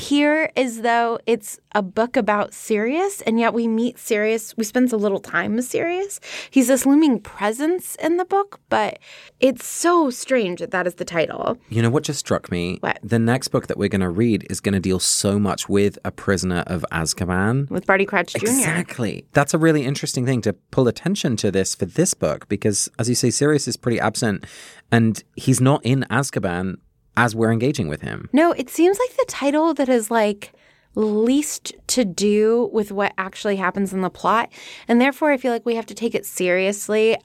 appear 0.00 0.50
as 0.56 0.80
though 0.80 1.18
it's 1.26 1.60
a 1.74 1.82
book 1.82 2.16
about 2.16 2.54
Sirius, 2.54 3.20
and 3.22 3.38
yet 3.38 3.52
we 3.52 3.68
meet 3.68 3.98
Sirius. 3.98 4.56
We 4.56 4.64
spend 4.64 4.90
a 4.94 4.96
little 4.96 5.20
time 5.20 5.56
with 5.56 5.66
Sirius. 5.66 6.20
He's 6.50 6.68
this 6.68 6.86
looming 6.86 7.20
presence 7.20 7.96
in 7.96 8.16
the 8.16 8.24
book, 8.24 8.60
but 8.70 8.98
it's 9.40 9.66
so 9.66 10.08
strange 10.08 10.60
that 10.60 10.70
that 10.70 10.86
is 10.86 10.94
the 10.94 11.04
title. 11.04 11.58
You 11.68 11.82
know 11.82 11.90
what 11.90 12.02
just 12.02 12.18
struck 12.18 12.50
me? 12.50 12.78
What? 12.80 12.98
The 13.02 13.18
next 13.18 13.48
book 13.48 13.66
that 13.66 13.76
we're 13.76 13.90
going 13.90 14.00
to 14.00 14.08
read 14.08 14.46
is 14.48 14.60
going 14.60 14.72
to 14.72 14.80
deal 14.80 15.00
so 15.00 15.38
much 15.38 15.68
with 15.68 15.98
a 16.02 16.10
prisoner 16.10 16.64
of 16.66 16.84
Azkaban. 16.90 17.68
with 17.70 17.84
Barty 17.84 18.06
Crouch 18.06 18.32
Jr. 18.32 18.46
Exactly. 18.46 19.26
That's 19.34 19.52
a 19.52 19.58
really 19.58 19.84
interesting 19.84 20.24
thing 20.24 20.40
to 20.42 20.54
pull 20.70 20.88
attention 20.88 21.36
to 21.36 21.50
this 21.50 21.74
for 21.74 21.84
this 21.84 22.14
book 22.14 22.48
because, 22.48 22.88
as 22.98 23.10
you 23.10 23.14
say, 23.14 23.28
Sirius 23.28 23.68
is 23.68 23.76
pretty 23.76 24.00
absent 24.00 24.46
and 24.90 25.22
he's 25.36 25.60
not 25.60 25.84
in 25.84 26.06
Azkaban 26.10 26.78
as 27.20 27.34
we're 27.34 27.52
engaging 27.52 27.88
with 27.88 28.00
him. 28.00 28.28
No, 28.32 28.52
it 28.52 28.70
seems 28.70 28.98
like 28.98 29.14
the 29.16 29.26
title 29.28 29.74
that 29.74 29.90
is 29.90 30.10
like 30.10 30.54
least 30.94 31.74
to 31.86 32.04
do 32.04 32.70
with 32.72 32.90
what 32.90 33.12
actually 33.18 33.56
happens 33.56 33.92
in 33.92 34.00
the 34.00 34.10
plot. 34.10 34.50
And 34.88 35.00
therefore, 35.00 35.30
I 35.30 35.36
feel 35.36 35.52
like 35.52 35.66
we 35.66 35.76
have 35.76 35.86
to 35.86 35.94
take 35.94 36.14
it 36.14 36.26
seriously. 36.26 37.16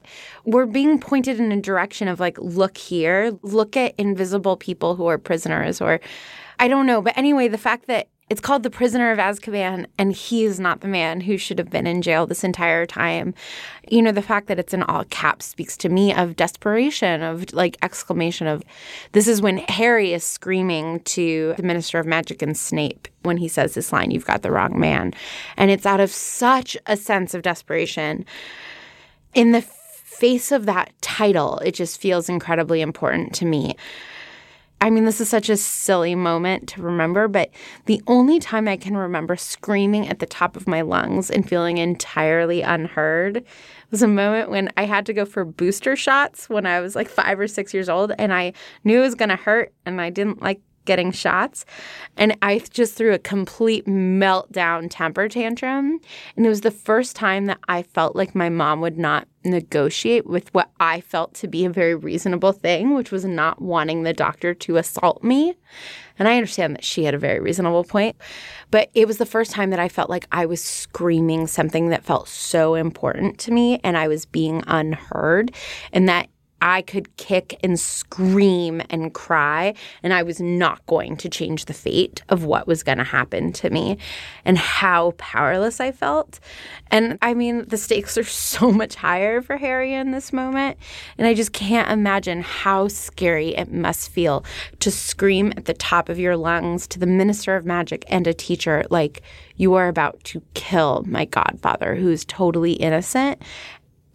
We're 0.44 0.66
being 0.66 1.00
pointed 1.00 1.40
in 1.40 1.50
a 1.50 1.60
direction 1.60 2.08
of 2.08 2.20
like, 2.20 2.38
look 2.38 2.76
here, 2.76 3.36
look 3.42 3.76
at 3.76 3.94
invisible 3.98 4.56
people 4.56 4.96
who 4.96 5.06
are 5.06 5.18
prisoners, 5.18 5.80
or 5.80 5.98
I 6.58 6.68
don't 6.68 6.86
know. 6.86 7.00
But 7.00 7.16
anyway, 7.16 7.48
the 7.48 7.58
fact 7.58 7.86
that 7.86 8.08
it's 8.28 8.40
called 8.40 8.64
The 8.64 8.70
Prisoner 8.70 9.12
of 9.12 9.18
Azkaban, 9.18 9.86
and 9.98 10.12
he 10.12 10.44
is 10.44 10.58
not 10.58 10.80
the 10.80 10.88
man 10.88 11.20
who 11.20 11.36
should 11.36 11.58
have 11.58 11.70
been 11.70 11.86
in 11.86 12.02
jail 12.02 12.26
this 12.26 12.42
entire 12.42 12.84
time. 12.84 13.34
You 13.88 14.02
know, 14.02 14.10
the 14.10 14.20
fact 14.20 14.48
that 14.48 14.58
it's 14.58 14.74
in 14.74 14.82
all 14.82 15.04
caps 15.04 15.46
speaks 15.46 15.76
to 15.78 15.88
me 15.88 16.12
of 16.12 16.34
desperation, 16.34 17.22
of 17.22 17.52
like 17.52 17.76
exclamation 17.82 18.48
of 18.48 18.64
this 19.12 19.28
is 19.28 19.40
when 19.40 19.58
Harry 19.68 20.12
is 20.12 20.24
screaming 20.24 21.00
to 21.00 21.54
the 21.56 21.62
Minister 21.62 22.00
of 22.00 22.06
Magic 22.06 22.42
and 22.42 22.56
Snape 22.56 23.06
when 23.22 23.36
he 23.36 23.46
says 23.46 23.74
this 23.74 23.92
line, 23.92 24.10
You've 24.10 24.26
got 24.26 24.42
the 24.42 24.50
wrong 24.50 24.78
man. 24.78 25.14
And 25.56 25.70
it's 25.70 25.86
out 25.86 26.00
of 26.00 26.10
such 26.10 26.76
a 26.86 26.96
sense 26.96 27.32
of 27.32 27.42
desperation. 27.42 28.24
In 29.34 29.52
the 29.52 29.62
face 29.62 30.50
of 30.50 30.66
that 30.66 30.92
title, 31.00 31.58
it 31.58 31.76
just 31.76 32.00
feels 32.00 32.28
incredibly 32.28 32.80
important 32.80 33.34
to 33.34 33.44
me. 33.44 33.76
I 34.80 34.90
mean, 34.90 35.04
this 35.06 35.20
is 35.20 35.28
such 35.28 35.48
a 35.48 35.56
silly 35.56 36.14
moment 36.14 36.68
to 36.70 36.82
remember, 36.82 37.28
but 37.28 37.50
the 37.86 38.02
only 38.06 38.38
time 38.38 38.68
I 38.68 38.76
can 38.76 38.96
remember 38.96 39.34
screaming 39.34 40.06
at 40.06 40.18
the 40.18 40.26
top 40.26 40.54
of 40.54 40.68
my 40.68 40.82
lungs 40.82 41.30
and 41.30 41.48
feeling 41.48 41.78
entirely 41.78 42.60
unheard 42.60 43.42
was 43.90 44.02
a 44.02 44.08
moment 44.08 44.50
when 44.50 44.70
I 44.76 44.84
had 44.84 45.06
to 45.06 45.14
go 45.14 45.24
for 45.24 45.44
booster 45.44 45.96
shots 45.96 46.50
when 46.50 46.66
I 46.66 46.80
was 46.80 46.94
like 46.94 47.08
five 47.08 47.40
or 47.40 47.48
six 47.48 47.72
years 47.72 47.88
old, 47.88 48.12
and 48.18 48.34
I 48.34 48.52
knew 48.84 48.98
it 48.98 49.02
was 49.02 49.14
going 49.14 49.30
to 49.30 49.36
hurt, 49.36 49.72
and 49.86 50.00
I 50.00 50.10
didn't 50.10 50.42
like 50.42 50.60
getting 50.86 51.12
shots. 51.12 51.66
And 52.16 52.36
I 52.40 52.62
just 52.70 52.94
threw 52.94 53.12
a 53.12 53.18
complete 53.18 53.86
meltdown 53.86 54.88
temper 54.88 55.28
tantrum. 55.28 56.00
And 56.36 56.46
it 56.46 56.48
was 56.48 56.62
the 56.62 56.70
first 56.70 57.14
time 57.14 57.46
that 57.46 57.58
I 57.68 57.82
felt 57.82 58.16
like 58.16 58.34
my 58.34 58.48
mom 58.48 58.80
would 58.80 58.96
not 58.96 59.28
negotiate 59.44 60.26
with 60.26 60.52
what 60.52 60.70
I 60.80 61.00
felt 61.00 61.34
to 61.34 61.48
be 61.48 61.64
a 61.64 61.70
very 61.70 61.94
reasonable 61.94 62.52
thing, 62.52 62.94
which 62.94 63.12
was 63.12 63.24
not 63.24 63.60
wanting 63.60 64.02
the 64.02 64.12
doctor 64.12 64.54
to 64.54 64.76
assault 64.76 65.22
me. 65.22 65.54
And 66.18 66.28
I 66.28 66.36
understand 66.36 66.74
that 66.74 66.84
she 66.84 67.04
had 67.04 67.14
a 67.14 67.18
very 67.18 67.40
reasonable 67.40 67.84
point. 67.84 68.16
But 68.70 68.90
it 68.94 69.06
was 69.06 69.18
the 69.18 69.26
first 69.26 69.50
time 69.50 69.70
that 69.70 69.78
I 69.78 69.88
felt 69.88 70.10
like 70.10 70.26
I 70.32 70.46
was 70.46 70.62
screaming 70.62 71.46
something 71.46 71.90
that 71.90 72.04
felt 72.04 72.28
so 72.28 72.74
important 72.74 73.38
to 73.40 73.52
me 73.52 73.80
and 73.84 73.96
I 73.96 74.08
was 74.08 74.26
being 74.26 74.62
unheard 74.66 75.52
and 75.92 76.08
that 76.08 76.28
I 76.66 76.82
could 76.82 77.16
kick 77.16 77.60
and 77.62 77.78
scream 77.78 78.82
and 78.90 79.14
cry, 79.14 79.74
and 80.02 80.12
I 80.12 80.24
was 80.24 80.40
not 80.40 80.84
going 80.86 81.16
to 81.18 81.28
change 81.28 81.66
the 81.66 81.72
fate 81.72 82.24
of 82.28 82.44
what 82.44 82.66
was 82.66 82.82
going 82.82 82.98
to 82.98 83.04
happen 83.04 83.52
to 83.52 83.70
me 83.70 83.98
and 84.44 84.58
how 84.58 85.12
powerless 85.16 85.78
I 85.78 85.92
felt. 85.92 86.40
And 86.90 87.18
I 87.22 87.34
mean, 87.34 87.66
the 87.68 87.76
stakes 87.76 88.18
are 88.18 88.24
so 88.24 88.72
much 88.72 88.96
higher 88.96 89.42
for 89.42 89.56
Harry 89.56 89.94
in 89.94 90.10
this 90.10 90.32
moment. 90.32 90.76
And 91.16 91.28
I 91.28 91.34
just 91.34 91.52
can't 91.52 91.88
imagine 91.88 92.42
how 92.42 92.88
scary 92.88 93.54
it 93.54 93.72
must 93.72 94.10
feel 94.10 94.44
to 94.80 94.90
scream 94.90 95.52
at 95.56 95.66
the 95.66 95.74
top 95.74 96.08
of 96.08 96.18
your 96.18 96.36
lungs 96.36 96.88
to 96.88 96.98
the 96.98 97.06
minister 97.06 97.54
of 97.54 97.64
magic 97.64 98.04
and 98.08 98.26
a 98.26 98.34
teacher, 98.34 98.82
like, 98.90 99.22
you 99.56 99.74
are 99.74 99.88
about 99.88 100.22
to 100.24 100.42
kill 100.54 101.02
my 101.06 101.24
godfather, 101.24 101.94
who's 101.94 102.24
totally 102.24 102.72
innocent, 102.72 103.40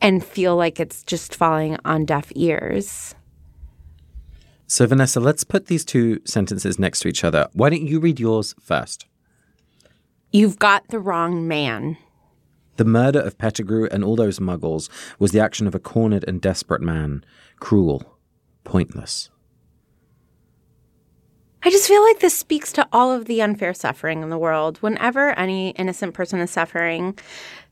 and 0.01 0.23
feel 0.23 0.55
like 0.55 0.79
it's 0.79 1.03
just 1.03 1.35
falling 1.35 1.77
on 1.85 2.05
deaf 2.05 2.31
ears. 2.35 3.15
So, 4.67 4.87
Vanessa, 4.87 5.19
let's 5.19 5.43
put 5.43 5.67
these 5.67 5.83
two 5.83 6.21
sentences 6.25 6.79
next 6.79 7.01
to 7.01 7.07
each 7.07 7.23
other. 7.23 7.47
Why 7.53 7.69
don't 7.69 7.85
you 7.85 7.99
read 7.99 8.19
yours 8.19 8.55
first? 8.59 9.05
You've 10.31 10.59
got 10.59 10.87
the 10.87 10.99
wrong 10.99 11.47
man. 11.47 11.97
The 12.77 12.85
murder 12.85 13.19
of 13.19 13.37
Pettigrew 13.37 13.89
and 13.91 14.03
all 14.03 14.15
those 14.15 14.39
muggles 14.39 14.89
was 15.19 15.31
the 15.31 15.41
action 15.41 15.67
of 15.67 15.75
a 15.75 15.79
cornered 15.79 16.23
and 16.27 16.41
desperate 16.41 16.81
man, 16.81 17.23
cruel, 17.59 18.17
pointless. 18.63 19.29
I 21.63 21.69
just 21.69 21.87
feel 21.87 22.01
like 22.01 22.19
this 22.19 22.35
speaks 22.35 22.71
to 22.73 22.87
all 22.91 23.11
of 23.11 23.25
the 23.25 23.41
unfair 23.41 23.73
suffering 23.73 24.23
in 24.23 24.29
the 24.29 24.37
world. 24.37 24.77
Whenever 24.77 25.37
any 25.37 25.71
innocent 25.71 26.15
person 26.15 26.39
is 26.39 26.49
suffering, 26.49 27.19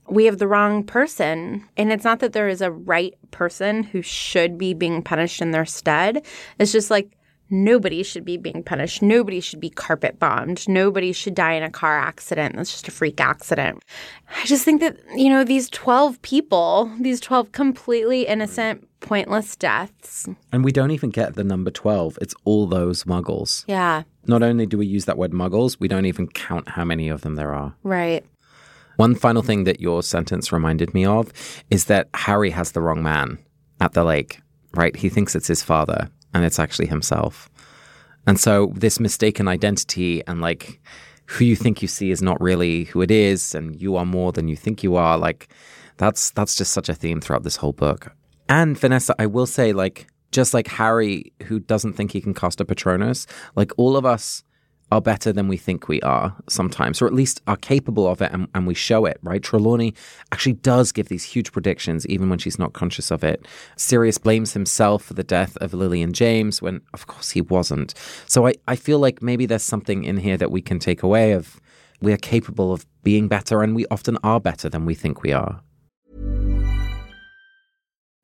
we 0.09 0.25
have 0.25 0.37
the 0.37 0.47
wrong 0.47 0.83
person. 0.83 1.65
And 1.77 1.91
it's 1.91 2.03
not 2.03 2.19
that 2.19 2.33
there 2.33 2.49
is 2.49 2.61
a 2.61 2.71
right 2.71 3.13
person 3.31 3.83
who 3.83 4.01
should 4.01 4.57
be 4.57 4.73
being 4.73 5.01
punished 5.01 5.41
in 5.41 5.51
their 5.51 5.65
stead. 5.65 6.25
It's 6.59 6.71
just 6.71 6.89
like 6.89 7.15
nobody 7.49 8.03
should 8.03 8.25
be 8.25 8.37
being 8.37 8.63
punished. 8.63 9.01
Nobody 9.01 9.39
should 9.39 9.59
be 9.59 9.69
carpet 9.69 10.19
bombed. 10.19 10.67
Nobody 10.67 11.11
should 11.11 11.35
die 11.35 11.53
in 11.53 11.63
a 11.63 11.71
car 11.71 11.97
accident. 11.97 12.55
That's 12.55 12.71
just 12.71 12.87
a 12.87 12.91
freak 12.91 13.19
accident. 13.19 13.83
I 14.37 14.45
just 14.45 14.63
think 14.63 14.81
that, 14.81 14.97
you 15.15 15.29
know, 15.29 15.43
these 15.43 15.69
12 15.69 16.21
people, 16.21 16.91
these 16.99 17.19
12 17.19 17.51
completely 17.51 18.27
innocent, 18.27 18.87
pointless 18.99 19.55
deaths. 19.55 20.27
And 20.51 20.63
we 20.63 20.71
don't 20.71 20.91
even 20.91 21.09
get 21.09 21.35
the 21.35 21.43
number 21.43 21.71
12. 21.71 22.19
It's 22.21 22.35
all 22.45 22.67
those 22.67 23.05
muggles. 23.05 23.63
Yeah. 23.67 24.03
Not 24.25 24.43
only 24.43 24.65
do 24.65 24.77
we 24.77 24.85
use 24.85 25.05
that 25.05 25.17
word 25.17 25.31
muggles, 25.31 25.77
we 25.79 25.87
don't 25.87 26.05
even 26.05 26.27
count 26.27 26.69
how 26.69 26.85
many 26.85 27.09
of 27.09 27.21
them 27.21 27.35
there 27.35 27.53
are. 27.53 27.73
Right. 27.83 28.25
One 28.99 29.15
final 29.15 29.41
thing 29.41 29.63
that 29.63 29.79
your 29.79 30.03
sentence 30.03 30.51
reminded 30.51 30.93
me 30.93 31.05
of 31.05 31.31
is 31.69 31.85
that 31.85 32.09
Harry 32.13 32.49
has 32.49 32.73
the 32.73 32.81
wrong 32.81 33.01
man 33.01 33.39
at 33.79 33.93
the 33.93 34.03
lake, 34.03 34.41
right? 34.73 34.93
He 34.93 35.07
thinks 35.07 35.35
it's 35.35 35.47
his 35.47 35.63
father 35.63 36.09
and 36.33 36.43
it's 36.43 36.59
actually 36.59 36.87
himself. 36.87 37.49
And 38.27 38.37
so 38.37 38.73
this 38.75 38.99
mistaken 38.99 39.47
identity 39.47 40.21
and 40.27 40.41
like 40.41 40.81
who 41.27 41.45
you 41.45 41.55
think 41.55 41.81
you 41.81 41.87
see 41.87 42.11
is 42.11 42.21
not 42.21 42.41
really 42.41 42.83
who 42.83 43.01
it 43.01 43.09
is 43.09 43.55
and 43.55 43.81
you 43.81 43.95
are 43.95 44.05
more 44.05 44.33
than 44.33 44.49
you 44.49 44.57
think 44.57 44.83
you 44.83 44.97
are 44.97 45.17
like 45.17 45.47
that's 45.95 46.31
that's 46.31 46.57
just 46.57 46.73
such 46.73 46.89
a 46.89 46.93
theme 46.93 47.21
throughout 47.21 47.43
this 47.43 47.55
whole 47.55 47.71
book. 47.71 48.13
And 48.49 48.77
Vanessa, 48.77 49.15
I 49.17 49.27
will 49.27 49.47
say 49.47 49.71
like 49.71 50.07
just 50.33 50.53
like 50.53 50.67
Harry 50.67 51.31
who 51.43 51.61
doesn't 51.61 51.93
think 51.93 52.11
he 52.11 52.19
can 52.19 52.33
cast 52.33 52.59
a 52.59 52.65
Patronus, 52.65 53.27
like 53.55 53.71
all 53.77 53.95
of 53.95 54.05
us 54.05 54.43
are 54.91 55.01
better 55.01 55.31
than 55.31 55.47
we 55.47 55.57
think 55.57 55.87
we 55.87 56.01
are 56.01 56.35
sometimes, 56.47 57.01
or 57.01 57.07
at 57.07 57.13
least 57.13 57.41
are 57.47 57.57
capable 57.57 58.07
of 58.07 58.21
it 58.21 58.31
and, 58.31 58.47
and, 58.55 58.65
we 58.65 58.73
show 58.73 59.05
it, 59.05 59.19
right? 59.23 59.43
Trelawney 59.43 59.93
actually 60.31 60.53
does 60.53 60.91
give 60.91 61.09
these 61.09 61.23
huge 61.23 61.51
predictions 61.51 62.05
even 62.07 62.29
when 62.29 62.39
she's 62.39 62.59
not 62.59 62.73
conscious 62.73 63.11
of 63.11 63.23
it. 63.23 63.47
Sirius 63.77 64.17
blames 64.17 64.53
himself 64.53 65.03
for 65.03 65.13
the 65.13 65.23
death 65.23 65.55
of 65.57 65.73
Lily 65.73 66.01
and 66.01 66.13
James 66.13 66.61
when, 66.61 66.81
of 66.93 67.07
course, 67.07 67.31
he 67.31 67.41
wasn't. 67.41 67.93
So 68.27 68.47
I, 68.47 68.53
I 68.67 68.75
feel 68.75 68.99
like 68.99 69.21
maybe 69.21 69.45
there's 69.45 69.63
something 69.63 70.03
in 70.03 70.17
here 70.17 70.37
that 70.37 70.51
we 70.51 70.61
can 70.61 70.79
take 70.79 71.03
away 71.03 71.33
of 71.33 71.59
we 72.01 72.13
are 72.13 72.17
capable 72.17 72.71
of 72.71 72.85
being 73.03 73.27
better 73.27 73.61
and 73.61 73.75
we 73.75 73.85
often 73.91 74.17
are 74.23 74.39
better 74.39 74.69
than 74.69 74.85
we 74.85 74.95
think 74.95 75.21
we 75.21 75.33
are. 75.33 75.61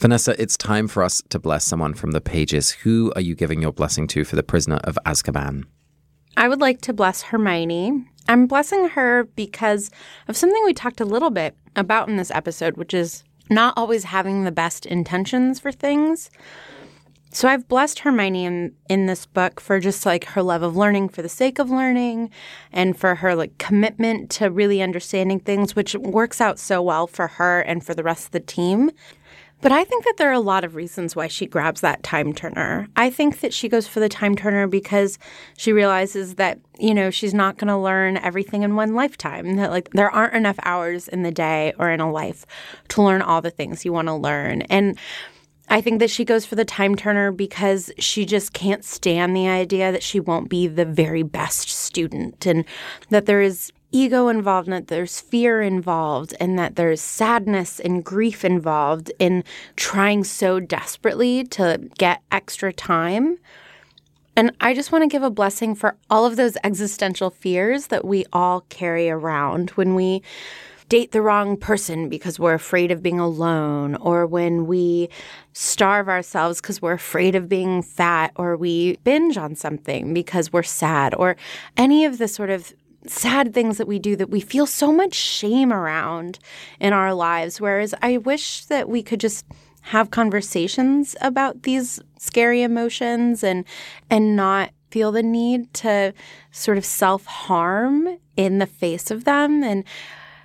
Vanessa, 0.00 0.34
it's 0.40 0.56
time 0.56 0.88
for 0.88 1.02
us 1.02 1.22
to 1.28 1.38
bless 1.38 1.62
someone 1.62 1.92
from 1.92 2.12
the 2.12 2.22
pages. 2.22 2.70
Who 2.70 3.12
are 3.16 3.20
you 3.20 3.34
giving 3.34 3.60
your 3.60 3.70
blessing 3.70 4.06
to 4.06 4.24
for 4.24 4.34
the 4.34 4.42
prisoner 4.42 4.80
of 4.84 4.98
Azkaban? 5.04 5.64
I 6.38 6.48
would 6.48 6.62
like 6.62 6.80
to 6.82 6.94
bless 6.94 7.20
Hermione. 7.20 8.06
I'm 8.26 8.46
blessing 8.46 8.88
her 8.88 9.24
because 9.36 9.90
of 10.26 10.38
something 10.38 10.62
we 10.64 10.72
talked 10.72 11.02
a 11.02 11.04
little 11.04 11.28
bit 11.28 11.54
about 11.76 12.08
in 12.08 12.16
this 12.16 12.30
episode, 12.30 12.78
which 12.78 12.94
is 12.94 13.24
not 13.50 13.74
always 13.76 14.04
having 14.04 14.44
the 14.44 14.52
best 14.52 14.86
intentions 14.86 15.60
for 15.60 15.70
things. 15.70 16.30
So 17.32 17.46
I've 17.46 17.68
blessed 17.68 17.98
Hermione 17.98 18.46
in, 18.46 18.74
in 18.88 19.04
this 19.04 19.26
book 19.26 19.60
for 19.60 19.78
just 19.80 20.06
like 20.06 20.24
her 20.24 20.42
love 20.42 20.62
of 20.62 20.76
learning 20.76 21.10
for 21.10 21.20
the 21.20 21.28
sake 21.28 21.58
of 21.58 21.68
learning 21.70 22.30
and 22.72 22.98
for 22.98 23.16
her 23.16 23.36
like 23.36 23.58
commitment 23.58 24.30
to 24.30 24.50
really 24.50 24.80
understanding 24.80 25.40
things, 25.40 25.76
which 25.76 25.94
works 25.94 26.40
out 26.40 26.58
so 26.58 26.80
well 26.80 27.06
for 27.06 27.28
her 27.28 27.60
and 27.60 27.84
for 27.84 27.92
the 27.92 28.02
rest 28.02 28.26
of 28.26 28.30
the 28.32 28.40
team. 28.40 28.90
But 29.62 29.72
I 29.72 29.84
think 29.84 30.04
that 30.04 30.16
there 30.16 30.30
are 30.30 30.34
a 30.34 30.40
lot 30.40 30.64
of 30.64 30.74
reasons 30.74 31.14
why 31.14 31.26
she 31.26 31.46
grabs 31.46 31.82
that 31.82 32.02
time 32.02 32.32
turner. 32.32 32.88
I 32.96 33.10
think 33.10 33.40
that 33.40 33.52
she 33.52 33.68
goes 33.68 33.86
for 33.86 34.00
the 34.00 34.08
time 34.08 34.34
turner 34.34 34.66
because 34.66 35.18
she 35.56 35.72
realizes 35.72 36.36
that, 36.36 36.58
you 36.78 36.94
know, 36.94 37.10
she's 37.10 37.34
not 37.34 37.58
going 37.58 37.68
to 37.68 37.76
learn 37.76 38.16
everything 38.16 38.62
in 38.62 38.74
one 38.74 38.94
lifetime. 38.94 39.56
That, 39.56 39.70
like, 39.70 39.90
there 39.90 40.10
aren't 40.10 40.34
enough 40.34 40.58
hours 40.62 41.08
in 41.08 41.22
the 41.22 41.30
day 41.30 41.74
or 41.78 41.90
in 41.90 42.00
a 42.00 42.10
life 42.10 42.46
to 42.88 43.02
learn 43.02 43.20
all 43.20 43.42
the 43.42 43.50
things 43.50 43.84
you 43.84 43.92
want 43.92 44.08
to 44.08 44.14
learn. 44.14 44.62
And 44.62 44.98
I 45.68 45.80
think 45.80 46.00
that 46.00 46.10
she 46.10 46.24
goes 46.24 46.44
for 46.44 46.56
the 46.56 46.64
time 46.64 46.96
turner 46.96 47.30
because 47.30 47.92
she 47.98 48.24
just 48.24 48.52
can't 48.52 48.84
stand 48.84 49.36
the 49.36 49.48
idea 49.48 49.92
that 49.92 50.02
she 50.02 50.18
won't 50.18 50.48
be 50.48 50.66
the 50.66 50.84
very 50.84 51.22
best 51.22 51.68
student 51.68 52.44
and 52.44 52.64
that 53.10 53.26
there 53.26 53.40
is 53.40 53.72
ego 53.92 54.28
involved 54.28 54.68
and 54.68 54.74
that 54.74 54.88
there's 54.88 55.20
fear 55.20 55.60
involved 55.60 56.34
and 56.40 56.58
that 56.58 56.76
there's 56.76 57.00
sadness 57.00 57.80
and 57.80 58.04
grief 58.04 58.44
involved 58.44 59.12
in 59.18 59.44
trying 59.76 60.24
so 60.24 60.60
desperately 60.60 61.44
to 61.44 61.78
get 61.98 62.22
extra 62.30 62.72
time. 62.72 63.38
And 64.36 64.52
I 64.60 64.74
just 64.74 64.92
want 64.92 65.02
to 65.02 65.08
give 65.08 65.22
a 65.22 65.30
blessing 65.30 65.74
for 65.74 65.96
all 66.08 66.24
of 66.24 66.36
those 66.36 66.56
existential 66.62 67.30
fears 67.30 67.88
that 67.88 68.04
we 68.04 68.24
all 68.32 68.62
carry 68.68 69.10
around 69.10 69.70
when 69.70 69.94
we 69.94 70.22
date 70.88 71.12
the 71.12 71.22
wrong 71.22 71.56
person 71.56 72.08
because 72.08 72.38
we're 72.38 72.54
afraid 72.54 72.90
of 72.90 73.02
being 73.02 73.20
alone, 73.20 73.94
or 73.96 74.26
when 74.26 74.66
we 74.66 75.08
starve 75.52 76.08
ourselves 76.08 76.60
because 76.60 76.82
we're 76.82 76.92
afraid 76.92 77.34
of 77.34 77.48
being 77.48 77.80
fat, 77.80 78.32
or 78.34 78.56
we 78.56 78.96
binge 79.04 79.36
on 79.36 79.54
something 79.54 80.12
because 80.12 80.52
we're 80.52 80.64
sad, 80.64 81.14
or 81.14 81.36
any 81.76 82.04
of 82.04 82.18
the 82.18 82.26
sort 82.26 82.50
of 82.50 82.72
sad 83.06 83.54
things 83.54 83.78
that 83.78 83.88
we 83.88 83.98
do 83.98 84.16
that 84.16 84.30
we 84.30 84.40
feel 84.40 84.66
so 84.66 84.92
much 84.92 85.14
shame 85.14 85.72
around 85.72 86.38
in 86.80 86.92
our 86.92 87.14
lives. 87.14 87.60
Whereas 87.60 87.94
I 88.02 88.18
wish 88.18 88.64
that 88.66 88.88
we 88.88 89.02
could 89.02 89.20
just 89.20 89.46
have 89.82 90.10
conversations 90.10 91.16
about 91.20 91.62
these 91.62 92.00
scary 92.18 92.62
emotions 92.62 93.42
and 93.42 93.64
and 94.10 94.36
not 94.36 94.70
feel 94.90 95.12
the 95.12 95.22
need 95.22 95.72
to 95.72 96.12
sort 96.50 96.76
of 96.76 96.84
self-harm 96.84 98.18
in 98.36 98.58
the 98.58 98.66
face 98.66 99.10
of 99.10 99.24
them 99.24 99.62
and 99.62 99.84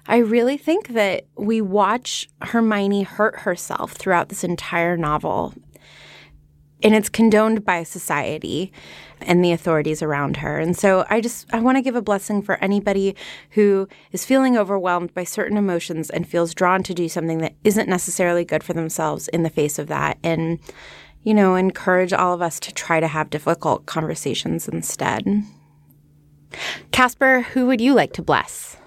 I 0.07 0.17
really 0.17 0.57
think 0.57 0.89
that 0.89 1.25
we 1.35 1.61
watch 1.61 2.29
Hermione 2.41 3.03
hurt 3.03 3.39
herself 3.39 3.93
throughout 3.93 4.29
this 4.29 4.43
entire 4.43 4.97
novel. 4.97 5.55
And 6.83 6.93
it's 6.93 7.09
condoned 7.09 7.65
by 7.65 7.81
society 7.83 8.71
and 9.21 9.43
the 9.43 9.51
authorities 9.51 10.01
around 10.01 10.37
her. 10.37 10.59
And 10.59 10.77
so 10.77 11.05
I 11.09 11.21
just 11.21 11.51
I 11.53 11.59
want 11.59 11.77
to 11.77 11.81
give 11.81 11.95
a 11.95 12.01
blessing 12.01 12.41
for 12.41 12.55
anybody 12.55 13.15
who 13.51 13.87
is 14.11 14.25
feeling 14.25 14.57
overwhelmed 14.57 15.13
by 15.13 15.23
certain 15.23 15.57
emotions 15.57 16.09
and 16.09 16.27
feels 16.27 16.53
drawn 16.53 16.83
to 16.83 16.93
do 16.93 17.09
something 17.09 17.39
that 17.39 17.55
isn't 17.63 17.89
necessarily 17.89 18.45
good 18.45 18.63
for 18.63 18.73
themselves 18.73 19.27
in 19.29 19.43
the 19.43 19.49
face 19.49 19.79
of 19.79 19.87
that 19.87 20.17
and 20.23 20.59
you 21.25 21.33
know, 21.33 21.55
encourage 21.55 22.13
all 22.13 22.33
of 22.33 22.41
us 22.41 22.59
to 22.61 22.71
try 22.71 22.99
to 22.99 23.07
have 23.07 23.31
difficult 23.31 23.87
conversations 23.87 24.69
instead. 24.69 25.25
Casper, 26.91 27.41
who 27.41 27.65
would 27.65 27.81
you 27.81 27.93
like 27.93 28.13
to 28.13 28.21
bless? 28.21 28.77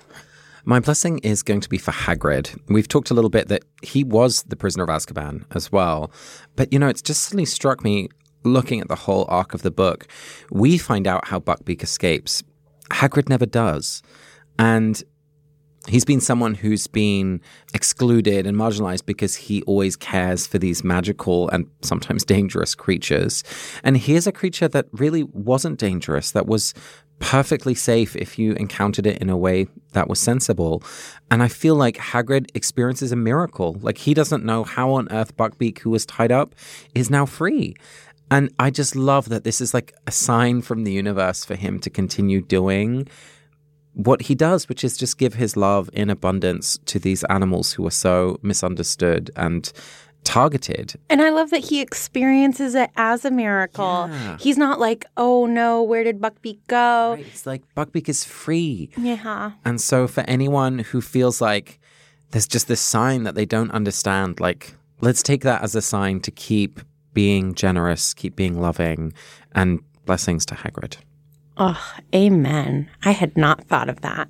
My 0.64 0.78
blessing 0.80 1.18
is 1.18 1.42
going 1.42 1.60
to 1.62 1.68
be 1.68 1.78
for 1.78 1.90
Hagrid. 1.90 2.56
We've 2.68 2.86
talked 2.86 3.10
a 3.10 3.14
little 3.14 3.30
bit 3.30 3.48
that 3.48 3.64
he 3.82 4.04
was 4.04 4.44
the 4.44 4.54
prisoner 4.54 4.84
of 4.84 4.88
Azkaban 4.88 5.44
as 5.54 5.72
well. 5.72 6.12
But, 6.54 6.72
you 6.72 6.78
know, 6.78 6.88
it's 6.88 7.02
just 7.02 7.22
suddenly 7.22 7.44
struck 7.44 7.82
me 7.82 8.08
looking 8.44 8.80
at 8.80 8.88
the 8.88 8.94
whole 8.94 9.26
arc 9.28 9.54
of 9.54 9.62
the 9.62 9.70
book. 9.70 10.06
We 10.50 10.78
find 10.78 11.06
out 11.06 11.28
how 11.28 11.40
Buckbeak 11.40 11.82
escapes. 11.82 12.42
Hagrid 12.90 13.28
never 13.28 13.46
does. 13.46 14.02
And 14.58 15.02
he's 15.86 16.04
been 16.04 16.20
someone 16.20 16.54
who's 16.54 16.86
been 16.86 17.40
excluded 17.74 18.46
and 18.46 18.56
marginalized 18.56 19.06
because 19.06 19.34
he 19.36 19.62
always 19.62 19.96
cares 19.96 20.46
for 20.46 20.58
these 20.58 20.84
magical 20.84 21.48
and 21.50 21.66
sometimes 21.82 22.24
dangerous 22.24 22.74
creatures. 22.74 23.44
And 23.84 23.96
here's 23.96 24.26
a 24.26 24.32
creature 24.32 24.68
that 24.68 24.86
really 24.92 25.22
wasn't 25.22 25.78
dangerous, 25.78 26.32
that 26.32 26.46
was 26.46 26.74
perfectly 27.20 27.74
safe 27.74 28.14
if 28.14 28.38
you 28.38 28.52
encountered 28.52 29.04
it 29.04 29.20
in 29.20 29.28
a 29.28 29.36
way 29.36 29.66
that 29.92 30.08
was 30.08 30.20
sensible. 30.20 30.82
And 31.30 31.42
I 31.42 31.48
feel 31.48 31.74
like 31.74 31.96
Hagrid 31.96 32.46
experiences 32.54 33.10
a 33.10 33.16
miracle. 33.16 33.76
Like 33.80 33.98
he 33.98 34.14
doesn't 34.14 34.44
know 34.44 34.62
how 34.64 34.92
on 34.92 35.10
earth 35.10 35.36
Buckbeak, 35.36 35.80
who 35.80 35.90
was 35.90 36.06
tied 36.06 36.30
up, 36.30 36.54
is 36.94 37.10
now 37.10 37.26
free. 37.26 37.74
And 38.30 38.52
I 38.58 38.70
just 38.70 38.94
love 38.94 39.28
that 39.30 39.44
this 39.44 39.60
is 39.60 39.72
like 39.72 39.94
a 40.06 40.10
sign 40.10 40.62
from 40.62 40.84
the 40.84 40.92
universe 40.92 41.44
for 41.44 41.54
him 41.54 41.78
to 41.80 41.90
continue 41.90 42.40
doing 42.42 43.08
what 43.94 44.22
he 44.22 44.34
does, 44.34 44.68
which 44.68 44.84
is 44.84 44.96
just 44.96 45.18
give 45.18 45.34
his 45.34 45.56
love 45.56 45.90
in 45.92 46.10
abundance 46.10 46.78
to 46.86 46.98
these 46.98 47.24
animals 47.24 47.72
who 47.72 47.86
are 47.86 47.90
so 47.90 48.38
misunderstood 48.42 49.30
and 49.34 49.72
targeted. 50.24 50.94
And 51.08 51.22
I 51.22 51.30
love 51.30 51.50
that 51.50 51.64
he 51.64 51.80
experiences 51.80 52.74
it 52.74 52.90
as 52.96 53.24
a 53.24 53.30
miracle. 53.30 54.08
Yeah. 54.10 54.36
He's 54.38 54.58
not 54.58 54.78
like, 54.78 55.06
oh 55.16 55.46
no, 55.46 55.82
where 55.82 56.04
did 56.04 56.20
Buckbeak 56.20 56.58
go? 56.66 57.14
Right? 57.14 57.26
It's 57.26 57.46
like 57.46 57.62
Buckbeak 57.74 58.08
is 58.08 58.24
free. 58.24 58.90
Yeah. 58.96 59.52
And 59.64 59.80
so 59.80 60.06
for 60.06 60.20
anyone 60.28 60.80
who 60.80 61.00
feels 61.00 61.40
like 61.40 61.80
there's 62.30 62.46
just 62.46 62.68
this 62.68 62.80
sign 62.80 63.22
that 63.22 63.34
they 63.34 63.46
don't 63.46 63.70
understand, 63.70 64.38
like 64.38 64.74
let's 65.00 65.22
take 65.22 65.42
that 65.42 65.62
as 65.62 65.74
a 65.74 65.82
sign 65.82 66.20
to 66.20 66.30
keep 66.30 66.80
being 67.18 67.52
generous, 67.52 68.14
keep 68.14 68.36
being 68.36 68.60
loving, 68.60 69.12
and 69.50 69.80
blessings 70.06 70.46
to 70.46 70.54
Hagrid. 70.54 70.98
Oh, 71.56 71.92
amen. 72.14 72.88
I 73.04 73.10
had 73.10 73.36
not 73.36 73.64
thought 73.64 73.88
of 73.88 74.02
that. 74.02 74.28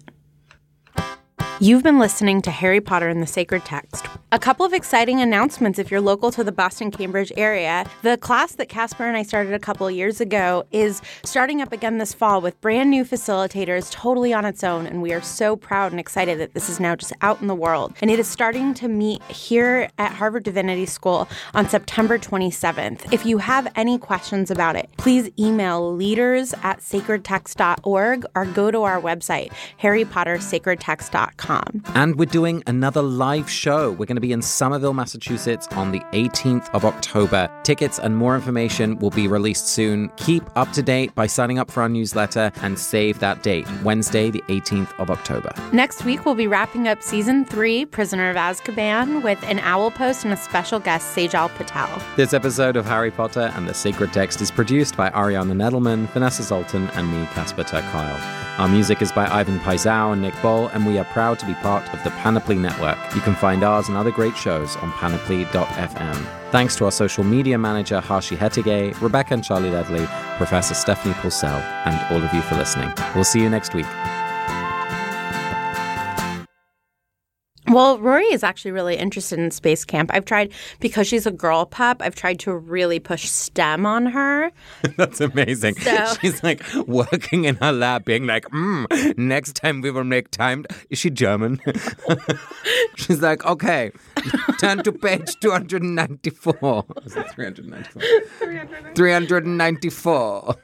You've 1.60 1.82
been 1.82 1.98
listening 1.98 2.40
to 2.42 2.52
Harry 2.52 2.80
Potter 2.80 3.08
and 3.08 3.20
the 3.20 3.26
Sacred 3.26 3.64
Text. 3.64 4.06
A 4.30 4.38
couple 4.38 4.64
of 4.64 4.72
exciting 4.72 5.20
announcements 5.20 5.80
if 5.80 5.90
you're 5.90 6.00
local 6.00 6.30
to 6.30 6.44
the 6.44 6.52
Boston 6.52 6.92
Cambridge 6.92 7.32
area. 7.36 7.84
The 8.02 8.16
class 8.16 8.52
that 8.52 8.68
Casper 8.68 9.04
and 9.04 9.16
I 9.16 9.24
started 9.24 9.52
a 9.52 9.58
couple 9.58 9.90
years 9.90 10.20
ago 10.20 10.64
is 10.70 11.02
starting 11.24 11.60
up 11.60 11.72
again 11.72 11.98
this 11.98 12.14
fall 12.14 12.40
with 12.40 12.60
brand 12.60 12.90
new 12.90 13.04
facilitators 13.04 13.90
totally 13.90 14.32
on 14.32 14.44
its 14.44 14.62
own. 14.62 14.86
And 14.86 15.02
we 15.02 15.12
are 15.12 15.20
so 15.20 15.56
proud 15.56 15.90
and 15.90 15.98
excited 15.98 16.38
that 16.38 16.54
this 16.54 16.68
is 16.68 16.78
now 16.78 16.94
just 16.94 17.12
out 17.22 17.40
in 17.40 17.48
the 17.48 17.56
world. 17.56 17.92
And 18.02 18.08
it 18.08 18.20
is 18.20 18.28
starting 18.28 18.72
to 18.74 18.86
meet 18.86 19.20
here 19.24 19.90
at 19.98 20.12
Harvard 20.12 20.44
Divinity 20.44 20.86
School 20.86 21.28
on 21.54 21.68
September 21.68 22.18
27th. 22.18 23.12
If 23.12 23.26
you 23.26 23.38
have 23.38 23.66
any 23.74 23.98
questions 23.98 24.52
about 24.52 24.76
it, 24.76 24.88
please 24.96 25.28
email 25.36 25.92
leaders 25.92 26.54
at 26.62 26.78
sacredtext.org 26.80 28.26
or 28.36 28.44
go 28.44 28.70
to 28.70 28.82
our 28.84 29.00
website, 29.00 29.50
harrypottersacredtext.com. 29.80 31.47
And 31.94 32.16
we're 32.16 32.26
doing 32.26 32.62
another 32.66 33.02
live 33.02 33.48
show. 33.48 33.92
We're 33.92 34.06
going 34.06 34.16
to 34.16 34.20
be 34.20 34.32
in 34.32 34.42
Somerville, 34.42 34.94
Massachusetts 34.94 35.66
on 35.72 35.92
the 35.92 36.00
18th 36.12 36.68
of 36.74 36.84
October. 36.84 37.50
Tickets 37.62 37.98
and 37.98 38.16
more 38.16 38.34
information 38.34 38.98
will 38.98 39.10
be 39.10 39.28
released 39.28 39.68
soon. 39.68 40.10
Keep 40.16 40.44
up 40.56 40.70
to 40.72 40.82
date 40.82 41.14
by 41.14 41.26
signing 41.26 41.58
up 41.58 41.70
for 41.70 41.82
our 41.82 41.88
newsletter 41.88 42.52
and 42.62 42.78
save 42.78 43.18
that 43.20 43.42
date, 43.42 43.66
Wednesday, 43.82 44.30
the 44.30 44.42
18th 44.48 44.92
of 44.98 45.10
October. 45.10 45.52
Next 45.72 46.04
week, 46.04 46.24
we'll 46.24 46.34
be 46.34 46.46
wrapping 46.46 46.88
up 46.88 47.02
season 47.02 47.44
three, 47.44 47.84
Prisoner 47.86 48.30
of 48.30 48.36
Azkaban, 48.36 49.22
with 49.22 49.42
an 49.44 49.58
owl 49.60 49.90
post 49.90 50.24
and 50.24 50.32
a 50.32 50.36
special 50.36 50.80
guest, 50.80 51.16
Sejal 51.16 51.48
Patel. 51.56 52.02
This 52.16 52.34
episode 52.34 52.76
of 52.76 52.84
Harry 52.84 53.10
Potter 53.10 53.52
and 53.54 53.68
the 53.68 53.74
Sacred 53.74 54.12
Text 54.12 54.40
is 54.40 54.50
produced 54.50 54.96
by 54.96 55.10
Ariana 55.10 55.52
Nedelman, 55.52 56.08
Vanessa 56.10 56.42
Zoltan, 56.42 56.88
and 56.90 57.10
me, 57.10 57.26
Casper 57.32 57.64
ter 57.64 57.80
Kuile. 57.82 58.47
Our 58.58 58.66
music 58.66 59.02
is 59.02 59.12
by 59.12 59.28
Ivan 59.28 59.60
Paisau 59.60 60.12
and 60.12 60.20
Nick 60.20 60.34
Boll, 60.42 60.66
and 60.68 60.84
we 60.84 60.98
are 60.98 61.04
proud 61.04 61.38
to 61.38 61.46
be 61.46 61.54
part 61.54 61.88
of 61.94 62.02
the 62.02 62.10
Panoply 62.10 62.56
Network. 62.56 62.98
You 63.14 63.20
can 63.20 63.36
find 63.36 63.62
ours 63.62 63.86
and 63.86 63.96
other 63.96 64.10
great 64.10 64.36
shows 64.36 64.74
on 64.78 64.90
panoply.fm. 64.94 66.50
Thanks 66.50 66.74
to 66.76 66.86
our 66.86 66.90
social 66.90 67.22
media 67.22 67.56
manager, 67.56 68.00
Harshi 68.00 68.36
Hetige, 68.36 69.00
Rebecca 69.00 69.34
and 69.34 69.44
Charlie 69.44 69.70
Ledley, 69.70 70.06
Professor 70.38 70.74
Stephanie 70.74 71.14
Paulsell, 71.14 71.62
and 71.86 72.12
all 72.12 72.20
of 72.20 72.34
you 72.34 72.40
for 72.42 72.56
listening. 72.56 72.92
We'll 73.14 73.22
see 73.22 73.40
you 73.40 73.48
next 73.48 73.74
week. 73.74 73.86
Well, 77.70 77.98
Rory 77.98 78.24
is 78.26 78.42
actually 78.42 78.70
really 78.72 78.96
interested 78.96 79.38
in 79.38 79.50
space 79.50 79.84
camp. 79.84 80.10
I've 80.12 80.24
tried 80.24 80.52
because 80.80 81.06
she's 81.06 81.26
a 81.26 81.30
girl 81.30 81.66
pup. 81.66 82.00
I've 82.02 82.14
tried 82.14 82.38
to 82.40 82.54
really 82.56 82.98
push 82.98 83.28
STEM 83.28 83.84
on 83.86 84.06
her. 84.06 84.50
That's 84.96 85.20
amazing. 85.20 85.74
So- 85.76 86.14
She's 86.20 86.42
like 86.42 86.62
working 86.86 87.44
in 87.44 87.56
her 87.56 87.72
lab, 87.72 88.04
being 88.04 88.26
like, 88.26 88.44
mm, 88.50 89.16
next 89.18 89.56
time 89.56 89.80
we 89.80 89.90
will 89.90 90.04
make 90.04 90.30
time. 90.30 90.64
Is 90.90 90.98
she 90.98 91.10
German? 91.10 91.60
She's 92.96 93.20
like, 93.22 93.44
okay, 93.44 93.92
turn 94.58 94.82
to 94.84 94.92
page 94.92 95.36
294. 95.40 96.84
Is 97.04 97.16
it 97.16 97.30
394? 97.30 98.94
394. 98.94 100.54